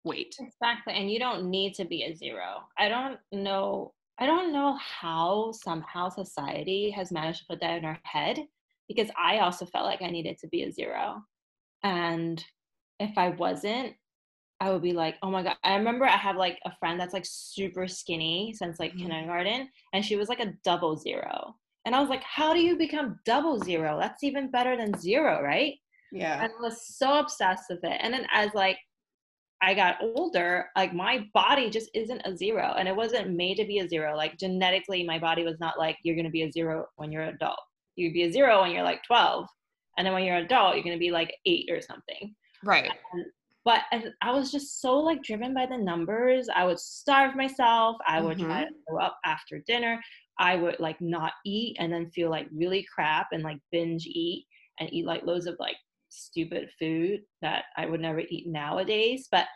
weight 0.04 0.34
exactly 0.38 0.94
and 0.94 1.10
you 1.10 1.18
don't 1.18 1.48
need 1.48 1.74
to 1.74 1.84
be 1.84 2.02
a 2.02 2.14
zero 2.14 2.62
i 2.78 2.88
don't 2.88 3.18
know 3.32 3.92
i 4.18 4.26
don't 4.26 4.52
know 4.52 4.76
how 4.78 5.52
somehow 5.52 6.08
society 6.08 6.90
has 6.90 7.12
managed 7.12 7.40
to 7.40 7.46
put 7.50 7.60
that 7.60 7.78
in 7.78 7.84
our 7.84 7.98
head 8.04 8.38
because 8.88 9.08
i 9.20 9.38
also 9.38 9.64
felt 9.66 9.86
like 9.86 10.02
i 10.02 10.10
needed 10.10 10.36
to 10.38 10.48
be 10.48 10.62
a 10.62 10.72
zero 10.72 11.22
and 11.84 12.44
if 13.00 13.16
i 13.16 13.30
wasn't 13.30 13.92
i 14.60 14.70
would 14.70 14.82
be 14.82 14.92
like 14.92 15.16
oh 15.22 15.30
my 15.30 15.42
god 15.42 15.56
i 15.64 15.74
remember 15.74 16.04
i 16.04 16.16
have 16.16 16.36
like 16.36 16.58
a 16.64 16.76
friend 16.76 16.98
that's 16.98 17.14
like 17.14 17.26
super 17.26 17.86
skinny 17.86 18.52
since 18.56 18.78
like 18.78 18.92
mm-hmm. 18.92 19.08
kindergarten 19.08 19.68
and 19.92 20.04
she 20.04 20.16
was 20.16 20.28
like 20.28 20.40
a 20.40 20.52
double 20.64 20.96
zero 20.96 21.54
and 21.84 21.94
I 21.94 22.00
was 22.00 22.08
like, 22.08 22.22
how 22.22 22.54
do 22.54 22.60
you 22.60 22.76
become 22.76 23.18
double 23.24 23.58
zero? 23.58 23.98
That's 23.98 24.22
even 24.22 24.50
better 24.50 24.76
than 24.76 24.96
zero, 24.98 25.42
right? 25.42 25.74
Yeah. 26.12 26.42
And 26.42 26.52
I 26.52 26.62
was 26.62 26.96
so 26.96 27.18
obsessed 27.18 27.64
with 27.70 27.82
it. 27.82 27.98
And 28.00 28.14
then 28.14 28.26
as 28.30 28.50
like 28.54 28.78
I 29.62 29.74
got 29.74 29.96
older, 30.02 30.66
like 30.76 30.92
my 30.92 31.26
body 31.32 31.70
just 31.70 31.88
isn't 31.94 32.22
a 32.24 32.36
zero. 32.36 32.74
And 32.76 32.88
it 32.88 32.96
wasn't 32.96 33.30
made 33.30 33.56
to 33.58 33.64
be 33.64 33.78
a 33.78 33.88
zero. 33.88 34.16
Like 34.16 34.36
genetically, 34.36 35.04
my 35.04 35.18
body 35.18 35.44
was 35.44 35.60
not 35.60 35.78
like 35.78 35.96
you're 36.02 36.16
gonna 36.16 36.30
be 36.30 36.42
a 36.42 36.50
zero 36.50 36.86
when 36.96 37.12
you're 37.12 37.22
an 37.22 37.34
adult. 37.34 37.60
You'd 37.94 38.12
be 38.12 38.24
a 38.24 38.32
zero 38.32 38.62
when 38.62 38.72
you're 38.72 38.82
like 38.82 39.04
12. 39.04 39.46
And 39.96 40.06
then 40.06 40.14
when 40.14 40.24
you're 40.24 40.36
an 40.36 40.44
adult, 40.44 40.74
you're 40.74 40.84
gonna 40.84 40.98
be 40.98 41.12
like 41.12 41.32
eight 41.46 41.68
or 41.70 41.80
something. 41.80 42.34
Right. 42.64 42.90
And, 43.12 43.24
but 43.64 43.82
I 44.20 44.32
was 44.32 44.50
just 44.50 44.80
so 44.80 44.98
like 44.98 45.22
driven 45.22 45.54
by 45.54 45.66
the 45.66 45.78
numbers. 45.78 46.48
I 46.52 46.64
would 46.64 46.80
starve 46.80 47.36
myself. 47.36 47.96
I 48.06 48.20
would 48.20 48.38
mm-hmm. 48.38 48.46
try 48.46 48.64
to 48.64 48.70
go 48.90 48.98
up 48.98 49.18
after 49.24 49.62
dinner. 49.66 50.00
I 50.38 50.56
would 50.56 50.80
like 50.80 51.00
not 51.00 51.34
eat 51.46 51.76
and 51.78 51.92
then 51.92 52.10
feel 52.10 52.30
like 52.30 52.48
really 52.52 52.84
crap 52.92 53.28
and 53.30 53.44
like 53.44 53.58
binge 53.70 54.06
eat 54.06 54.46
and 54.80 54.92
eat 54.92 55.06
like 55.06 55.24
loads 55.24 55.46
of 55.46 55.54
like 55.60 55.76
stupid 56.12 56.70
food 56.78 57.20
that 57.40 57.64
I 57.76 57.86
would 57.86 58.00
never 58.00 58.20
eat 58.20 58.46
nowadays. 58.46 59.28
But 59.30 59.46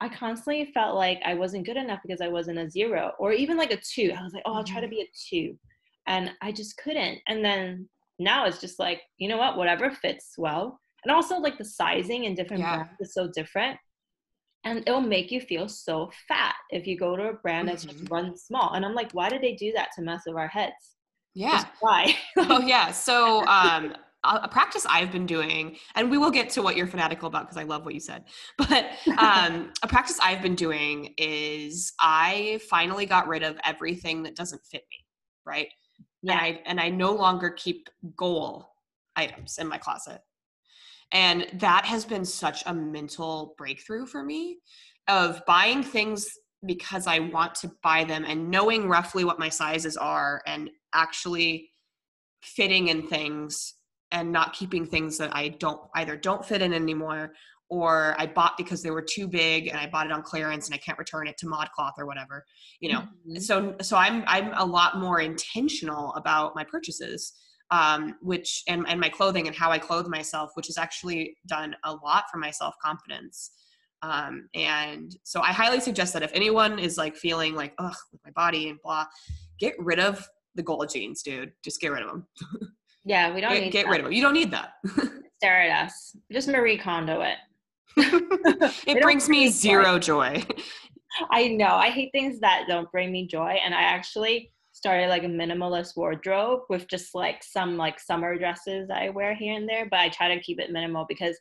I 0.00 0.08
constantly 0.08 0.70
felt 0.72 0.96
like 0.96 1.20
I 1.24 1.34
wasn't 1.34 1.66
good 1.66 1.76
enough 1.76 2.00
because 2.02 2.20
I 2.20 2.28
wasn't 2.28 2.58
a 2.58 2.70
zero 2.70 3.12
or 3.18 3.32
even 3.32 3.56
like 3.56 3.72
a 3.72 3.80
two. 3.80 4.12
I 4.18 4.22
was 4.22 4.32
like, 4.32 4.42
oh, 4.46 4.54
I'll 4.54 4.64
try 4.64 4.80
to 4.80 4.86
mm-hmm. 4.86 4.96
be 4.96 5.02
a 5.02 5.08
two. 5.28 5.58
And 6.06 6.30
I 6.40 6.52
just 6.52 6.76
couldn't. 6.78 7.18
And 7.28 7.44
then 7.44 7.88
now 8.18 8.46
it's 8.46 8.60
just 8.60 8.78
like, 8.78 9.02
you 9.18 9.28
know 9.28 9.36
what, 9.36 9.56
whatever 9.56 9.90
fits 9.90 10.34
well. 10.38 10.80
And 11.04 11.14
also 11.14 11.36
like 11.36 11.58
the 11.58 11.64
sizing 11.64 12.24
in 12.24 12.34
different 12.34 12.62
yeah. 12.62 12.76
brands 12.76 13.00
is 13.00 13.14
so 13.14 13.30
different 13.34 13.78
and 14.64 14.80
it'll 14.86 15.00
make 15.00 15.30
you 15.30 15.40
feel 15.40 15.68
so 15.68 16.10
fat 16.28 16.54
if 16.70 16.86
you 16.86 16.98
go 16.98 17.16
to 17.16 17.30
a 17.30 17.32
brand 17.32 17.68
that's 17.68 17.84
mm-hmm. 17.84 17.98
just 17.98 18.10
run 18.10 18.36
small. 18.36 18.74
And 18.74 18.84
I'm 18.84 18.94
like, 18.94 19.12
why 19.12 19.28
did 19.28 19.42
they 19.42 19.54
do 19.54 19.72
that 19.72 19.88
to 19.96 20.02
mess 20.02 20.22
with 20.26 20.36
our 20.36 20.48
heads? 20.48 20.96
Yeah. 21.34 21.52
Just 21.52 21.68
why? 21.80 22.14
oh 22.36 22.60
yeah. 22.60 22.90
So 22.92 23.44
um 23.46 23.94
a 24.24 24.48
practice 24.48 24.86
I've 24.88 25.10
been 25.10 25.26
doing, 25.26 25.76
and 25.94 26.10
we 26.10 26.18
will 26.18 26.30
get 26.30 26.50
to 26.50 26.62
what 26.62 26.76
you're 26.76 26.86
fanatical 26.86 27.28
about 27.28 27.44
because 27.44 27.56
I 27.56 27.64
love 27.64 27.84
what 27.84 27.94
you 27.94 28.00
said. 28.00 28.24
But 28.58 28.90
um, 29.18 29.72
a 29.82 29.88
practice 29.88 30.18
I've 30.22 30.42
been 30.42 30.54
doing 30.54 31.14
is 31.16 31.92
I 32.00 32.60
finally 32.68 33.06
got 33.06 33.28
rid 33.28 33.42
of 33.42 33.58
everything 33.64 34.22
that 34.24 34.36
doesn't 34.36 34.62
fit 34.64 34.84
me, 34.90 35.04
right? 35.46 35.68
Yeah. 36.22 36.32
And 36.32 36.40
I 36.40 36.60
and 36.66 36.80
I 36.80 36.88
no 36.90 37.12
longer 37.12 37.50
keep 37.50 37.88
goal 38.16 38.68
items 39.16 39.58
in 39.58 39.66
my 39.66 39.78
closet. 39.78 40.20
And 41.12 41.46
that 41.54 41.84
has 41.86 42.04
been 42.04 42.24
such 42.24 42.62
a 42.66 42.74
mental 42.74 43.54
breakthrough 43.58 44.06
for 44.06 44.22
me 44.22 44.58
of 45.08 45.42
buying 45.46 45.82
things 45.82 46.28
because 46.66 47.06
I 47.06 47.18
want 47.18 47.54
to 47.56 47.72
buy 47.82 48.04
them 48.04 48.24
and 48.24 48.50
knowing 48.50 48.88
roughly 48.88 49.24
what 49.24 49.38
my 49.38 49.48
sizes 49.48 49.96
are 49.96 50.42
and 50.46 50.70
actually 50.94 51.70
fitting 52.42 52.88
in 52.88 53.06
things 53.06 53.74
and 54.12 54.32
not 54.32 54.52
keeping 54.52 54.86
things 54.86 55.18
that 55.18 55.34
I 55.34 55.48
don't 55.48 55.80
either 55.94 56.16
don't 56.16 56.44
fit 56.44 56.62
in 56.62 56.72
anymore 56.72 57.32
or 57.68 58.16
I 58.18 58.26
bought 58.26 58.56
because 58.56 58.82
they 58.82 58.90
were 58.90 59.02
too 59.02 59.28
big 59.28 59.68
and 59.68 59.78
I 59.78 59.86
bought 59.86 60.06
it 60.06 60.12
on 60.12 60.22
clearance 60.22 60.66
and 60.66 60.74
I 60.74 60.78
can't 60.78 60.98
return 60.98 61.28
it 61.28 61.38
to 61.38 61.46
ModCloth 61.46 61.92
or 61.98 62.06
whatever, 62.06 62.44
you 62.80 62.92
know. 62.92 63.00
Mm-hmm. 63.00 63.36
So 63.38 63.76
so 63.80 63.96
I'm 63.96 64.24
I'm 64.26 64.52
a 64.54 64.64
lot 64.64 64.98
more 64.98 65.20
intentional 65.20 66.12
about 66.14 66.56
my 66.56 66.64
purchases 66.64 67.34
um, 67.70 68.16
which 68.20 68.62
and, 68.68 68.84
and 68.88 69.00
my 69.00 69.08
clothing 69.08 69.46
and 69.46 69.54
how 69.54 69.70
I 69.70 69.78
clothe 69.78 70.08
myself, 70.08 70.50
which 70.54 70.66
has 70.66 70.78
actually 70.78 71.36
done 71.46 71.76
a 71.84 71.92
lot 71.92 72.24
for 72.30 72.38
my 72.38 72.50
self 72.50 72.74
confidence. 72.82 73.52
Um, 74.02 74.48
and 74.54 75.14
so 75.24 75.42
I 75.42 75.52
highly 75.52 75.78
suggest 75.80 76.12
that 76.14 76.22
if 76.22 76.32
anyone 76.32 76.78
is 76.78 76.96
like 76.96 77.16
feeling 77.16 77.54
like, 77.54 77.74
ugh, 77.78 77.96
with 78.12 78.20
my 78.24 78.30
body 78.32 78.70
and 78.70 78.78
blah, 78.82 79.06
get 79.58 79.74
rid 79.78 80.00
of 80.00 80.26
the 80.54 80.62
gold 80.62 80.90
jeans, 80.92 81.22
dude. 81.22 81.52
Just 81.62 81.80
get 81.80 81.92
rid 81.92 82.02
of 82.02 82.08
them. 82.08 82.26
Yeah, 83.10 83.34
we 83.34 83.40
don't 83.40 83.52
get, 83.52 83.62
need 83.64 83.72
get 83.72 83.88
rid 83.88 83.98
of 83.98 84.06
it. 84.06 84.12
You 84.12 84.22
don't 84.22 84.34
need 84.34 84.52
that. 84.52 84.74
Stare 85.38 85.62
at 85.62 85.86
us. 85.86 86.14
Just 86.30 86.46
Marie 86.46 86.78
Kondo 86.78 87.22
it. 87.22 87.38
it 88.86 89.02
brings 89.02 89.28
me 89.28 89.48
zero 89.48 89.98
joy. 89.98 90.44
I 91.32 91.48
know. 91.48 91.74
I 91.74 91.88
hate 91.88 92.10
things 92.12 92.38
that 92.38 92.66
don't 92.68 92.88
bring 92.92 93.10
me 93.10 93.26
joy. 93.26 93.58
And 93.64 93.74
I 93.74 93.82
actually 93.82 94.52
started 94.70 95.08
like 95.08 95.24
a 95.24 95.26
minimalist 95.26 95.96
wardrobe 95.96 96.60
with 96.68 96.86
just 96.86 97.12
like 97.12 97.42
some 97.42 97.76
like 97.76 97.98
summer 97.98 98.38
dresses 98.38 98.90
I 98.94 99.08
wear 99.08 99.34
here 99.34 99.54
and 99.54 99.68
there, 99.68 99.88
but 99.90 99.98
I 99.98 100.08
try 100.08 100.32
to 100.32 100.40
keep 100.40 100.60
it 100.60 100.70
minimal 100.70 101.04
because 101.08 101.36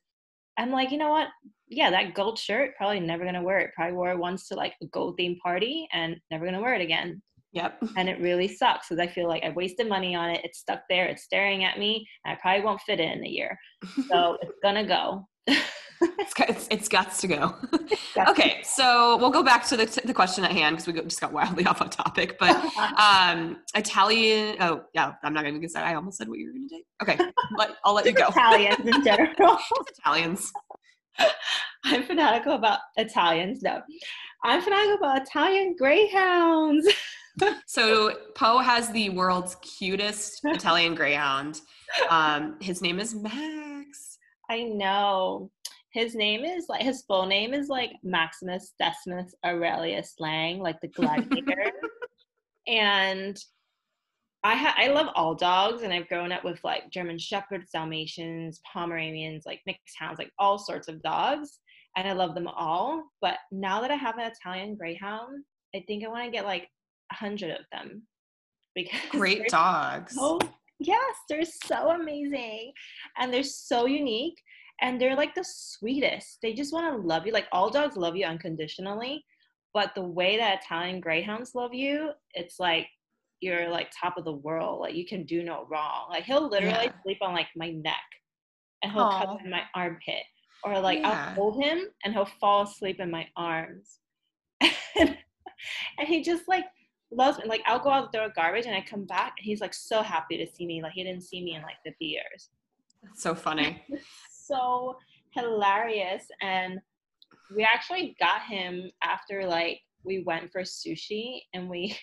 I'm 0.57 0.71
like, 0.71 0.89
you 0.89 0.97
know 0.97 1.09
what? 1.09 1.27
Yeah, 1.67 1.91
that 1.91 2.15
gold 2.15 2.39
shirt, 2.39 2.75
probably 2.77 2.99
never 2.99 3.25
gonna 3.25 3.43
wear 3.43 3.59
it. 3.59 3.75
Probably 3.75 3.93
wore 3.93 4.09
it 4.09 4.17
once 4.17 4.47
to 4.47 4.55
like 4.55 4.73
a 4.81 4.87
gold 4.87 5.17
theme 5.17 5.37
party 5.43 5.87
and 5.93 6.17
never 6.31 6.45
gonna 6.45 6.61
wear 6.61 6.73
it 6.73 6.81
again. 6.81 7.21
Yep. 7.53 7.83
And 7.97 8.07
it 8.09 8.19
really 8.19 8.47
sucks 8.47 8.89
because 8.89 9.01
I 9.01 9.07
feel 9.07 9.27
like 9.27 9.43
I 9.43 9.49
wasted 9.49 9.89
money 9.89 10.15
on 10.15 10.29
it. 10.29 10.41
It's 10.43 10.59
stuck 10.59 10.81
there, 10.89 11.05
it's 11.05 11.23
staring 11.23 11.63
at 11.63 11.79
me, 11.79 12.07
and 12.25 12.33
I 12.33 12.39
probably 12.39 12.63
won't 12.63 12.81
fit 12.81 12.99
it 12.99 13.11
in 13.11 13.25
a 13.25 13.29
year. 13.29 13.57
So 14.07 14.37
it's 14.41 14.53
gonna 14.63 14.85
go. 14.85 15.27
it's, 15.47 16.33
it's, 16.37 16.67
it's 16.69 16.87
got 16.87 17.11
to 17.11 17.27
go. 17.27 17.55
okay, 18.29 18.59
so 18.63 19.17
we'll 19.17 19.31
go 19.31 19.41
back 19.41 19.65
to 19.67 19.77
the, 19.77 20.01
the 20.05 20.13
question 20.13 20.43
at 20.43 20.51
hand 20.51 20.77
because 20.77 20.87
we 20.87 21.01
just 21.01 21.19
got 21.19 21.33
wildly 21.33 21.65
off 21.67 21.81
on 21.81 21.89
topic. 21.89 22.37
But 22.39 22.55
um, 22.99 23.57
Italian. 23.75 24.57
Oh 24.59 24.83
yeah, 24.93 25.13
I'm 25.23 25.33
not 25.33 25.43
going 25.43 25.59
to 25.59 25.69
say. 25.69 25.79
I 25.79 25.95
almost 25.95 26.17
said 26.17 26.29
what 26.29 26.37
you 26.37 26.47
were 26.47 26.53
going 26.53 26.69
to 26.69 26.75
do. 26.75 26.83
Okay, 27.01 27.31
let, 27.57 27.71
I'll 27.83 27.95
let 27.95 28.05
you 28.05 28.13
go. 28.13 28.27
Italians 28.27 28.85
in 28.85 29.03
general. 29.03 29.57
Italians. 29.97 30.51
I'm 31.83 32.03
fanatical 32.03 32.53
about 32.53 32.79
Italians. 32.95 33.63
No, 33.63 33.81
I'm 34.43 34.61
fanatical 34.61 34.97
about 34.97 35.23
Italian 35.23 35.75
greyhounds. 35.77 36.87
So 37.65 38.15
Poe 38.35 38.59
has 38.59 38.91
the 38.91 39.09
world's 39.09 39.55
cutest 39.55 40.41
Italian 40.43 40.95
greyhound. 40.95 41.61
Um, 42.09 42.57
his 42.61 42.81
name 42.81 42.99
is 42.99 43.15
Max. 43.15 44.17
I 44.49 44.63
know 44.63 45.51
his 45.91 46.15
name 46.15 46.45
is 46.45 46.65
like 46.69 46.81
his 46.81 47.03
full 47.03 47.25
name 47.25 47.53
is 47.53 47.67
like 47.67 47.91
Maximus 48.03 48.73
Decimus 48.79 49.33
Aurelius 49.45 50.15
Lang, 50.19 50.59
like 50.59 50.79
the 50.81 50.87
gladiator. 50.87 51.71
and 52.67 53.37
I 54.43 54.55
ha- 54.55 54.75
I 54.77 54.87
love 54.87 55.07
all 55.15 55.35
dogs, 55.35 55.81
and 55.83 55.91
I've 55.91 56.07
grown 56.07 56.31
up 56.31 56.43
with 56.43 56.63
like 56.63 56.89
German 56.91 57.17
Shepherds, 57.17 57.71
Dalmatians, 57.73 58.61
Pomeranians, 58.71 59.43
like 59.45 59.61
mixed 59.65 59.95
hounds, 59.97 60.19
like 60.19 60.31
all 60.39 60.57
sorts 60.57 60.87
of 60.87 61.01
dogs, 61.01 61.59
and 61.97 62.07
I 62.07 62.13
love 62.13 62.35
them 62.35 62.47
all. 62.47 63.03
But 63.21 63.37
now 63.51 63.81
that 63.81 63.91
I 63.91 63.95
have 63.95 64.17
an 64.17 64.31
Italian 64.31 64.75
Greyhound, 64.75 65.43
I 65.75 65.83
think 65.87 66.03
I 66.03 66.07
want 66.07 66.25
to 66.25 66.31
get 66.31 66.45
like 66.45 66.69
a 67.11 67.15
hundred 67.15 67.51
of 67.51 67.65
them 67.71 68.03
because 68.75 68.99
great 69.09 69.47
dogs. 69.47 70.15
So, 70.15 70.39
yes, 70.79 71.15
they're 71.27 71.43
so 71.43 71.91
amazing, 71.91 72.71
and 73.17 73.33
they're 73.33 73.43
so 73.43 73.85
unique 73.85 74.39
and 74.81 74.99
they're 74.99 75.15
like 75.15 75.35
the 75.35 75.45
sweetest. 75.45 76.39
They 76.41 76.53
just 76.53 76.73
want 76.73 76.93
to 76.93 77.07
love 77.07 77.25
you. 77.25 77.33
Like 77.33 77.47
all 77.51 77.69
dogs 77.69 77.97
love 77.97 78.15
you 78.15 78.25
unconditionally, 78.25 79.23
but 79.73 79.91
the 79.95 80.03
way 80.03 80.37
that 80.37 80.61
Italian 80.63 81.01
greyhounds 81.01 81.53
love 81.53 81.73
you, 81.73 82.11
it's 82.33 82.59
like 82.59 82.87
you're 83.41 83.69
like 83.69 83.91
top 83.99 84.17
of 84.17 84.25
the 84.25 84.33
world. 84.33 84.81
Like 84.81 84.95
you 84.95 85.05
can 85.05 85.25
do 85.25 85.43
no 85.43 85.65
wrong. 85.69 86.07
Like 86.09 86.23
he'll 86.23 86.49
literally 86.49 86.85
yeah. 86.85 87.01
sleep 87.03 87.17
on 87.21 87.33
like 87.33 87.47
my 87.55 87.71
neck 87.71 87.95
and 88.83 88.91
he'll 88.91 89.05
Aww. 89.05 89.25
cup 89.25 89.39
in 89.43 89.51
my 89.51 89.63
armpit. 89.75 90.23
Or 90.63 90.79
like 90.79 90.99
yeah. 90.99 91.27
I'll 91.29 91.35
hold 91.35 91.63
him 91.63 91.87
and 92.03 92.13
he'll 92.13 92.29
fall 92.39 92.63
asleep 92.63 92.99
in 92.99 93.11
my 93.11 93.27
arms. 93.35 93.99
and, 94.61 95.17
he 96.05 96.21
just 96.21 96.47
like 96.47 96.65
loves 97.11 97.37
me. 97.39 97.45
Like 97.47 97.61
I'll 97.65 97.79
go 97.79 97.89
out 97.89 98.03
and 98.03 98.11
throw 98.11 98.29
garbage 98.29 98.65
and 98.65 98.75
I 98.75 98.81
come 98.81 99.05
back 99.05 99.35
and 99.37 99.45
he's 99.45 99.61
like 99.61 99.73
so 99.73 100.01
happy 100.01 100.37
to 100.37 100.47
see 100.51 100.65
me. 100.65 100.81
Like 100.81 100.93
he 100.93 101.03
didn't 101.03 101.23
see 101.23 101.43
me 101.43 101.55
in 101.55 101.61
like 101.61 101.77
50 101.85 102.05
years. 102.05 102.49
That's 103.03 103.21
so 103.21 103.35
funny. 103.35 103.83
so 104.31 104.97
hilarious. 105.31 106.25
And 106.41 106.79
we 107.55 107.63
actually 107.63 108.15
got 108.19 108.41
him 108.43 108.91
after 109.03 109.45
like 109.45 109.79
we 110.03 110.23
went 110.23 110.51
for 110.51 110.61
sushi 110.61 111.41
and 111.53 111.69
we 111.69 111.97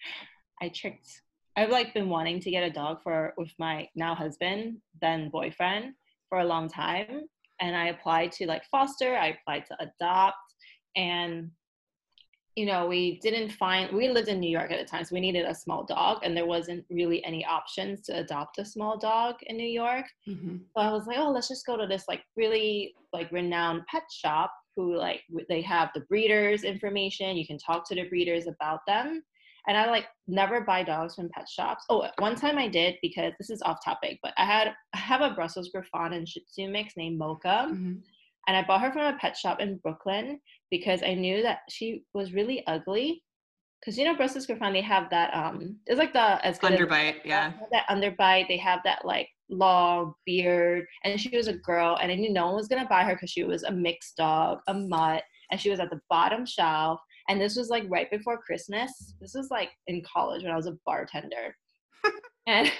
I 0.62 0.68
tricked 0.68 1.22
I've 1.56 1.70
like 1.70 1.94
been 1.94 2.08
wanting 2.08 2.40
to 2.40 2.50
get 2.50 2.64
a 2.64 2.70
dog 2.70 3.02
for 3.02 3.32
with 3.36 3.52
my 3.58 3.88
now 3.94 4.14
husband, 4.14 4.78
then 5.00 5.30
boyfriend 5.30 5.94
for 6.28 6.38
a 6.38 6.44
long 6.44 6.68
time. 6.68 7.22
And 7.60 7.76
I 7.76 7.88
applied 7.88 8.32
to 8.32 8.46
like 8.46 8.64
foster, 8.70 9.16
I 9.16 9.28
applied 9.38 9.66
to 9.66 9.76
adopt, 9.80 10.36
and 10.96 11.50
you 12.56 12.66
know, 12.66 12.86
we 12.86 13.18
didn't 13.20 13.50
find, 13.50 13.90
we 13.94 14.08
lived 14.08 14.28
in 14.28 14.38
New 14.38 14.50
York 14.50 14.70
at 14.70 14.78
the 14.78 14.84
time, 14.84 15.04
so 15.04 15.14
we 15.14 15.20
needed 15.20 15.44
a 15.44 15.54
small 15.54 15.84
dog, 15.84 16.20
and 16.22 16.36
there 16.36 16.46
wasn't 16.46 16.84
really 16.88 17.24
any 17.24 17.44
options 17.44 18.02
to 18.02 18.18
adopt 18.18 18.58
a 18.58 18.64
small 18.64 18.96
dog 18.96 19.36
in 19.46 19.56
New 19.56 19.68
York. 19.68 20.06
Mm-hmm. 20.28 20.58
So 20.58 20.76
I 20.76 20.92
was 20.92 21.06
like, 21.06 21.18
oh, 21.18 21.30
let's 21.30 21.48
just 21.48 21.66
go 21.66 21.76
to 21.76 21.86
this 21.86 22.04
like 22.06 22.22
really 22.36 22.94
like 23.12 23.30
renowned 23.32 23.82
pet 23.86 24.04
shop 24.12 24.52
who 24.76 24.96
like 24.96 25.22
they 25.48 25.62
have 25.62 25.90
the 25.94 26.00
breeders 26.02 26.62
information. 26.62 27.36
You 27.36 27.46
can 27.46 27.58
talk 27.58 27.88
to 27.88 27.94
the 27.94 28.08
breeders 28.08 28.46
about 28.46 28.80
them. 28.86 29.22
And 29.66 29.78
I 29.78 29.86
like 29.86 30.06
never 30.28 30.60
buy 30.60 30.82
dogs 30.82 31.14
from 31.14 31.30
pet 31.30 31.48
shops. 31.48 31.84
Oh, 31.88 32.06
one 32.18 32.36
time 32.36 32.58
I 32.58 32.68
did 32.68 32.96
because 33.00 33.32
this 33.38 33.50
is 33.50 33.62
off 33.62 33.78
topic, 33.82 34.18
but 34.22 34.34
I 34.36 34.44
had 34.44 34.74
I 34.92 34.98
have 34.98 35.22
a 35.22 35.30
Brussels 35.30 35.70
Griffon 35.70 36.12
and 36.12 36.28
Shih 36.28 36.44
Tzu 36.44 36.68
mix 36.68 36.94
named 36.96 37.18
Mocha. 37.18 37.68
Mm-hmm 37.70 37.94
and 38.46 38.56
I 38.56 38.62
bought 38.62 38.80
her 38.80 38.92
from 38.92 39.02
a 39.02 39.18
pet 39.18 39.36
shop 39.36 39.60
in 39.60 39.78
Brooklyn 39.78 40.40
because 40.70 41.02
I 41.02 41.14
knew 41.14 41.42
that 41.42 41.60
she 41.68 42.04
was 42.14 42.32
really 42.32 42.66
ugly. 42.66 43.22
Because 43.80 43.98
you 43.98 44.04
know, 44.04 44.16
Brussels 44.16 44.46
Griffon, 44.46 44.72
they 44.72 44.80
have 44.80 45.10
that 45.10 45.34
um, 45.34 45.76
it's 45.86 45.98
like 45.98 46.14
the 46.14 46.44
as 46.44 46.58
good 46.58 46.72
underbite, 46.72 47.20
as, 47.20 47.26
yeah, 47.26 47.52
that 47.70 47.86
underbite. 47.88 48.48
They 48.48 48.56
have 48.56 48.80
that 48.84 49.04
like 49.04 49.28
long 49.50 50.14
beard, 50.24 50.86
and 51.04 51.20
she 51.20 51.36
was 51.36 51.48
a 51.48 51.58
girl, 51.58 51.98
and 52.00 52.10
I 52.10 52.14
knew 52.14 52.32
no 52.32 52.46
one 52.46 52.54
was 52.54 52.68
gonna 52.68 52.88
buy 52.88 53.04
her 53.04 53.14
because 53.14 53.30
she 53.30 53.44
was 53.44 53.62
a 53.62 53.70
mixed 53.70 54.16
dog, 54.16 54.60
a 54.68 54.74
mutt, 54.74 55.22
and 55.50 55.60
she 55.60 55.68
was 55.68 55.80
at 55.80 55.90
the 55.90 56.00
bottom 56.08 56.46
shelf. 56.46 56.98
And 57.28 57.40
this 57.40 57.56
was 57.56 57.68
like 57.68 57.84
right 57.88 58.10
before 58.10 58.38
Christmas. 58.38 59.14
This 59.20 59.34
was 59.34 59.48
like 59.50 59.70
in 59.86 60.02
college 60.02 60.42
when 60.42 60.52
I 60.52 60.56
was 60.56 60.66
a 60.66 60.78
bartender, 60.86 61.54
and 62.46 62.72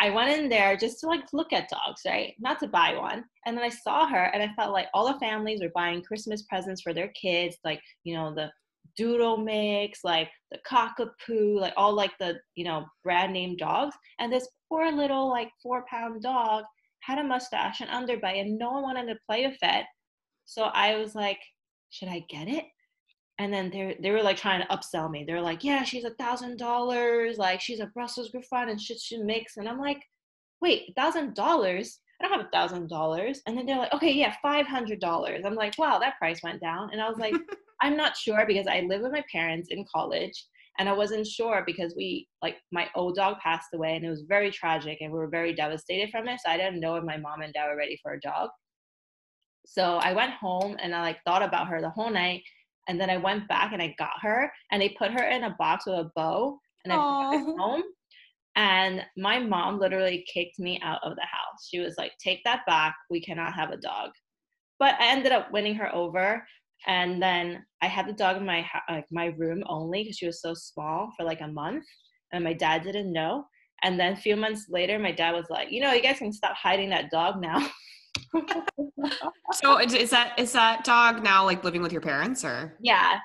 I 0.00 0.10
went 0.10 0.38
in 0.38 0.48
there 0.48 0.76
just 0.76 1.00
to 1.00 1.06
like 1.06 1.24
look 1.32 1.52
at 1.52 1.68
dogs, 1.68 2.02
right? 2.06 2.34
Not 2.38 2.60
to 2.60 2.68
buy 2.68 2.94
one. 2.94 3.24
And 3.46 3.56
then 3.56 3.64
I 3.64 3.68
saw 3.68 4.06
her 4.06 4.24
and 4.32 4.42
I 4.42 4.52
felt 4.54 4.72
like 4.72 4.86
all 4.94 5.12
the 5.12 5.18
families 5.18 5.60
were 5.60 5.72
buying 5.74 6.02
Christmas 6.02 6.42
presents 6.42 6.82
for 6.82 6.94
their 6.94 7.08
kids, 7.08 7.56
like, 7.64 7.80
you 8.04 8.14
know, 8.14 8.32
the 8.34 8.50
doodle 8.96 9.36
mix, 9.36 10.00
like 10.04 10.28
the 10.50 10.58
cockapoo, 10.68 11.58
like 11.58 11.72
all 11.76 11.92
like 11.92 12.12
the, 12.18 12.38
you 12.54 12.64
know, 12.64 12.84
brand 13.02 13.32
name 13.32 13.56
dogs. 13.56 13.96
And 14.20 14.32
this 14.32 14.48
poor 14.68 14.92
little 14.92 15.28
like 15.28 15.50
four 15.62 15.84
pound 15.90 16.22
dog 16.22 16.64
had 17.00 17.18
a 17.18 17.24
mustache 17.24 17.80
and 17.80 17.90
underbite 17.90 18.40
and 18.40 18.58
no 18.58 18.70
one 18.70 18.82
wanted 18.82 19.06
to 19.06 19.18
play 19.26 19.46
with 19.46 19.58
it. 19.62 19.84
So 20.44 20.64
I 20.64 20.96
was 20.96 21.14
like, 21.14 21.38
should 21.90 22.08
I 22.08 22.24
get 22.28 22.48
it? 22.48 22.64
And 23.38 23.52
then 23.52 23.70
they 23.70 23.96
they 24.02 24.10
were 24.10 24.22
like 24.22 24.36
trying 24.36 24.60
to 24.60 24.66
upsell 24.68 25.10
me. 25.10 25.24
They're 25.24 25.40
like, 25.40 25.62
yeah, 25.62 25.84
she's 25.84 26.04
a 26.04 26.14
thousand 26.14 26.58
dollars, 26.58 27.38
like 27.38 27.60
she's 27.60 27.80
a 27.80 27.86
Brussels 27.86 28.30
Griffon 28.30 28.68
and 28.68 28.80
Shih 28.80 28.96
Tzu 28.96 29.24
mix. 29.24 29.56
And 29.56 29.68
I'm 29.68 29.78
like, 29.78 30.02
wait, 30.60 30.92
thousand 30.96 31.34
dollars? 31.34 32.00
I 32.20 32.26
don't 32.26 32.36
have 32.36 32.46
a 32.46 32.50
thousand 32.50 32.88
dollars. 32.88 33.40
And 33.46 33.56
then 33.56 33.66
they're 33.66 33.78
like, 33.78 33.94
okay, 33.94 34.12
yeah, 34.12 34.34
five 34.42 34.66
hundred 34.66 35.00
dollars. 35.00 35.44
I'm 35.44 35.54
like, 35.54 35.78
wow, 35.78 35.98
that 35.98 36.18
price 36.18 36.42
went 36.42 36.60
down. 36.60 36.90
And 36.92 37.00
I 37.00 37.08
was 37.08 37.18
like, 37.18 37.34
I'm 37.80 37.96
not 37.96 38.16
sure 38.16 38.44
because 38.46 38.66
I 38.66 38.80
live 38.80 39.02
with 39.02 39.12
my 39.12 39.24
parents 39.30 39.68
in 39.70 39.84
college. 39.92 40.46
And 40.80 40.88
I 40.88 40.92
wasn't 40.92 41.26
sure 41.26 41.64
because 41.66 41.94
we 41.96 42.28
like 42.40 42.56
my 42.72 42.88
old 42.94 43.16
dog 43.16 43.38
passed 43.40 43.68
away 43.74 43.96
and 43.96 44.04
it 44.04 44.10
was 44.10 44.24
very 44.28 44.50
tragic 44.50 44.98
and 45.00 45.12
we 45.12 45.18
were 45.18 45.28
very 45.28 45.52
devastated 45.52 46.10
from 46.10 46.28
it. 46.28 46.40
So 46.44 46.50
I 46.50 46.56
didn't 46.56 46.80
know 46.80 46.96
if 46.96 47.04
my 47.04 47.16
mom 47.16 47.42
and 47.42 47.52
dad 47.52 47.66
were 47.68 47.76
ready 47.76 47.98
for 48.02 48.12
a 48.12 48.20
dog. 48.20 48.50
So 49.66 49.96
I 49.96 50.12
went 50.12 50.32
home 50.34 50.76
and 50.80 50.94
I 50.94 51.02
like 51.02 51.18
thought 51.24 51.42
about 51.42 51.68
her 51.68 51.80
the 51.80 51.90
whole 51.90 52.10
night 52.10 52.42
and 52.88 52.98
then 52.98 53.10
I 53.10 53.18
went 53.18 53.46
back 53.48 53.72
and 53.72 53.82
I 53.82 53.94
got 53.98 54.14
her 54.22 54.50
and 54.72 54.80
they 54.80 54.96
put 54.98 55.12
her 55.12 55.24
in 55.28 55.44
a 55.44 55.54
box 55.58 55.86
with 55.86 55.96
a 55.96 56.10
bow 56.16 56.58
and 56.84 56.92
I 56.92 56.96
brought 56.96 57.34
it 57.34 57.40
home. 57.58 57.82
And 58.56 59.04
my 59.16 59.38
mom 59.38 59.78
literally 59.78 60.24
kicked 60.32 60.58
me 60.58 60.80
out 60.82 60.98
of 61.04 61.14
the 61.14 61.22
house. 61.22 61.68
She 61.70 61.78
was 61.78 61.94
like, 61.98 62.12
take 62.22 62.40
that 62.44 62.66
back. 62.66 62.96
We 63.10 63.20
cannot 63.20 63.52
have 63.52 63.70
a 63.70 63.76
dog. 63.76 64.10
But 64.78 64.94
I 64.98 65.12
ended 65.12 65.32
up 65.32 65.52
winning 65.52 65.74
her 65.76 65.94
over. 65.94 66.44
And 66.86 67.22
then 67.22 67.64
I 67.82 67.86
had 67.86 68.08
the 68.08 68.12
dog 68.12 68.36
in 68.36 68.46
my 68.46 68.64
like 68.88 69.06
my 69.10 69.26
room 69.36 69.62
only 69.66 70.02
because 70.02 70.16
she 70.16 70.26
was 70.26 70.40
so 70.40 70.54
small 70.54 71.12
for 71.16 71.24
like 71.24 71.40
a 71.40 71.48
month. 71.48 71.84
And 72.32 72.42
my 72.42 72.52
dad 72.52 72.82
didn't 72.82 73.12
know. 73.12 73.44
And 73.82 73.98
then 73.98 74.14
a 74.14 74.16
few 74.16 74.34
months 74.34 74.66
later, 74.68 74.98
my 74.98 75.12
dad 75.12 75.34
was 75.34 75.46
like, 75.50 75.70
you 75.70 75.80
know, 75.80 75.92
you 75.92 76.02
guys 76.02 76.18
can 76.18 76.32
stop 76.32 76.56
hiding 76.56 76.90
that 76.90 77.10
dog 77.10 77.40
now. 77.40 77.68
so 79.52 79.78
is 79.78 80.10
that 80.10 80.38
is 80.38 80.52
that 80.52 80.84
dog 80.84 81.22
now 81.22 81.44
like 81.44 81.64
living 81.64 81.82
with 81.82 81.92
your 81.92 82.00
parents 82.00 82.44
or? 82.44 82.76
Yeah, 82.80 83.20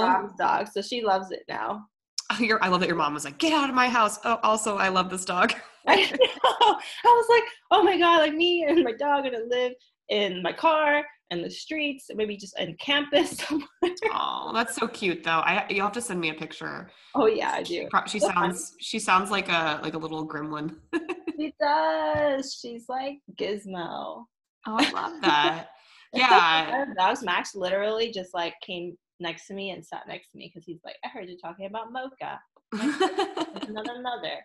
mom's 0.00 0.32
dog, 0.38 0.68
so 0.68 0.82
she 0.82 1.02
loves 1.02 1.30
it 1.30 1.44
now. 1.48 1.86
Oh, 2.32 2.58
I 2.62 2.68
love 2.68 2.80
that 2.80 2.86
your 2.86 2.96
mom 2.96 3.14
was 3.14 3.24
like, 3.24 3.38
"Get 3.38 3.52
out 3.52 3.68
of 3.68 3.74
my 3.74 3.88
house." 3.88 4.18
Oh, 4.24 4.38
also, 4.42 4.76
I 4.76 4.88
love 4.88 5.10
this 5.10 5.24
dog. 5.24 5.52
I, 5.86 5.96
know. 5.96 6.18
I 6.44 6.78
was 7.04 7.26
like, 7.28 7.44
"Oh 7.70 7.82
my 7.82 7.98
god!" 7.98 8.18
Like 8.18 8.34
me 8.34 8.64
and 8.68 8.84
my 8.84 8.92
dog 8.92 9.24
gonna 9.24 9.38
live 9.48 9.72
in 10.08 10.42
my 10.42 10.52
car 10.52 11.04
and 11.30 11.44
the 11.44 11.50
streets, 11.50 12.10
maybe 12.14 12.36
just 12.36 12.58
in 12.58 12.76
campus 12.76 13.30
somewhere. 13.48 13.68
Oh, 14.12 14.50
that's 14.52 14.74
so 14.74 14.88
cute, 14.88 15.22
though. 15.22 15.40
I 15.44 15.66
you'll 15.70 15.84
have 15.84 15.92
to 15.92 16.00
send 16.00 16.20
me 16.20 16.30
a 16.30 16.34
picture. 16.34 16.90
Oh 17.14 17.26
yeah, 17.26 17.52
I 17.52 17.62
do. 17.62 17.88
She, 18.06 18.18
she 18.18 18.20
sounds 18.20 18.74
she 18.80 18.98
sounds 18.98 19.30
like 19.30 19.48
a 19.48 19.80
like 19.82 19.94
a 19.94 19.98
little 19.98 20.26
gremlin. 20.26 20.74
she 21.36 21.54
does. 21.60 22.58
She's 22.60 22.86
like 22.88 23.18
Gizmo. 23.36 24.24
Oh, 24.66 24.76
I 24.78 24.90
love 24.90 25.20
that. 25.22 25.68
yeah. 26.12 26.84
Dogs 26.98 27.22
Max 27.22 27.54
literally 27.54 28.10
just 28.10 28.34
like 28.34 28.54
came 28.64 28.96
next 29.20 29.46
to 29.46 29.54
me 29.54 29.70
and 29.70 29.84
sat 29.84 30.08
next 30.08 30.32
to 30.32 30.38
me 30.38 30.50
because 30.52 30.66
he's 30.66 30.80
like, 30.84 30.96
I 31.04 31.08
heard 31.08 31.28
you 31.28 31.36
talking 31.38 31.66
about 31.66 31.92
Mocha. 31.92 32.40
another 32.72 34.02
mother. 34.02 34.44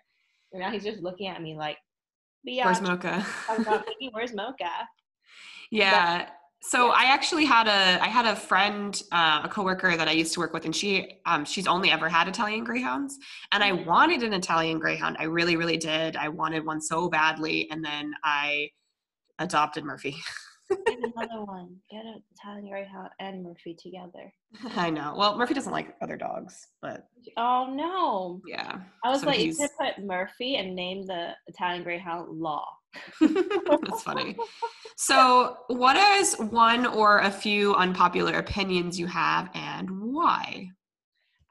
And 0.53 0.61
now 0.61 0.71
he's 0.71 0.83
just 0.83 1.01
looking 1.01 1.27
at 1.27 1.41
me 1.41 1.55
like, 1.55 1.77
Where's 2.45 2.81
Mocha? 2.81 3.25
where's 4.11 4.33
Mocha? 4.33 4.69
Yeah. 5.71 6.29
So 6.67 6.89
I 6.89 7.03
actually 7.05 7.45
had 7.45 7.67
a 7.67 8.03
I 8.03 8.07
had 8.07 8.25
a 8.25 8.35
friend, 8.35 8.99
uh, 9.11 9.41
a 9.43 9.49
coworker 9.49 9.95
that 9.95 10.07
I 10.07 10.11
used 10.11 10.33
to 10.33 10.39
work 10.39 10.51
with, 10.53 10.65
and 10.65 10.75
she 10.75 11.19
um, 11.25 11.45
she's 11.45 11.67
only 11.67 11.91
ever 11.91 12.09
had 12.09 12.27
Italian 12.27 12.63
greyhounds, 12.63 13.17
and 13.51 13.63
I 13.63 13.71
Mm. 13.71 13.85
wanted 13.85 14.23
an 14.23 14.33
Italian 14.33 14.79
greyhound. 14.79 15.17
I 15.19 15.23
really, 15.25 15.55
really 15.57 15.77
did. 15.77 16.15
I 16.15 16.29
wanted 16.29 16.65
one 16.65 16.81
so 16.81 17.07
badly, 17.09 17.69
and 17.69 17.83
then 17.85 18.13
I 18.23 18.69
adopted 19.39 19.83
Murphy. 19.83 20.15
Get 20.69 20.97
another 21.15 21.43
one. 21.45 21.75
Get 21.91 22.03
an 22.05 22.23
Italian 22.35 22.67
Greyhound 22.69 23.09
and 23.19 23.43
Murphy 23.43 23.75
together. 23.79 24.33
I 24.75 24.89
know. 24.89 25.13
Well, 25.15 25.37
Murphy 25.37 25.53
doesn't 25.53 25.71
like 25.71 25.95
other 26.01 26.17
dogs, 26.17 26.67
but 26.81 27.07
Oh 27.37 27.67
no! 27.71 28.41
yeah. 28.47 28.79
I 29.03 29.09
was 29.09 29.21
So 29.21 29.27
like, 29.27 29.39
you 29.41 29.53
could 29.55 29.69
put 29.79 30.03
Murphy 30.03 30.55
and 30.55 30.75
name 30.75 31.05
the 31.05 31.33
Italian 31.47 31.83
Greyhound 31.83 32.29
Law. 32.39 32.65
That's 33.21 34.03
funny. 34.03 34.37
So, 34.97 35.57
what 35.67 35.97
is 36.19 36.35
one 36.35 36.85
or 36.85 37.19
a 37.19 37.31
few 37.31 37.75
unpopular 37.75 38.33
opinions 38.37 38.99
you 38.99 39.07
have, 39.07 39.49
and 39.53 39.89
why? 40.13 40.69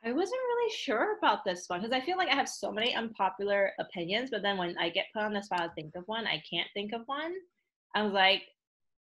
I 0.05 0.13
wasn't 0.13 0.41
really 0.49 0.73
sure 0.73 1.17
about 1.19 1.45
this 1.45 1.65
one 1.69 1.81
because 1.81 1.95
I 1.95 2.05
feel 2.05 2.19
like 2.19 2.29
I 2.29 2.35
have 2.35 2.49
so 2.49 2.71
many 2.71 2.95
unpopular 2.95 3.73
opinions, 3.79 4.31
but 4.31 4.43
then 4.43 4.59
when 4.59 4.77
I 4.79 4.91
get 4.91 5.07
put 5.15 5.23
on 5.23 5.33
the 5.33 5.43
spot 5.43 5.61
to 5.61 5.71
think 5.75 5.95
of 5.95 6.05
one, 6.07 6.27
I 6.27 6.43
can't 6.49 6.69
think 6.75 6.93
of 6.93 7.03
one. 7.07 7.33
I 7.95 8.03
was 8.03 8.13
like, 8.13 8.43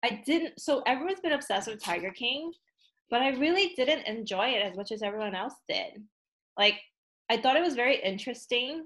I 0.05 0.23
didn't. 0.25 0.61
So 0.61 0.83
everyone's 0.87 1.21
been 1.21 1.33
obsessed 1.33 1.69
with 1.69 1.83
Tiger 1.83 2.11
King, 2.11 2.53
but 3.11 3.21
I 3.21 3.31
really 3.31 3.75
didn't 3.77 4.07
enjoy 4.07 4.51
it 4.51 4.65
as 4.65 4.77
much 4.77 4.93
as 4.93 5.03
everyone 5.03 5.35
else 5.35 5.55
did. 5.69 6.03
Like, 6.57 6.81
I 7.31 7.37
thought 7.37 7.57
it 7.57 7.63
was 7.63 7.75
very 7.75 8.01
interesting 8.01 8.85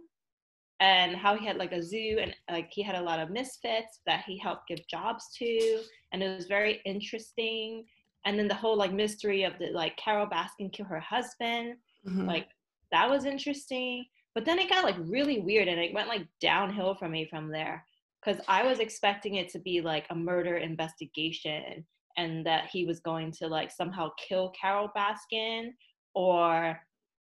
and 0.81 1.17
how 1.17 1.37
he 1.37 1.47
had 1.47 1.57
like 1.57 1.73
a 1.73 1.83
zoo 1.83 2.19
and 2.21 2.35
like 2.51 2.69
he 2.71 2.83
had 2.83 2.97
a 2.97 3.03
lot 3.03 3.19
of 3.21 3.31
misfits 3.31 4.01
that 4.07 4.25
he 4.27 4.39
helped 4.39 4.69
give 4.69 4.87
jobs 4.89 5.29
to 5.37 5.81
and 6.13 6.23
it 6.23 6.37
was 6.37 6.47
very 6.47 6.81
interesting 6.85 7.85
and 8.25 8.39
then 8.39 8.49
the 8.49 8.55
whole 8.55 8.77
like 8.77 8.93
mystery 8.93 9.43
of 9.45 9.55
the 9.59 9.71
like 9.73 9.97
carole 9.97 10.27
baskin 10.27 10.73
kill 10.73 10.87
her 10.87 11.01
husband 11.01 11.77
Mhm. 12.07 12.27
like 12.27 12.49
that 12.93 13.09
was 13.09 13.25
interesting 13.25 14.05
but 14.35 14.45
then 14.45 14.59
it 14.59 14.69
got 14.69 14.85
like 14.85 14.97
really 14.99 15.41
weird 15.41 15.67
and 15.69 15.81
it 15.81 15.95
went 15.95 16.09
like 16.09 16.27
downhill 16.41 16.95
for 16.95 17.09
me 17.09 17.27
from 17.27 17.49
there 17.51 17.85
because 18.21 18.41
i 18.49 18.63
was 18.63 18.79
expecting 18.79 19.37
it 19.37 19.49
to 19.49 19.59
be 19.59 19.81
like 19.81 20.07
a 20.11 20.15
murder 20.15 20.57
investigation 20.59 21.85
and 22.19 22.45
that 22.47 22.69
he 22.71 22.85
was 22.85 23.01
going 23.01 23.31
to 23.33 23.47
like 23.49 23.71
somehow 23.71 24.11
kill 24.29 24.51
carole 24.61 24.91
baskin 24.97 25.71
or 26.15 26.79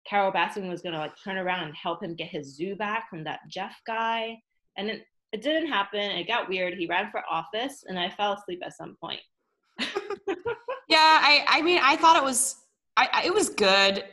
carole 0.07 0.31
baskin 0.31 0.69
was 0.69 0.81
to 0.81 0.91
like 0.91 1.13
turn 1.23 1.37
around 1.37 1.63
and 1.63 1.75
help 1.75 2.03
him 2.03 2.15
get 2.15 2.27
his 2.27 2.55
zoo 2.55 2.75
back 2.75 3.09
from 3.09 3.23
that 3.23 3.39
jeff 3.49 3.75
guy 3.87 4.37
and 4.77 4.89
it, 4.89 5.05
it 5.31 5.41
didn't 5.41 5.67
happen 5.67 5.99
it 5.99 6.27
got 6.27 6.47
weird 6.47 6.73
he 6.73 6.87
ran 6.87 7.09
for 7.11 7.21
office 7.29 7.83
and 7.87 7.97
i 7.97 8.09
fell 8.09 8.33
asleep 8.33 8.61
at 8.63 8.75
some 8.75 8.95
point 9.01 9.21
yeah, 10.87 11.19
I 11.21 11.45
I 11.47 11.61
mean, 11.61 11.79
I 11.81 11.95
thought 11.95 12.17
it 12.17 12.23
was 12.23 12.57
I, 12.97 13.09
I 13.11 13.25
it 13.25 13.33
was 13.33 13.49
good. 13.49 14.03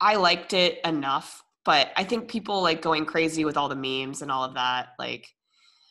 I 0.00 0.16
liked 0.16 0.52
it 0.52 0.78
enough, 0.84 1.42
but 1.64 1.90
I 1.96 2.04
think 2.04 2.28
people 2.28 2.62
like 2.62 2.82
going 2.82 3.04
crazy 3.04 3.44
with 3.44 3.56
all 3.56 3.68
the 3.68 3.76
memes 3.76 4.22
and 4.22 4.30
all 4.30 4.44
of 4.44 4.54
that. 4.54 4.90
Like, 4.98 5.28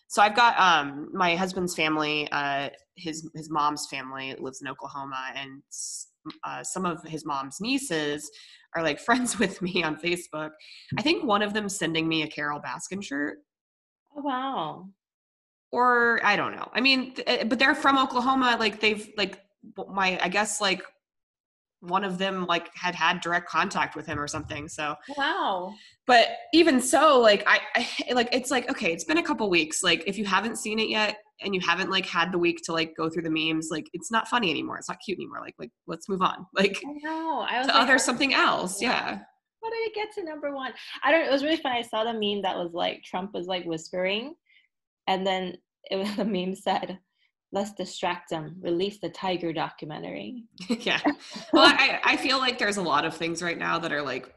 so 0.07 0.22
I've 0.22 0.36
got 0.36 0.60
um 0.60 1.10
my 1.14 1.36
husband's 1.36 1.76
family, 1.76 2.28
uh, 2.32 2.70
his 2.95 3.30
his 3.36 3.49
mom's 3.49 3.88
family 3.88 4.36
lives 4.39 4.62
in 4.62 4.68
Oklahoma, 4.68 5.32
and 5.36 5.62
uh, 6.43 6.64
some 6.64 6.86
of 6.86 7.03
his 7.03 7.26
mom's 7.26 7.57
nieces 7.62 8.30
are 8.76 8.84
like 8.84 9.00
friends 9.08 9.40
with 9.40 9.62
me 9.62 9.84
on 9.84 9.96
Facebook. 9.98 10.52
I 10.98 11.02
think 11.02 11.24
one 11.24 11.42
of 11.42 11.54
them 11.54 11.70
sending 11.70 12.08
me 12.08 12.24
a 12.24 12.28
Carole 12.28 12.62
Baskin 12.62 13.04
shirt. 13.04 13.40
oh 14.16 14.22
wow 14.22 14.86
or 15.72 16.20
I 16.24 16.36
don't 16.36 16.56
know. 16.56 16.68
I 16.74 16.82
mean, 16.82 17.14
th- 17.14 17.28
eh, 17.28 17.44
but 17.44 17.60
they're 17.60 17.76
from 17.76 17.98
Oklahoma. 17.98 18.58
Like 18.60 18.80
they've 18.80 19.08
like 19.18 19.40
my 19.88 20.20
I 20.20 20.28
guess 20.28 20.60
like 20.60 20.82
one 21.82 22.04
of 22.04 22.18
them 22.18 22.46
like 22.48 22.70
had 22.76 22.96
had 22.96 23.22
direct 23.22 23.48
contact 23.48 23.96
with 23.96 24.08
him 24.08 24.20
or 24.20 24.28
something. 24.28 24.68
So, 24.68 24.96
wow 25.16 25.74
but 26.10 26.28
even 26.56 26.82
so, 26.82 27.20
like 27.20 27.44
I, 27.46 27.60
I 27.76 28.14
like 28.14 28.30
it's 28.32 28.50
like 28.50 28.68
okay, 28.72 28.92
it's 28.92 29.04
been 29.04 29.20
a 29.20 29.24
couple 29.24 29.48
weeks. 29.48 29.84
Like 29.84 30.04
if 30.08 30.18
you 30.18 30.26
haven't 30.26 30.58
seen 30.58 30.80
it 30.80 30.90
yet 30.90 31.18
and 31.42 31.56
you 31.56 31.62
haven't 31.62 31.90
like 31.90 32.06
had 32.06 32.32
the 32.32 32.38
week 32.38 32.60
to 32.66 32.74
like 32.74 32.96
go 32.96 33.10
through 33.10 33.24
the 33.24 33.30
memes, 33.30 33.70
like 33.72 33.88
it's 33.94 34.12
not 34.12 34.28
funny 34.28 34.50
anymore. 34.50 34.78
It's 34.78 34.90
not 34.90 35.00
cute 35.04 35.18
anymore. 35.18 35.40
Like 35.42 35.56
like 35.58 35.72
let's 35.88 36.10
move 36.10 36.22
on. 36.22 36.46
Like 36.54 36.82
I 36.86 36.92
know. 37.04 37.46
I 37.50 37.60
was 37.60 37.68
to 37.68 37.74
like, 37.74 37.82
other 37.82 37.94
oh, 37.96 37.98
something 37.98 38.34
else. 38.34 38.82
Yeah. 38.82 39.20
How 39.64 39.70
did 39.70 39.88
it 39.88 39.96
get 39.96 40.12
to 40.16 40.24
number 40.24 40.54
one? 40.54 40.74
I 41.04 41.12
don't. 41.12 41.26
It 41.26 41.32
was 41.32 41.44
really 41.44 41.58
fun. 41.58 41.74
I 41.74 41.82
saw 41.82 42.04
the 42.04 42.14
meme 42.14 42.42
that 42.44 42.58
was 42.58 42.72
like 42.74 43.04
Trump 43.04 43.34
was 43.34 43.48
like 43.48 43.66
whispering, 43.66 44.36
and 45.08 45.26
then 45.26 45.58
it 45.90 45.96
was 45.96 46.14
the 46.16 46.26
meme 46.26 46.56
said, 46.56 47.00
"Let's 47.52 47.74
distract 47.74 48.30
them. 48.30 48.56
Release 48.62 49.00
the 49.00 49.10
Tiger 49.10 49.54
documentary." 49.54 50.46
yeah. 50.70 51.00
Well, 51.54 51.66
I, 51.66 52.00
I 52.04 52.18
feel 52.18 52.38
like 52.38 52.58
there's 52.58 52.78
a 52.78 52.82
lot 52.82 53.06
of 53.06 53.16
things 53.16 53.42
right 53.42 53.58
now 53.58 53.80
that 53.80 53.92
are 53.92 54.02
like 54.02 54.34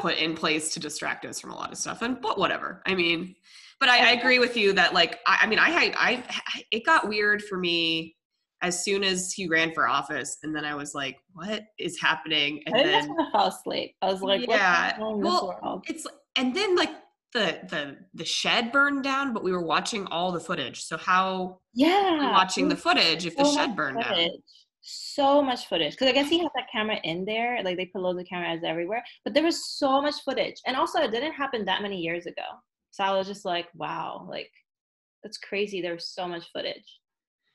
put 0.00 0.16
in 0.16 0.34
place 0.34 0.74
to 0.74 0.80
distract 0.80 1.24
us 1.24 1.40
from 1.40 1.50
a 1.50 1.56
lot 1.56 1.72
of 1.72 1.78
stuff, 1.78 2.02
and 2.02 2.20
but 2.20 2.38
whatever. 2.38 2.82
I 2.86 2.94
mean, 2.94 3.36
but 3.82 3.88
I, 3.88 4.10
I 4.10 4.12
agree 4.12 4.38
with 4.38 4.56
you 4.56 4.72
that 4.74 4.94
like 4.94 5.18
I, 5.26 5.40
I 5.42 5.46
mean 5.48 5.58
I, 5.58 5.66
I 5.68 5.92
I 5.96 6.64
it 6.70 6.86
got 6.86 7.08
weird 7.08 7.42
for 7.42 7.58
me 7.58 8.14
as 8.62 8.84
soon 8.84 9.02
as 9.02 9.32
he 9.32 9.48
ran 9.48 9.74
for 9.74 9.88
office, 9.88 10.38
and 10.44 10.54
then 10.54 10.64
I 10.64 10.76
was 10.76 10.94
like, 10.94 11.16
what 11.32 11.64
is 11.80 12.00
happening? 12.00 12.62
And 12.66 12.76
I 12.76 12.82
then 12.84 13.10
I 13.10 13.30
fell 13.32 13.46
asleep. 13.48 13.96
I 14.00 14.06
was 14.06 14.22
like, 14.22 14.42
Yeah. 14.48 14.84
"What's 14.84 14.98
going 14.98 15.08
on 15.08 15.14
in 15.14 15.20
this 15.20 15.32
Well, 15.32 15.58
world?" 15.60 15.84
it's 15.88 16.06
and 16.36 16.54
then 16.54 16.76
like 16.76 16.90
the 17.34 17.58
the 17.68 17.96
the 18.14 18.24
shed 18.24 18.70
burned 18.70 19.02
down, 19.02 19.32
but 19.32 19.42
we 19.42 19.50
were 19.50 19.64
watching 19.64 20.06
all 20.06 20.30
the 20.30 20.38
footage. 20.38 20.84
So 20.84 20.96
how 20.96 21.58
Yeah, 21.74 22.30
watching 22.30 22.68
the 22.68 22.76
footage 22.76 23.26
if 23.26 23.36
the 23.36 23.44
shed 23.44 23.74
burned 23.74 24.00
down? 24.00 24.28
So 24.82 25.42
much 25.42 25.66
footage 25.66 25.94
because 25.94 26.06
I 26.06 26.12
guess 26.12 26.28
he 26.28 26.38
had 26.38 26.50
that 26.54 26.66
camera 26.70 26.98
in 27.02 27.24
there. 27.24 27.60
Like 27.64 27.76
they 27.76 27.86
put 27.86 28.02
loads 28.02 28.20
of 28.20 28.26
cameras 28.28 28.62
everywhere, 28.64 29.02
but 29.24 29.34
there 29.34 29.42
was 29.42 29.76
so 29.76 30.00
much 30.00 30.22
footage, 30.24 30.54
and 30.68 30.76
also 30.76 31.00
it 31.00 31.10
didn't 31.10 31.32
happen 31.32 31.64
that 31.64 31.82
many 31.82 31.98
years 31.98 32.26
ago. 32.26 32.42
So 32.92 33.02
I 33.04 33.16
was 33.16 33.26
just 33.26 33.44
like, 33.44 33.68
wow, 33.74 34.26
like 34.28 34.50
that's 35.22 35.38
crazy. 35.38 35.82
There's 35.82 36.06
so 36.06 36.28
much 36.28 36.50
footage. 36.52 37.00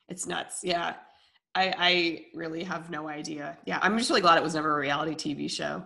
It's 0.10 0.26
nuts. 0.26 0.62
Yeah. 0.64 0.96
I, 1.56 1.74
I 1.78 2.26
really 2.34 2.64
have 2.64 2.90
no 2.90 3.08
idea. 3.08 3.58
Yeah. 3.66 3.80
I'm 3.82 3.98
just 3.98 4.10
really 4.10 4.22
glad 4.22 4.38
it 4.38 4.44
was 4.44 4.56
never 4.56 4.76
a 4.76 4.80
reality 4.80 5.14
TV 5.16 5.50
show. 5.50 5.84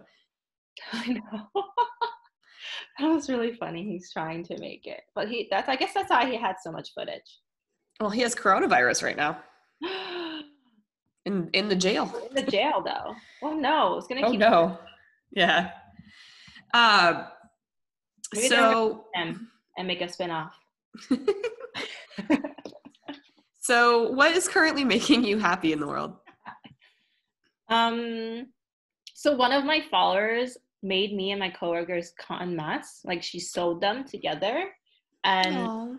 I 0.94 1.08
know. 1.08 1.50
that 3.00 3.08
was 3.08 3.30
really 3.30 3.54
funny. 3.54 3.84
He's 3.84 4.12
trying 4.12 4.44
to 4.46 4.58
make 4.60 4.86
it, 4.88 5.02
but 5.16 5.28
he 5.28 5.48
that's 5.52 5.68
I 5.68 5.76
guess 5.76 5.94
that's 5.94 6.10
why 6.10 6.26
he 6.30 6.38
had 6.38 6.56
so 6.64 6.72
much 6.72 6.90
footage. 6.94 7.40
Well, 8.00 8.10
he 8.10 8.22
has 8.22 8.34
coronavirus 8.34 9.04
right 9.04 9.18
now 9.18 9.40
in, 11.26 11.50
in 11.54 11.68
the 11.68 11.76
jail. 11.76 12.14
in 12.30 12.36
the 12.46 12.50
jail 12.52 12.82
though. 12.84 13.16
Oh 13.44 13.54
no, 13.54 13.98
it's 13.98 14.08
gonna 14.08 14.22
Oh 14.26 14.32
keep 14.32 14.40
no. 14.40 14.80
Yeah. 15.32 15.72
Uh, 16.74 17.26
Maybe 18.34 18.48
so, 18.48 19.06
and 19.16 19.40
make 19.88 20.02
a 20.02 20.10
spin-off. 20.10 20.54
so 23.60 24.12
what 24.12 24.32
is 24.36 24.48
currently 24.48 24.84
making 24.84 25.24
you 25.24 25.38
happy 25.38 25.74
in 25.74 25.80
the 25.80 25.88
world? 25.88 26.16
Um, 27.70 28.48
so 29.14 29.34
one 29.34 29.54
of 29.54 29.64
my 29.64 29.82
followers 29.90 30.58
made 30.84 31.16
me 31.16 31.32
and 31.32 31.40
my 31.40 31.50
coworkers 31.50 32.12
cotton 32.20 32.54
masks. 32.54 33.00
Like 33.06 33.24
she 33.24 33.40
sewed 33.40 33.80
them 33.80 34.04
together, 34.04 34.70
and 35.24 35.98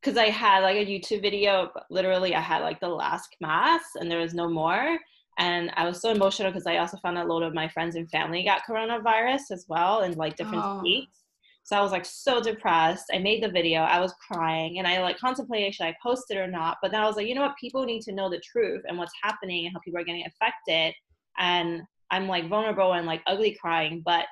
because 0.00 0.16
I 0.16 0.28
had 0.28 0.60
like 0.60 0.76
a 0.76 0.86
YouTube 0.86 1.22
video, 1.22 1.72
but 1.74 1.86
literally 1.90 2.36
I 2.36 2.40
had 2.40 2.60
like 2.62 2.78
the 2.78 2.88
last 2.88 3.34
mask 3.40 3.90
and 3.96 4.08
there 4.08 4.20
was 4.20 4.32
no 4.32 4.48
more. 4.48 4.96
And 5.38 5.72
I 5.76 5.86
was 5.86 6.00
so 6.00 6.10
emotional 6.10 6.52
because 6.52 6.66
I 6.68 6.76
also 6.76 6.98
found 6.98 7.18
out 7.18 7.26
a 7.26 7.32
lot 7.32 7.42
of 7.42 7.52
my 7.52 7.66
friends 7.66 7.96
and 7.96 8.08
family 8.08 8.44
got 8.44 8.62
coronavirus 8.68 9.50
as 9.50 9.64
well 9.68 10.02
in 10.02 10.12
like 10.12 10.36
different 10.36 10.62
Oh. 10.64 10.80
states. 10.80 11.21
So 11.64 11.76
I 11.76 11.80
was 11.80 11.92
like 11.92 12.04
so 12.04 12.40
depressed. 12.40 13.04
I 13.14 13.18
made 13.18 13.42
the 13.42 13.48
video, 13.50 13.80
I 13.80 14.00
was 14.00 14.14
crying, 14.28 14.78
and 14.78 14.86
I 14.86 15.00
like 15.00 15.18
contemplated 15.18 15.74
should 15.74 15.86
I 15.86 15.96
post 16.02 16.24
it 16.30 16.36
or 16.36 16.46
not. 16.48 16.78
But 16.82 16.90
then 16.90 17.00
I 17.00 17.06
was 17.06 17.16
like, 17.16 17.26
you 17.28 17.34
know 17.34 17.42
what? 17.42 17.56
People 17.60 17.84
need 17.84 18.02
to 18.02 18.12
know 18.12 18.28
the 18.28 18.40
truth 18.40 18.82
and 18.88 18.98
what's 18.98 19.12
happening 19.22 19.66
and 19.66 19.74
how 19.74 19.80
people 19.84 20.00
are 20.00 20.04
getting 20.04 20.26
affected. 20.26 20.92
And 21.38 21.82
I'm 22.10 22.26
like 22.26 22.48
vulnerable 22.48 22.94
and 22.94 23.06
like 23.06 23.22
ugly 23.26 23.56
crying, 23.60 24.02
but 24.04 24.26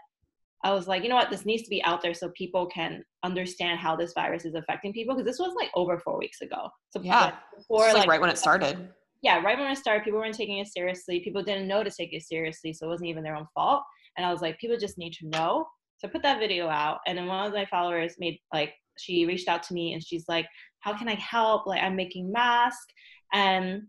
I 0.63 0.75
was 0.75 0.87
like, 0.87 1.03
you 1.03 1.09
know 1.09 1.15
what, 1.15 1.31
this 1.31 1.47
needs 1.47 1.63
to 1.63 1.71
be 1.71 1.83
out 1.85 2.03
there 2.03 2.13
so 2.13 2.29
people 2.37 2.67
can 2.67 3.03
understand 3.23 3.79
how 3.79 3.97
this 3.97 4.13
virus 4.13 4.45
is 4.45 4.55
affecting 4.55 4.93
people 4.93 5.15
because 5.15 5.27
this 5.27 5.39
was 5.39 5.55
like 5.57 5.71
over 5.75 5.99
four 6.01 6.19
weeks 6.19 6.43
ago. 6.43 6.69
So 6.91 7.01
Yeah. 7.03 7.33
before 7.57 7.87
like, 7.87 7.95
like 7.95 8.09
right 8.09 8.21
when 8.21 8.29
it 8.29 8.37
started. 8.37 8.91
yeah, 9.23 9.41
right 9.41 9.59
when 9.59 9.71
it 9.71 9.79
started, 9.79 10.05
people 10.05 10.21
weren't 10.21 10.35
taking 10.35 10.59
it 10.59 10.67
seriously. 10.69 11.21
People 11.21 11.43
didn't 11.43 11.67
know 11.69 11.83
to 11.83 11.91
take 11.91 12.13
it 12.13 12.23
seriously, 12.25 12.75
so 12.75 12.87
it 12.87 12.91
wasn't 12.91 13.09
even 13.09 13.23
their 13.23 13.37
own 13.37 13.47
fault. 13.55 13.83
And 14.19 14.27
I 14.27 14.33
was 14.33 14.43
like, 14.43 14.59
people 14.59 14.77
just 14.77 14.99
need 14.99 15.15
to 15.15 15.29
know. 15.29 15.67
So 16.01 16.09
I 16.09 16.13
put 16.13 16.23
that 16.25 16.41
video 16.41 16.69
out, 16.69 17.01
and 17.07 17.19
then 17.19 17.27
one 17.29 17.47
of 17.47 17.55
my 17.55 17.67
followers 17.67 18.17
made 18.19 18.41
like 18.55 18.75
she 18.99 19.27
reached 19.27 19.49
out 19.49 19.63
to 19.65 19.75
me 19.75 19.95
and 19.95 20.05
she's 20.05 20.27
like, 20.29 20.47
"How 20.81 20.95
can 20.97 21.09
I 21.09 21.17
help? 21.17 21.67
Like 21.67 21.83
I'm 21.83 21.97
making 21.97 22.33
masks." 22.33 22.87
And 23.35 23.85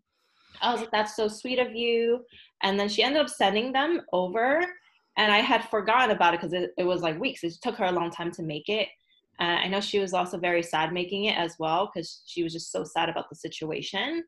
I 0.61 0.71
was 0.71 0.81
like, 0.81 0.91
"That's 0.91 1.15
so 1.15 1.27
sweet 1.29 1.59
of 1.59 1.73
you." 1.75 2.25
And 2.63 2.79
then 2.79 2.89
she 2.89 3.03
ended 3.03 3.21
up 3.21 3.29
sending 3.29 3.73
them 3.73 4.01
over, 4.13 4.61
and 5.17 5.31
I 5.33 5.39
had 5.39 5.69
forgotten 5.69 6.11
about 6.11 6.33
it 6.35 6.41
because 6.41 6.53
it, 6.53 6.71
it 6.77 6.85
was 6.85 7.01
like 7.03 7.19
weeks. 7.19 7.43
It 7.43 7.53
took 7.63 7.77
her 7.77 7.85
a 7.85 7.93
long 7.93 8.11
time 8.11 8.31
to 8.33 8.43
make 8.43 8.69
it. 8.69 8.89
Uh, 9.41 9.59
I 9.63 9.69
know 9.69 9.81
she 9.81 9.99
was 9.99 10.13
also 10.13 10.37
very 10.39 10.63
sad 10.63 10.93
making 10.93 11.25
it 11.25 11.37
as 11.37 11.55
well 11.59 11.89
because 11.93 12.23
she 12.27 12.43
was 12.43 12.53
just 12.53 12.71
so 12.71 12.83
sad 12.83 13.09
about 13.09 13.29
the 13.29 13.35
situation. 13.35 14.23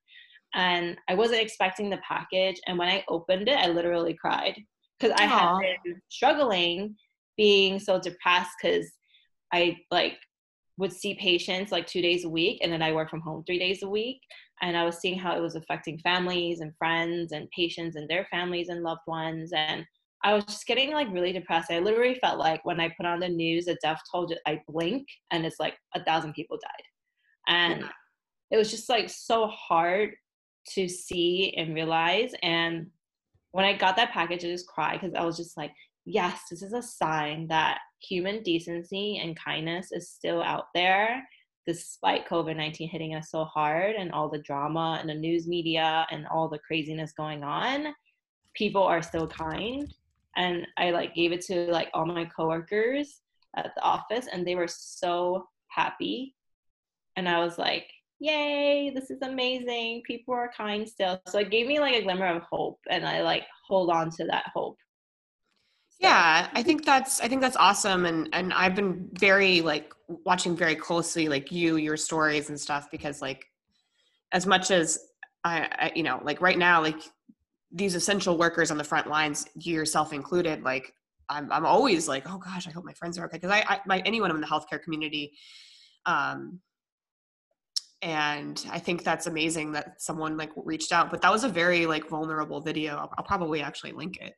and 0.55 0.97
I 1.09 1.15
wasn't 1.15 1.41
expecting 1.41 1.89
the 1.89 1.99
package. 2.07 2.59
And 2.67 2.77
when 2.77 2.89
I 2.89 3.03
opened 3.09 3.49
it, 3.49 3.57
I 3.57 3.67
literally 3.69 4.15
cried 4.15 4.55
because 4.99 5.15
I 5.19 5.25
had 5.25 5.51
been 5.83 6.01
struggling 6.09 6.95
being 7.37 7.79
so 7.79 7.99
depressed 7.99 8.51
because 8.61 8.87
I 9.51 9.77
like 9.91 10.17
would 10.77 10.91
see 10.91 11.13
patients 11.15 11.71
like 11.71 11.85
two 11.85 12.01
days 12.01 12.25
a 12.25 12.29
week 12.29 12.59
and 12.61 12.71
then 12.71 12.81
I 12.81 12.91
work 12.91 13.09
from 13.09 13.21
home 13.21 13.43
three 13.45 13.59
days 13.59 13.83
a 13.83 13.89
week. 13.89 14.21
And 14.61 14.77
I 14.77 14.85
was 14.85 14.99
seeing 14.99 15.19
how 15.19 15.35
it 15.35 15.41
was 15.41 15.55
affecting 15.55 15.99
families 15.99 16.61
and 16.61 16.75
friends 16.77 17.31
and 17.31 17.49
patients 17.51 17.95
and 17.95 18.09
their 18.09 18.25
families 18.31 18.69
and 18.69 18.81
loved 18.81 19.01
ones. 19.05 19.51
And 19.53 19.85
I 20.23 20.33
was 20.33 20.45
just 20.45 20.65
getting 20.65 20.91
like 20.91 21.11
really 21.11 21.33
depressed. 21.33 21.69
I 21.69 21.79
literally 21.79 22.15
felt 22.15 22.39
like 22.39 22.63
when 22.65 22.79
I 22.79 22.93
put 22.95 23.05
on 23.05 23.19
the 23.19 23.29
news, 23.29 23.67
a 23.67 23.75
death 23.83 24.01
toll, 24.11 24.33
I 24.47 24.61
blink 24.67 25.05
and 25.31 25.45
it's 25.45 25.59
like 25.59 25.75
a 25.95 26.03
thousand 26.03 26.33
people 26.33 26.57
died. 26.57 27.55
And 27.55 27.81
yeah. 27.81 27.89
it 28.51 28.57
was 28.57 28.71
just 28.71 28.89
like 28.89 29.09
so 29.09 29.47
hard 29.47 30.11
to 30.69 30.87
see 30.87 31.53
and 31.57 31.75
realize. 31.75 32.31
And 32.41 32.87
when 33.51 33.65
I 33.65 33.73
got 33.73 33.97
that 33.97 34.11
package, 34.11 34.45
I 34.45 34.47
just 34.47 34.67
cried 34.67 35.01
because 35.01 35.13
I 35.13 35.25
was 35.25 35.37
just 35.37 35.57
like, 35.57 35.71
yes, 36.05 36.41
this 36.49 36.61
is 36.61 36.73
a 36.73 36.81
sign 36.81 37.47
that 37.47 37.79
human 37.99 38.43
decency 38.43 39.19
and 39.19 39.39
kindness 39.39 39.91
is 39.91 40.09
still 40.09 40.41
out 40.41 40.65
there 40.73 41.23
despite 41.65 42.27
COVID 42.27 42.57
19 42.57 42.89
hitting 42.89 43.15
us 43.15 43.31
so 43.31 43.45
hard 43.45 43.95
and 43.95 44.11
all 44.11 44.29
the 44.29 44.39
drama 44.39 44.97
and 44.99 45.09
the 45.09 45.13
news 45.13 45.47
media 45.47 46.05
and 46.11 46.27
all 46.27 46.49
the 46.49 46.59
craziness 46.59 47.13
going 47.13 47.43
on. 47.43 47.93
People 48.53 48.83
are 48.83 49.01
still 49.01 49.27
kind. 49.27 49.93
And 50.35 50.67
I 50.77 50.91
like 50.91 51.15
gave 51.15 51.31
it 51.31 51.41
to 51.45 51.71
like 51.71 51.89
all 51.93 52.05
my 52.05 52.25
coworkers 52.25 53.21
at 53.55 53.73
the 53.75 53.81
office 53.81 54.27
and 54.31 54.45
they 54.45 54.55
were 54.55 54.67
so 54.67 55.47
happy. 55.67 56.35
And 57.15 57.29
I 57.29 57.39
was 57.39 57.57
like, 57.57 57.87
yay, 58.19 58.91
this 58.93 59.11
is 59.11 59.21
amazing. 59.21 60.01
People 60.05 60.33
are 60.33 60.51
kind 60.55 60.87
still. 60.87 61.21
So 61.27 61.39
it 61.39 61.51
gave 61.51 61.67
me 61.67 61.79
like 61.79 61.95
a 61.95 62.03
glimmer 62.03 62.27
of 62.27 62.41
hope 62.43 62.79
and 62.89 63.05
I 63.05 63.21
like 63.21 63.43
hold 63.67 63.89
on 63.89 64.09
to 64.11 64.25
that 64.25 64.45
hope. 64.53 64.77
Yeah, 65.99 66.49
I 66.53 66.63
think 66.63 66.85
that's 66.85 67.21
I 67.21 67.27
think 67.27 67.41
that's 67.41 67.55
awesome 67.55 68.05
and 68.05 68.29
and 68.33 68.53
I've 68.53 68.75
been 68.75 69.09
very 69.13 69.61
like 69.61 69.93
watching 70.07 70.55
very 70.55 70.75
closely 70.75 71.29
like 71.29 71.51
you 71.51 71.77
your 71.77 71.97
stories 71.97 72.49
and 72.49 72.59
stuff 72.59 72.89
because 72.91 73.21
like 73.21 73.45
as 74.31 74.45
much 74.45 74.71
as 74.71 74.99
I, 75.43 75.69
I 75.71 75.91
you 75.95 76.03
know 76.03 76.19
like 76.23 76.41
right 76.41 76.57
now 76.57 76.81
like 76.81 76.99
these 77.71 77.95
essential 77.95 78.37
workers 78.37 78.69
on 78.71 78.77
the 78.77 78.83
front 78.83 79.07
lines 79.07 79.47
you 79.55 79.73
yourself 79.75 80.13
included 80.13 80.63
like 80.63 80.93
I'm 81.29 81.51
I'm 81.51 81.65
always 81.65 82.07
like 82.07 82.29
oh 82.29 82.37
gosh 82.37 82.67
I 82.67 82.71
hope 82.71 82.85
my 82.85 82.93
friends 82.93 83.17
are 83.17 83.25
okay 83.25 83.37
because 83.37 83.51
I, 83.51 83.63
I 83.67 83.79
my 83.85 83.99
anyone 83.99 84.29
in 84.31 84.41
the 84.41 84.47
healthcare 84.47 84.81
community 84.81 85.33
um 86.05 86.59
and 88.01 88.65
i 88.71 88.79
think 88.79 89.03
that's 89.03 89.27
amazing 89.27 89.71
that 89.71 90.01
someone 90.01 90.35
like 90.35 90.51
reached 90.57 90.91
out 90.91 91.09
but 91.09 91.21
that 91.21 91.31
was 91.31 91.45
a 91.45 91.49
very 91.49 91.85
like 91.85 92.09
vulnerable 92.09 92.59
video. 92.59 92.95
I'll, 92.97 93.11
I'll 93.17 93.23
probably 93.23 93.61
actually 93.61 93.93
link 93.93 94.17
it 94.17 94.33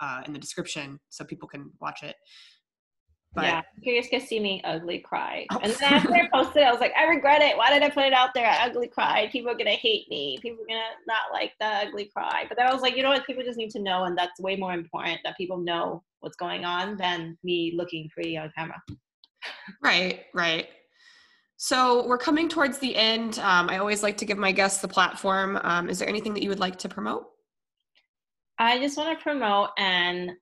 uh, 0.00 0.22
in 0.26 0.32
the 0.32 0.38
description 0.38 0.98
so 1.08 1.24
people 1.24 1.48
can 1.48 1.70
watch 1.80 2.02
it 2.02 2.16
but, 3.34 3.44
yeah, 3.44 3.56
I'm 3.58 3.82
curious 3.82 4.08
to 4.08 4.20
see 4.20 4.40
me 4.40 4.62
ugly 4.64 5.00
cry. 5.00 5.46
Oh. 5.52 5.58
And 5.62 5.72
then 5.72 5.92
after 5.92 6.14
I 6.14 6.28
posted, 6.32 6.62
it, 6.62 6.66
I 6.66 6.72
was 6.72 6.80
like, 6.80 6.92
I 6.96 7.04
regret 7.04 7.42
it. 7.42 7.56
Why 7.56 7.70
did 7.70 7.82
I 7.82 7.90
put 7.90 8.04
it 8.04 8.12
out 8.12 8.30
there? 8.34 8.46
I 8.46 8.66
ugly 8.66 8.88
cried. 8.88 9.30
People 9.30 9.50
are 9.50 9.56
gonna 9.56 9.70
hate 9.70 10.08
me. 10.08 10.38
People 10.40 10.64
are 10.64 10.66
gonna 10.66 10.86
not 11.06 11.32
like 11.32 11.52
the 11.60 11.66
ugly 11.66 12.10
cry. 12.14 12.46
But 12.48 12.56
then 12.56 12.66
I 12.66 12.72
was 12.72 12.82
like, 12.82 12.96
you 12.96 13.02
know 13.02 13.10
what? 13.10 13.26
People 13.26 13.44
just 13.44 13.58
need 13.58 13.70
to 13.70 13.80
know, 13.80 14.04
and 14.04 14.16
that's 14.16 14.40
way 14.40 14.56
more 14.56 14.72
important 14.72 15.20
that 15.24 15.36
people 15.36 15.58
know 15.58 16.02
what's 16.20 16.36
going 16.36 16.64
on 16.64 16.96
than 16.96 17.36
me 17.44 17.74
looking 17.76 18.08
pretty 18.12 18.36
on 18.36 18.50
camera. 18.56 18.80
Right, 19.82 20.22
right. 20.34 20.68
So 21.58 22.06
we're 22.06 22.18
coming 22.18 22.48
towards 22.48 22.78
the 22.78 22.96
end. 22.96 23.38
Um, 23.40 23.68
I 23.68 23.78
always 23.78 24.02
like 24.02 24.16
to 24.18 24.24
give 24.24 24.38
my 24.38 24.52
guests 24.52 24.80
the 24.80 24.88
platform. 24.88 25.58
Um, 25.62 25.90
is 25.90 25.98
there 25.98 26.08
anything 26.08 26.32
that 26.34 26.42
you 26.42 26.48
would 26.48 26.60
like 26.60 26.76
to 26.78 26.88
promote? 26.88 27.26
I 28.58 28.78
just 28.78 28.96
want 28.96 29.16
to 29.16 29.22
promote 29.22 29.70
and 29.78 30.32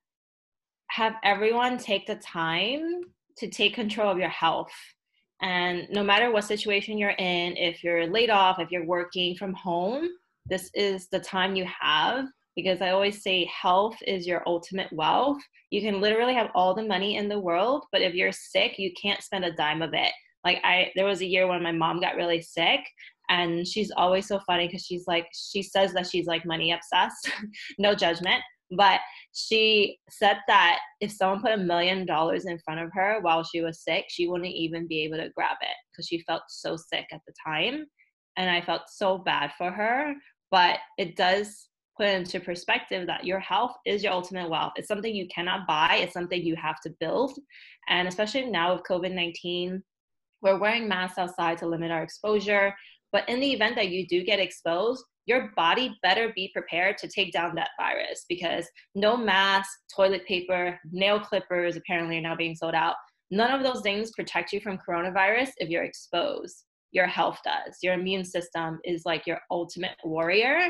have 0.89 1.15
everyone 1.23 1.77
take 1.77 2.07
the 2.07 2.17
time 2.17 3.03
to 3.39 3.49
take 3.49 3.75
control 3.75 4.11
of 4.11 4.19
your 4.19 4.31
health. 4.31 4.73
And 5.43 5.87
no 5.91 6.03
matter 6.03 6.33
what 6.33 6.45
situation 6.45 6.97
you're 6.97 7.11
in, 7.11 7.57
if 7.59 7.85
you're 7.85 8.07
laid 8.07 8.31
off, 8.31 8.59
if 8.59 8.71
you're 8.71 8.87
working 8.87 9.37
from 9.37 9.53
home, 9.53 10.09
this 10.47 10.71
is 10.75 11.09
the 11.09 11.21
time 11.21 11.57
you 11.57 11.67
have 11.81 12.27
because 12.55 12.81
I 12.81 12.91
always 12.91 13.23
say 13.23 13.45
health 13.45 13.97
is 14.07 14.27
your 14.27 14.43
ultimate 14.47 14.91
wealth. 14.93 15.43
You 15.71 15.83
can 15.83 16.01
literally 16.01 16.33
have 16.33 16.51
all 16.55 16.75
the 16.75 16.85
money 16.85 17.17
in 17.17 17.29
the 17.29 17.39
world, 17.39 17.85
but 17.93 18.01
if 18.01 18.15
you're 18.15 18.33
sick, 18.33 18.79
you 18.79 18.93
can't 19.01 19.23
spend 19.23 19.45
a 19.45 19.53
dime 19.53 19.83
of 19.83 19.93
it 19.93 20.13
like 20.47 20.59
i 20.65 20.93
there 20.95 21.05
was 21.05 21.21
a 21.21 21.27
year 21.27 21.47
when 21.47 21.63
my 21.63 21.73
mom 21.73 22.01
got 22.01 22.17
really 22.17 22.41
sick 22.41 22.81
and 23.29 23.67
she's 23.67 23.91
always 23.97 24.27
so 24.27 24.41
funny 24.47 24.67
because 24.67 24.85
she's 24.85 25.05
like 25.07 25.27
she 25.35 25.63
says 25.63 25.93
that 25.93 26.07
she's 26.07 26.27
like 26.27 26.45
money 26.47 26.73
obsessed 26.73 27.31
no 27.79 27.95
judgment 27.95 28.43
but 28.77 29.01
she 29.33 29.97
said 30.11 30.39
that 30.49 30.79
if 31.01 31.13
someone 31.13 31.41
put 31.41 31.53
a 31.53 31.57
million 31.57 32.05
dollars 32.05 32.47
in 32.47 32.59
front 32.65 32.81
of 32.81 32.91
her 32.93 33.21
while 33.21 33.45
she 33.45 33.61
was 33.61 33.83
sick 33.83 34.05
she 34.09 34.27
wouldn't 34.27 34.51
even 34.51 34.89
be 34.89 35.05
able 35.05 35.17
to 35.17 35.31
grab 35.37 35.57
it 35.61 35.77
because 35.93 36.07
she 36.07 36.23
felt 36.23 36.43
so 36.49 36.77
sick 36.77 37.07
at 37.13 37.21
the 37.27 37.33
time. 37.45 37.87
And 38.37 38.51
i 38.51 38.61
felt 38.61 38.83
so 38.89 39.19
bad 39.19 39.53
for 39.57 39.71
her 39.71 40.15
but 40.51 40.79
it 40.99 41.17
does 41.17 41.69
put 41.97 42.09
into 42.09 42.41
perspective 42.41 43.07
that 43.07 43.25
your 43.25 43.41
health 43.41 43.73
is 43.87 44.03
your 44.03 44.13
ultimate 44.13 44.51
wealth. 44.51 44.75
It's 44.77 44.87
something 44.87 45.15
you 45.15 45.27
cannot 45.35 45.67
buy. 45.67 45.97
It's 46.03 46.13
something 46.13 46.43
you 46.43 46.55
have 46.55 46.79
to 46.83 46.95
build. 47.01 47.39
And 47.89 48.07
especially 48.07 48.51
now 48.51 48.75
with 48.75 48.83
covid-19 48.85 49.81
we're 50.43 50.59
wearing 50.59 50.89
masks 50.89 51.19
outside 51.19 51.59
to 51.59 51.67
limit 51.67 51.91
our 51.91 52.03
exposure. 52.03 52.75
But 53.17 53.31
in 53.31 53.41
the 53.41 53.51
event 53.51 53.77
that 53.77 53.89
you 53.89 54.07
do 54.07 54.23
get 54.23 54.41
exposed, 54.41 55.03
your 55.25 55.51
body 55.57 55.97
better 56.03 56.35
be 56.37 56.51
prepared 56.53 56.99
to 56.99 57.09
take 57.09 57.33
down 57.33 57.55
that 57.55 57.71
virus 57.81 58.27
because 58.29 58.69
no 58.95 59.17
mask, 59.17 59.71
toilet 59.91 60.27
paper, 60.27 60.79
nail 60.93 61.19
clippers 61.19 61.77
apparently 61.77 62.19
are 62.19 62.21
now 62.21 62.37
being 62.37 62.55
sold 62.55 62.75
out. 62.75 62.97
None 63.31 63.51
of 63.51 63.63
those 63.63 63.81
things 63.81 64.11
protect 64.11 64.53
you 64.53 64.61
from 64.61 64.79
coronavirus 64.87 65.49
if 65.57 65.71
you're 65.71 65.85
exposed. 65.85 66.65
Your 66.93 67.07
health 67.07 67.39
does. 67.43 67.79
Your 67.83 67.95
immune 67.95 68.23
system 68.23 68.81
is 68.85 69.07
like 69.07 69.27
your 69.27 69.41
ultimate 69.51 69.97
warrior. 70.05 70.69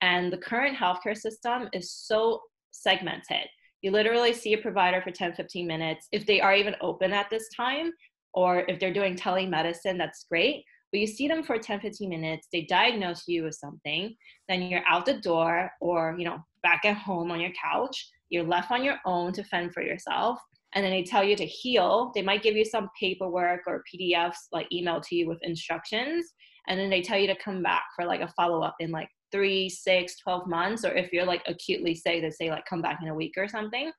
And 0.00 0.32
the 0.32 0.38
current 0.38 0.76
healthcare 0.76 1.16
system 1.16 1.68
is 1.72 1.92
so 1.92 2.40
segmented. 2.72 3.46
You 3.82 3.92
literally 3.92 4.32
see 4.32 4.54
a 4.54 4.58
provider 4.58 5.00
for 5.00 5.12
10, 5.12 5.34
15 5.34 5.64
minutes. 5.64 6.08
If 6.10 6.26
they 6.26 6.40
are 6.40 6.56
even 6.56 6.74
open 6.80 7.12
at 7.12 7.30
this 7.30 7.48
time, 7.56 7.92
or 8.32 8.64
if 8.66 8.80
they're 8.80 8.92
doing 8.92 9.14
telemedicine, 9.14 9.96
that's 9.96 10.26
great. 10.28 10.64
But 10.94 11.00
you 11.00 11.08
see 11.08 11.26
them 11.26 11.42
for 11.42 11.58
10, 11.58 11.80
15 11.80 12.08
minutes, 12.08 12.46
they 12.52 12.62
diagnose 12.66 13.26
you 13.26 13.42
with 13.42 13.56
something, 13.56 14.14
then 14.48 14.62
you're 14.62 14.86
out 14.86 15.04
the 15.04 15.14
door 15.14 15.68
or, 15.80 16.14
you 16.16 16.24
know, 16.24 16.38
back 16.62 16.84
at 16.84 16.96
home 16.96 17.32
on 17.32 17.40
your 17.40 17.50
couch. 17.60 18.08
You're 18.28 18.44
left 18.44 18.70
on 18.70 18.84
your 18.84 18.98
own 19.04 19.32
to 19.32 19.42
fend 19.42 19.74
for 19.74 19.82
yourself. 19.82 20.38
And 20.72 20.84
then 20.84 20.92
they 20.92 21.02
tell 21.02 21.24
you 21.24 21.34
to 21.34 21.44
heal. 21.44 22.12
They 22.14 22.22
might 22.22 22.44
give 22.44 22.54
you 22.54 22.64
some 22.64 22.90
paperwork 23.00 23.62
or 23.66 23.82
PDFs 23.92 24.36
like 24.52 24.70
email 24.70 25.00
to 25.00 25.16
you 25.16 25.26
with 25.26 25.42
instructions. 25.42 26.32
And 26.68 26.78
then 26.78 26.90
they 26.90 27.02
tell 27.02 27.18
you 27.18 27.26
to 27.26 27.42
come 27.44 27.60
back 27.60 27.82
for 27.96 28.04
like 28.04 28.20
a 28.20 28.32
follow 28.36 28.62
up 28.62 28.76
in 28.78 28.92
like 28.92 29.08
three, 29.32 29.68
six, 29.68 30.14
12 30.20 30.46
months. 30.46 30.84
Or 30.84 30.92
if 30.92 31.12
you're 31.12 31.26
like 31.26 31.42
acutely 31.48 31.96
sick, 31.96 32.22
they 32.22 32.30
say 32.30 32.50
like 32.50 32.66
come 32.66 32.82
back 32.82 33.00
in 33.02 33.08
a 33.08 33.14
week 33.16 33.34
or 33.36 33.48
something. 33.48 33.90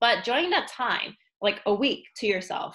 But 0.00 0.24
during 0.24 0.48
that 0.48 0.68
time, 0.68 1.14
like 1.42 1.60
a 1.66 1.74
week 1.74 2.04
to 2.16 2.26
yourself, 2.26 2.74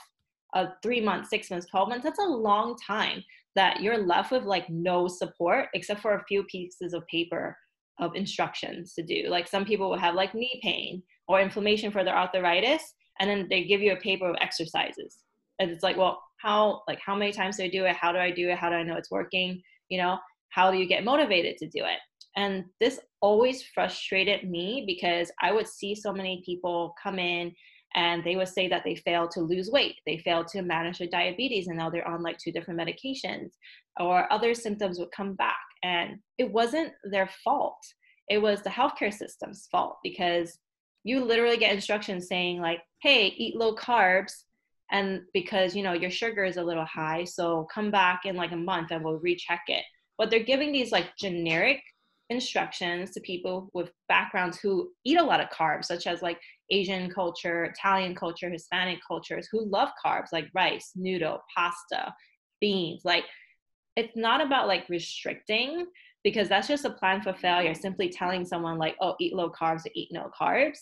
uh, 0.53 0.67
three 0.83 1.01
months, 1.01 1.29
six 1.29 1.49
months, 1.49 1.67
12 1.67 1.89
months, 1.89 2.03
that's 2.03 2.19
a 2.19 2.23
long 2.23 2.75
time 2.85 3.23
that 3.55 3.81
you're 3.81 4.05
left 4.05 4.31
with 4.31 4.43
like 4.43 4.69
no 4.69 5.07
support 5.07 5.67
except 5.73 6.01
for 6.01 6.15
a 6.15 6.23
few 6.25 6.43
pieces 6.43 6.93
of 6.93 7.05
paper 7.07 7.57
of 7.99 8.15
instructions 8.15 8.93
to 8.93 9.03
do. 9.03 9.27
Like 9.29 9.47
some 9.47 9.65
people 9.65 9.89
will 9.89 9.97
have 9.97 10.15
like 10.15 10.33
knee 10.33 10.59
pain 10.63 11.03
or 11.27 11.41
inflammation 11.41 11.91
for 11.91 12.03
their 12.03 12.17
arthritis, 12.17 12.81
and 13.19 13.29
then 13.29 13.47
they 13.49 13.63
give 13.63 13.81
you 13.81 13.93
a 13.93 13.97
paper 13.97 14.29
of 14.29 14.35
exercises. 14.41 15.17
And 15.59 15.69
it's 15.69 15.83
like, 15.83 15.97
well, 15.97 16.21
how 16.41 16.81
like 16.87 16.99
how 17.05 17.15
many 17.15 17.31
times 17.31 17.57
do 17.57 17.63
I 17.63 17.69
do 17.69 17.85
it? 17.85 17.95
How 17.95 18.11
do 18.11 18.17
I 18.17 18.31
do 18.31 18.49
it? 18.49 18.57
How 18.57 18.69
do 18.69 18.75
I 18.75 18.83
know 18.83 18.95
it's 18.95 19.11
working? 19.11 19.61
You 19.89 19.99
know, 19.99 20.17
how 20.49 20.71
do 20.71 20.77
you 20.77 20.87
get 20.87 21.03
motivated 21.03 21.57
to 21.57 21.67
do 21.67 21.83
it? 21.85 21.99
And 22.37 22.65
this 22.79 22.99
always 23.21 23.63
frustrated 23.75 24.49
me 24.49 24.85
because 24.87 25.31
I 25.41 25.51
would 25.51 25.67
see 25.67 25.93
so 25.93 26.13
many 26.13 26.41
people 26.45 26.95
come 27.01 27.19
in 27.19 27.51
and 27.95 28.23
they 28.23 28.35
would 28.35 28.47
say 28.47 28.67
that 28.67 28.83
they 28.83 28.95
failed 28.95 29.31
to 29.31 29.41
lose 29.41 29.69
weight 29.69 29.95
they 30.05 30.17
failed 30.17 30.47
to 30.47 30.61
manage 30.61 30.99
their 30.99 31.07
diabetes 31.07 31.67
and 31.67 31.77
now 31.77 31.89
they're 31.89 32.07
on 32.07 32.21
like 32.23 32.37
two 32.37 32.51
different 32.51 32.79
medications 32.79 33.51
or 33.99 34.31
other 34.31 34.53
symptoms 34.53 34.97
would 34.97 35.11
come 35.11 35.33
back. 35.33 35.59
And 35.83 36.19
it 36.37 36.49
wasn't 36.51 36.93
their 37.03 37.29
fault 37.43 37.77
it 38.29 38.41
was 38.41 38.61
the 38.61 38.69
healthcare 38.69 39.13
system's 39.13 39.67
fault 39.71 39.97
because 40.03 40.57
you 41.03 41.25
literally 41.25 41.57
get 41.57 41.73
instructions 41.73 42.27
saying 42.27 42.61
like 42.61 42.79
hey 43.01 43.27
eat 43.35 43.55
low 43.55 43.75
carbs 43.75 44.31
and 44.91 45.21
because 45.33 45.75
you 45.75 45.83
know 45.83 45.93
your 45.93 46.11
sugar 46.11 46.45
is 46.45 46.57
a 46.57 46.63
little 46.63 46.85
high 46.85 47.23
so 47.23 47.67
come 47.73 47.91
back 47.91 48.21
in 48.25 48.35
like 48.35 48.51
a 48.51 48.55
month 48.55 48.91
and 48.91 49.03
we'll 49.03 49.19
recheck 49.19 49.63
it. 49.67 49.83
But 50.17 50.29
they're 50.29 50.43
giving 50.43 50.71
these 50.71 50.91
like 50.91 51.17
generic 51.17 51.81
instructions 52.31 53.11
to 53.11 53.19
people 53.21 53.69
with 53.73 53.91
backgrounds 54.07 54.57
who 54.57 54.89
eat 55.03 55.19
a 55.19 55.23
lot 55.23 55.41
of 55.41 55.49
carbs, 55.49 55.85
such 55.85 56.07
as 56.07 56.21
like 56.21 56.39
Asian 56.71 57.09
culture, 57.09 57.65
Italian 57.65 58.15
culture, 58.15 58.49
Hispanic 58.49 58.99
cultures, 59.07 59.47
who 59.51 59.65
love 59.65 59.89
carbs 60.03 60.29
like 60.31 60.49
rice, 60.53 60.91
noodle, 60.95 61.39
pasta, 61.55 62.13
beans. 62.59 63.01
Like 63.03 63.25
it's 63.95 64.15
not 64.15 64.41
about 64.41 64.67
like 64.67 64.87
restricting 64.89 65.85
because 66.23 66.47
that's 66.47 66.67
just 66.67 66.85
a 66.85 66.89
plan 66.89 67.21
for 67.21 67.33
failure 67.33 67.73
simply 67.73 68.09
telling 68.09 68.45
someone 68.45 68.77
like 68.77 68.95
oh 69.01 69.15
eat 69.19 69.33
low 69.33 69.49
carbs 69.49 69.85
or 69.85 69.91
eat 69.95 70.09
no 70.11 70.29
carbs 70.39 70.79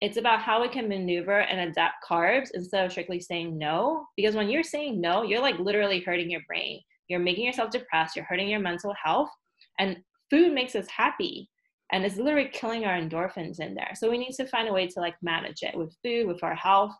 it's 0.00 0.16
about 0.16 0.40
how 0.40 0.62
we 0.62 0.68
can 0.68 0.88
maneuver 0.88 1.40
and 1.40 1.70
adapt 1.70 1.96
carbs 2.08 2.48
instead 2.54 2.84
of 2.84 2.90
strictly 2.90 3.20
saying 3.20 3.56
no 3.56 4.04
because 4.16 4.34
when 4.34 4.48
you're 4.48 4.62
saying 4.62 5.00
no 5.00 5.22
you're 5.22 5.40
like 5.40 5.58
literally 5.58 6.00
hurting 6.00 6.30
your 6.30 6.42
brain 6.46 6.80
you're 7.08 7.20
making 7.20 7.44
yourself 7.44 7.70
depressed 7.70 8.16
you're 8.16 8.24
hurting 8.24 8.48
your 8.48 8.60
mental 8.60 8.94
health 9.02 9.30
and 9.78 9.96
food 10.30 10.52
makes 10.52 10.74
us 10.74 10.88
happy 10.88 11.48
and 11.92 12.04
it's 12.04 12.16
literally 12.16 12.50
killing 12.52 12.84
our 12.84 12.98
endorphins 12.98 13.60
in 13.60 13.74
there. 13.74 13.92
So 13.94 14.10
we 14.10 14.18
need 14.18 14.32
to 14.34 14.46
find 14.46 14.68
a 14.68 14.72
way 14.72 14.86
to 14.86 15.00
like 15.00 15.16
manage 15.22 15.62
it 15.62 15.76
with 15.76 15.96
food 16.02 16.26
with 16.26 16.42
our 16.42 16.54
health. 16.54 16.92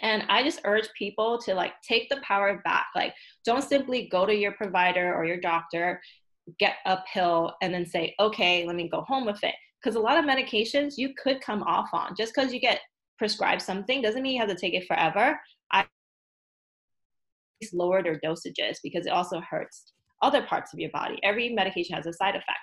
And 0.00 0.24
i 0.28 0.42
just 0.42 0.60
urge 0.64 0.88
people 0.98 1.38
to 1.42 1.54
like 1.54 1.72
take 1.86 2.08
the 2.08 2.20
power 2.22 2.60
back. 2.64 2.86
Like 2.94 3.14
don't 3.44 3.62
simply 3.62 4.08
go 4.10 4.26
to 4.26 4.34
your 4.34 4.52
provider 4.52 5.14
or 5.14 5.24
your 5.24 5.40
doctor 5.40 6.00
get 6.58 6.74
a 6.84 6.98
pill 7.12 7.54
and 7.62 7.72
then 7.72 7.86
say 7.86 8.14
okay 8.20 8.66
let 8.66 8.76
me 8.76 8.88
go 8.88 9.02
home 9.02 9.26
with 9.26 9.42
it. 9.42 9.54
Because 9.82 9.96
a 9.96 10.00
lot 10.00 10.18
of 10.18 10.24
medications 10.24 10.94
you 10.96 11.12
could 11.14 11.40
come 11.40 11.62
off 11.64 11.88
on. 11.92 12.14
Just 12.16 12.34
because 12.34 12.52
you 12.52 12.60
get 12.60 12.80
prescribed 13.18 13.62
something 13.62 14.02
doesn't 14.02 14.22
mean 14.22 14.34
you 14.34 14.40
have 14.40 14.48
to 14.48 14.56
take 14.56 14.74
it 14.74 14.86
forever. 14.86 15.38
I 15.72 15.86
lower 17.72 18.02
their 18.02 18.20
dosages 18.20 18.76
because 18.82 19.06
it 19.06 19.10
also 19.10 19.40
hurts 19.40 19.92
other 20.22 20.42
parts 20.42 20.72
of 20.72 20.78
your 20.78 20.90
body. 20.90 21.18
Every 21.22 21.50
medication 21.50 21.96
has 21.96 22.06
a 22.06 22.12
side 22.12 22.34
effect 22.34 22.58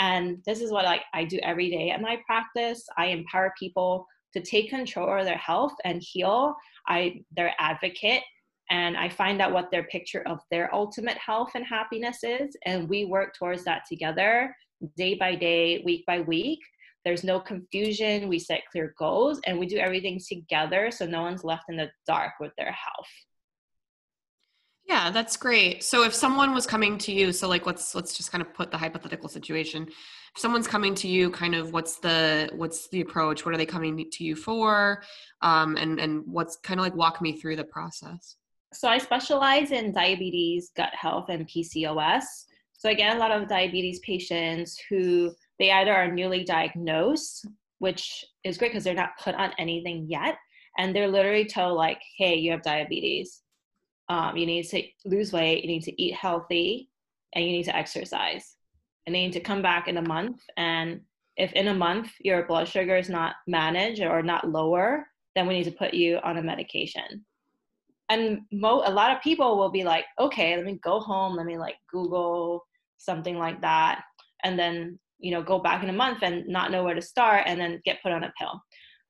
and 0.00 0.38
this 0.44 0.60
is 0.60 0.72
what 0.72 0.84
like 0.84 1.02
i 1.14 1.24
do 1.24 1.38
every 1.44 1.70
day 1.70 1.90
at 1.90 2.02
my 2.02 2.18
practice 2.26 2.84
i 2.98 3.06
empower 3.06 3.54
people 3.58 4.06
to 4.32 4.40
take 4.40 4.70
control 4.70 5.18
of 5.18 5.24
their 5.24 5.36
health 5.36 5.74
and 5.84 6.02
heal. 6.02 6.54
I 6.86 7.22
their 7.36 7.52
advocate 7.58 8.22
and 8.70 8.96
I 8.96 9.08
find 9.08 9.42
out 9.42 9.52
what 9.52 9.70
their 9.70 9.84
picture 9.84 10.22
of 10.26 10.38
their 10.50 10.72
ultimate 10.74 11.18
health 11.18 11.50
and 11.54 11.66
happiness 11.66 12.18
is 12.22 12.56
and 12.64 12.88
we 12.88 13.04
work 13.04 13.34
towards 13.36 13.64
that 13.64 13.82
together 13.88 14.54
day 14.96 15.14
by 15.14 15.34
day, 15.34 15.82
week 15.84 16.06
by 16.06 16.20
week. 16.20 16.60
There's 17.04 17.24
no 17.24 17.40
confusion, 17.40 18.28
we 18.28 18.38
set 18.38 18.62
clear 18.70 18.94
goals 18.98 19.40
and 19.46 19.58
we 19.58 19.66
do 19.66 19.78
everything 19.78 20.20
together 20.26 20.90
so 20.90 21.06
no 21.06 21.22
one's 21.22 21.44
left 21.44 21.64
in 21.68 21.76
the 21.76 21.90
dark 22.06 22.34
with 22.40 22.52
their 22.56 22.72
health. 22.72 23.08
Yeah, 24.90 25.08
that's 25.12 25.36
great. 25.36 25.84
So 25.84 26.02
if 26.02 26.12
someone 26.12 26.52
was 26.52 26.66
coming 26.66 26.98
to 26.98 27.12
you, 27.12 27.30
so 27.30 27.46
like 27.48 27.64
let's 27.64 27.94
let's 27.94 28.16
just 28.16 28.32
kind 28.32 28.42
of 28.42 28.52
put 28.52 28.72
the 28.72 28.76
hypothetical 28.76 29.28
situation. 29.28 29.84
If 29.86 30.40
someone's 30.40 30.66
coming 30.66 30.96
to 30.96 31.06
you, 31.06 31.30
kind 31.30 31.54
of 31.54 31.72
what's 31.72 31.98
the 31.98 32.50
what's 32.56 32.88
the 32.88 33.00
approach? 33.00 33.46
What 33.46 33.54
are 33.54 33.56
they 33.56 33.66
coming 33.66 34.10
to 34.10 34.24
you 34.24 34.34
for? 34.34 35.04
Um, 35.42 35.76
and 35.76 36.00
and 36.00 36.24
what's 36.26 36.56
kind 36.56 36.80
of 36.80 36.84
like 36.84 36.96
walk 36.96 37.22
me 37.22 37.36
through 37.36 37.54
the 37.54 37.62
process. 37.62 38.34
So 38.72 38.88
I 38.88 38.98
specialize 38.98 39.70
in 39.70 39.92
diabetes, 39.92 40.72
gut 40.76 40.92
health, 40.92 41.26
and 41.28 41.46
PCOS. 41.46 42.24
So 42.72 42.88
I 42.88 42.94
get 42.94 43.14
a 43.14 43.20
lot 43.20 43.30
of 43.30 43.48
diabetes 43.48 44.00
patients 44.00 44.76
who 44.88 45.30
they 45.60 45.70
either 45.70 45.94
are 45.94 46.10
newly 46.10 46.42
diagnosed, 46.42 47.46
which 47.78 48.24
is 48.42 48.58
great 48.58 48.72
because 48.72 48.82
they're 48.82 48.94
not 48.94 49.18
put 49.22 49.36
on 49.36 49.52
anything 49.56 50.06
yet, 50.08 50.36
and 50.78 50.96
they're 50.96 51.06
literally 51.06 51.44
told 51.44 51.76
like, 51.76 52.02
"Hey, 52.18 52.34
you 52.34 52.50
have 52.50 52.62
diabetes." 52.62 53.42
Um, 54.10 54.36
you 54.36 54.44
need 54.44 54.64
to 54.64 54.82
lose 55.04 55.32
weight, 55.32 55.62
you 55.62 55.68
need 55.68 55.84
to 55.84 56.02
eat 56.02 56.14
healthy, 56.14 56.90
and 57.32 57.44
you 57.44 57.52
need 57.52 57.64
to 57.64 57.76
exercise. 57.76 58.56
And 59.06 59.14
they 59.14 59.22
need 59.22 59.32
to 59.34 59.40
come 59.40 59.62
back 59.62 59.86
in 59.86 59.98
a 59.98 60.02
month. 60.02 60.42
And 60.56 61.02
if 61.36 61.52
in 61.52 61.68
a 61.68 61.74
month 61.74 62.10
your 62.18 62.44
blood 62.44 62.66
sugar 62.66 62.96
is 62.96 63.08
not 63.08 63.36
managed 63.46 64.02
or 64.02 64.20
not 64.20 64.50
lower, 64.50 65.06
then 65.36 65.46
we 65.46 65.54
need 65.54 65.64
to 65.64 65.70
put 65.70 65.94
you 65.94 66.18
on 66.24 66.38
a 66.38 66.42
medication. 66.42 67.24
And 68.08 68.40
mo- 68.50 68.82
a 68.84 68.90
lot 68.90 69.14
of 69.14 69.22
people 69.22 69.56
will 69.56 69.70
be 69.70 69.84
like, 69.84 70.06
okay, 70.18 70.56
let 70.56 70.66
me 70.66 70.80
go 70.82 70.98
home, 70.98 71.36
let 71.36 71.46
me 71.46 71.56
like 71.56 71.76
Google 71.88 72.66
something 72.98 73.38
like 73.38 73.60
that, 73.62 74.02
and 74.42 74.58
then 74.58 74.98
you 75.20 75.30
know 75.30 75.42
go 75.42 75.60
back 75.60 75.84
in 75.84 75.88
a 75.88 75.92
month 75.92 76.18
and 76.22 76.46
not 76.48 76.72
know 76.72 76.82
where 76.82 76.96
to 76.96 77.00
start, 77.00 77.44
and 77.46 77.60
then 77.60 77.80
get 77.84 78.02
put 78.02 78.10
on 78.10 78.24
a 78.24 78.32
pill. 78.36 78.60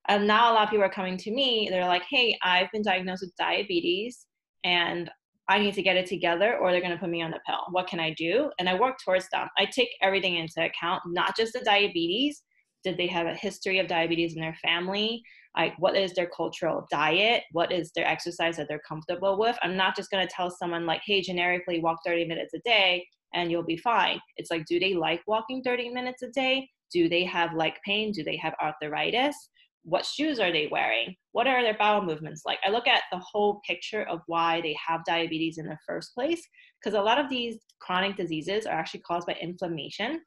And 0.09 0.27
now 0.27 0.53
a 0.53 0.55
lot 0.55 0.65
of 0.65 0.71
people 0.71 0.85
are 0.85 0.91
coming 0.91 1.17
to 1.17 1.31
me. 1.31 1.69
They're 1.71 1.87
like, 1.87 2.05
hey, 2.11 2.37
I've 2.43 2.71
been 2.71 2.83
diagnosed 2.83 3.23
with 3.23 3.35
diabetes 3.37 4.27
and 4.65 5.11
I 5.49 5.59
need 5.59 5.75
to 5.75 5.83
get 5.83 5.97
it 5.97 6.07
together 6.07 6.57
or 6.59 6.71
they're 6.71 6.81
going 6.81 6.93
to 6.93 6.99
put 6.99 7.11
me 7.11 7.23
on 7.23 7.33
the 7.33 7.41
pill. 7.47 7.59
What 7.71 7.89
can 7.89 7.99
I 7.99 8.15
do? 8.15 8.51
And 8.59 8.69
I 8.69 8.79
work 8.79 8.99
towards 9.05 9.29
them. 9.33 9.49
I 9.59 9.65
take 9.65 9.89
everything 10.01 10.37
into 10.37 10.65
account, 10.65 11.03
not 11.07 11.37
just 11.37 11.53
the 11.53 11.61
diabetes. 11.61 12.43
Did 12.85 12.97
they 12.97 13.09
have 13.09 13.27
a 13.27 13.35
history 13.35 13.79
of 13.81 13.89
diabetes 13.89 14.35
in 14.35 14.41
their 14.41 14.57
family? 14.63 15.23
Like, 15.57 15.75
what 15.79 15.97
is 15.97 16.15
their 16.15 16.31
cultural 16.35 16.87
diet? 16.91 17.43
What 17.51 17.73
is 17.73 17.91
their 17.97 18.07
exercise 18.07 18.57
that 18.57 18.69
they're 18.69 18.81
comfortable 18.89 19.39
with? 19.39 19.59
I'm 19.63 19.77
not 19.77 19.97
just 19.97 20.11
going 20.11 20.27
to 20.27 20.33
tell 20.33 20.51
someone, 20.51 20.87
like, 20.87 21.03
hey, 21.05 21.21
generically 21.21 21.81
walk 21.81 21.99
30 22.07 22.27
minutes 22.27 22.55
a 22.55 22.61
day 22.65 23.05
and 23.35 23.51
you'll 23.51 23.65
be 23.65 23.77
fine. 23.77 24.21
It's 24.37 24.51
like, 24.51 24.67
do 24.67 24.79
they 24.79 24.95
like 24.95 25.21
walking 25.27 25.63
30 25.63 25.91
minutes 25.91 26.23
a 26.23 26.29
day? 26.29 26.69
Do 26.93 27.09
they 27.09 27.25
have 27.25 27.55
like 27.55 27.77
pain? 27.85 28.13
Do 28.13 28.23
they 28.23 28.37
have 28.37 28.55
arthritis? 28.63 29.37
What 29.83 30.05
shoes 30.05 30.39
are 30.39 30.53
they 30.53 30.69
wearing? 30.71 31.15
What 31.33 31.47
are 31.47 31.63
their 31.63 31.77
bowel 31.79 32.03
movements 32.03 32.43
like? 32.45 32.59
I 32.65 32.71
look 32.71 32.87
at 32.87 33.03
the 33.11 33.19
whole 33.19 33.61
picture 33.67 34.03
of 34.09 34.21
why 34.27 34.61
they 34.61 34.77
have 34.87 35.05
diabetes 35.05 35.59
in 35.59 35.67
the 35.67 35.79
first 35.87 36.15
place 36.15 36.43
because 36.83 36.99
a 36.99 37.03
lot 37.03 37.19
of 37.19 37.31
these 37.31 37.59
chronic 37.81 38.17
diseases 38.17 38.67
are 38.67 38.79
actually 38.79 39.01
caused 39.01 39.27
by 39.27 39.37
inflammation. 39.41 40.21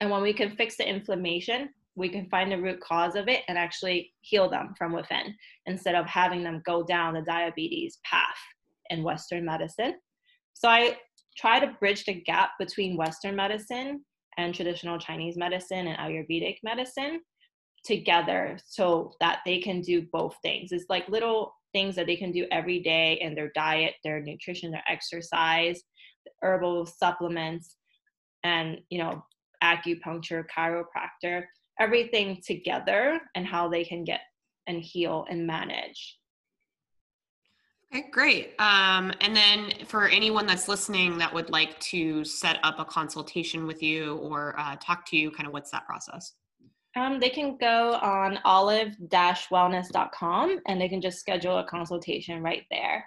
And 0.00 0.10
when 0.10 0.22
we 0.22 0.32
can 0.32 0.54
fix 0.56 0.76
the 0.76 0.88
inflammation 0.88 1.70
we 1.98 2.08
can 2.08 2.28
find 2.30 2.50
the 2.50 2.56
root 2.56 2.80
cause 2.80 3.16
of 3.16 3.28
it 3.28 3.42
and 3.48 3.58
actually 3.58 4.12
heal 4.20 4.48
them 4.48 4.72
from 4.78 4.92
within 4.92 5.34
instead 5.66 5.96
of 5.96 6.06
having 6.06 6.44
them 6.44 6.62
go 6.64 6.84
down 6.84 7.12
the 7.12 7.22
diabetes 7.22 7.98
path 8.04 8.38
in 8.90 9.02
western 9.02 9.44
medicine. 9.44 9.94
So 10.54 10.68
i 10.68 10.96
try 11.36 11.60
to 11.60 11.76
bridge 11.78 12.04
the 12.04 12.14
gap 12.14 12.50
between 12.58 12.96
western 12.96 13.36
medicine 13.36 14.04
and 14.38 14.54
traditional 14.54 14.98
chinese 14.98 15.36
medicine 15.36 15.86
and 15.86 15.98
ayurvedic 15.98 16.56
medicine 16.64 17.20
together 17.84 18.58
so 18.66 19.12
that 19.20 19.40
they 19.44 19.58
can 19.58 19.80
do 19.80 20.06
both 20.12 20.36
things. 20.42 20.72
It's 20.72 20.86
like 20.88 21.08
little 21.08 21.54
things 21.72 21.94
that 21.96 22.06
they 22.06 22.16
can 22.16 22.32
do 22.32 22.46
every 22.50 22.80
day 22.80 23.18
in 23.20 23.34
their 23.34 23.50
diet, 23.54 23.94
their 24.02 24.20
nutrition, 24.20 24.70
their 24.70 24.84
exercise, 24.88 25.82
herbal 26.42 26.86
supplements, 26.86 27.76
and 28.44 28.78
you 28.90 28.98
know, 28.98 29.22
acupuncture, 29.62 30.44
chiropractor, 30.56 31.44
everything 31.78 32.40
together 32.44 33.20
and 33.34 33.46
how 33.46 33.68
they 33.68 33.84
can 33.84 34.04
get 34.04 34.20
and 34.66 34.80
heal 34.80 35.26
and 35.30 35.46
manage. 35.46 36.18
Okay, 37.94 38.08
great. 38.10 38.54
Um, 38.58 39.12
and 39.22 39.34
then 39.34 39.72
for 39.86 40.08
anyone 40.08 40.46
that's 40.46 40.68
listening 40.68 41.16
that 41.18 41.32
would 41.32 41.48
like 41.48 41.80
to 41.80 42.22
set 42.22 42.58
up 42.62 42.78
a 42.78 42.84
consultation 42.84 43.66
with 43.66 43.82
you 43.82 44.16
or 44.16 44.54
uh, 44.58 44.76
talk 44.76 45.06
to 45.06 45.16
you, 45.16 45.30
kind 45.30 45.46
of 45.46 45.54
what's 45.54 45.70
that 45.70 45.86
process? 45.86 46.34
Um, 46.98 47.20
they 47.20 47.30
can 47.30 47.56
go 47.56 47.94
on 47.94 48.38
olive-wellness.com 48.44 50.60
and 50.66 50.80
they 50.80 50.88
can 50.88 51.00
just 51.00 51.20
schedule 51.20 51.58
a 51.58 51.64
consultation 51.64 52.42
right 52.42 52.64
there. 52.70 53.04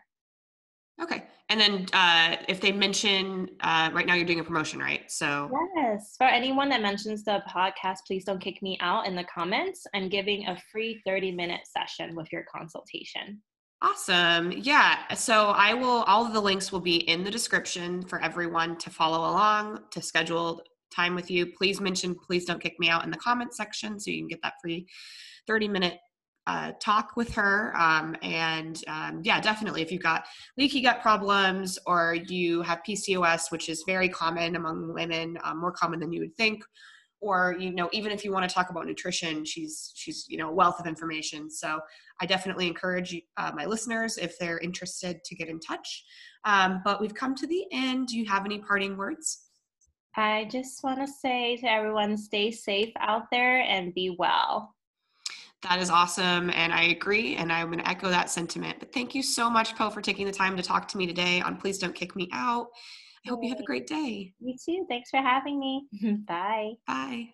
Okay. 1.02 1.24
And 1.50 1.60
then 1.60 1.88
uh, 1.92 2.38
if 2.48 2.62
they 2.62 2.72
mention, 2.72 3.50
uh, 3.60 3.90
right 3.92 4.06
now 4.06 4.14
you're 4.14 4.26
doing 4.26 4.40
a 4.40 4.44
promotion, 4.44 4.80
right? 4.80 5.12
So, 5.12 5.52
yes, 5.76 6.16
for 6.18 6.28
anyone 6.28 6.70
that 6.70 6.82
mentions 6.82 7.26
the 7.26 7.44
podcast, 7.50 7.98
please 8.08 8.24
don't 8.24 8.40
kick 8.40 8.62
me 8.62 8.78
out 8.80 9.06
in 9.06 9.16
the 9.16 9.26
comments. 9.26 9.86
I'm 9.94 10.08
giving 10.08 10.48
a 10.48 10.58
free 10.72 11.02
30 11.06 11.34
minute 11.34 11.62
session 11.66 12.16
with 12.16 12.32
your 12.32 12.46
consultation. 12.54 13.42
Awesome. 13.82 14.52
Yeah. 14.52 15.14
So 15.16 15.48
I 15.48 15.74
will, 15.74 16.04
all 16.04 16.26
of 16.26 16.34
the 16.34 16.40
links 16.40 16.72
will 16.72 16.82
be 16.82 16.98
in 17.10 17.24
the 17.24 17.32
description 17.32 18.04
for 18.04 18.22
everyone 18.22 18.78
to 18.78 18.92
follow 18.92 19.20
along 19.20 19.80
to 19.90 20.02
schedule 20.02 20.62
time 20.96 21.16
with 21.16 21.32
you, 21.32 21.48
please 21.58 21.82
mention 21.82 22.16
Please 22.16 22.46
Don't 22.46 22.62
Kick 22.62 22.76
Me 22.80 22.90
Out 22.90 23.04
in 23.04 23.12
the 23.12 23.18
comments 23.18 23.58
section 23.58 24.00
so 24.00 24.12
you 24.12 24.20
can 24.20 24.28
get 24.28 24.42
that 24.44 24.54
free 24.62 24.88
30 25.48 25.68
minute 25.68 26.00
uh, 26.48 26.72
talk 26.80 27.16
with 27.16 27.34
her. 27.34 27.74
Um, 27.78 28.16
and 28.22 28.82
um, 28.88 29.22
yeah, 29.24 29.40
definitely, 29.40 29.82
if 29.82 29.92
you've 29.92 30.02
got 30.02 30.26
leaky 30.58 30.82
gut 30.82 31.02
problems 31.02 31.78
or 31.86 32.16
you 32.28 32.62
have 32.64 32.82
PCOS, 32.88 33.52
which 33.52 33.70
is 33.70 33.84
very 33.86 34.10
common 34.10 34.56
among 34.56 34.94
women, 34.94 35.38
um, 35.44 35.60
more 35.60 35.72
common 35.72 36.00
than 36.00 36.12
you 36.12 36.22
would 36.22 36.36
think, 36.36 36.64
or 37.22 37.56
you 37.60 37.72
know, 37.72 37.90
even 37.94 38.12
if 38.12 38.26
you 38.26 38.32
want 38.32 38.48
to 38.50 38.54
talk 38.54 38.72
about 38.72 38.88
nutrition, 38.88 39.46
she's 39.46 39.92
she's 39.96 40.26
you 40.28 40.38
know 40.38 40.50
a 40.50 40.54
wealth 40.54 40.80
of 40.80 40.88
information. 40.88 41.50
So 41.50 41.80
I 42.20 42.26
definitely 42.26 42.68
encourage 42.68 43.16
uh, 43.38 43.52
my 43.56 43.66
listeners 43.66 44.18
if 44.18 44.38
they're 44.40 44.58
interested 44.58 45.24
to 45.24 45.36
get 45.36 45.48
in 45.48 45.60
touch. 45.60 46.04
Um, 46.44 46.82
but 46.84 47.00
we've 47.00 47.14
come 47.14 47.36
to 47.36 47.46
the 47.46 47.66
end. 47.72 48.08
Do 48.08 48.18
you 48.18 48.26
have 48.26 48.46
any 48.46 48.58
parting 48.58 48.98
words? 48.98 49.51
I 50.16 50.46
just 50.46 50.84
want 50.84 51.00
to 51.00 51.08
say 51.12 51.58
to 51.58 51.72
everyone 51.72 52.18
stay 52.18 52.52
safe 52.52 52.92
out 53.00 53.32
there 53.32 53.62
and 53.62 53.94
be 53.94 54.16
well. 54.18 54.76
That 55.64 55.80
is 55.80 55.90
awesome. 55.90 56.50
And 56.50 56.74
I 56.74 56.86
agree. 56.86 57.36
And 57.36 57.52
I'm 57.52 57.68
going 57.68 57.80
to 57.80 57.88
echo 57.88 58.10
that 58.10 58.30
sentiment. 58.30 58.80
But 58.80 58.94
thank 58.94 59.14
you 59.14 59.22
so 59.22 59.50
much, 59.50 59.76
Po, 59.76 59.90
for 59.90 60.02
taking 60.02 60.26
the 60.26 60.32
time 60.32 60.58
to 60.58 60.64
talk 60.64 60.88
to 60.90 60.98
me 60.98 61.06
today 61.06 61.42
on 61.42 61.58
Please 61.58 61.78
Don't 61.78 61.94
Kick 61.94 62.16
Me 62.16 62.30
Out. 62.34 62.68
I 63.26 63.30
hope 63.30 63.44
you 63.44 63.50
have 63.50 63.60
a 63.60 63.64
great 63.64 63.86
day. 63.86 64.34
You 64.40 64.56
too. 64.66 64.86
Thanks 64.90 65.12
for 65.12 65.18
having 65.18 65.60
me. 65.60 65.88
Mm-hmm. 65.96 66.24
Bye. 66.24 66.72
Bye. 66.88 67.34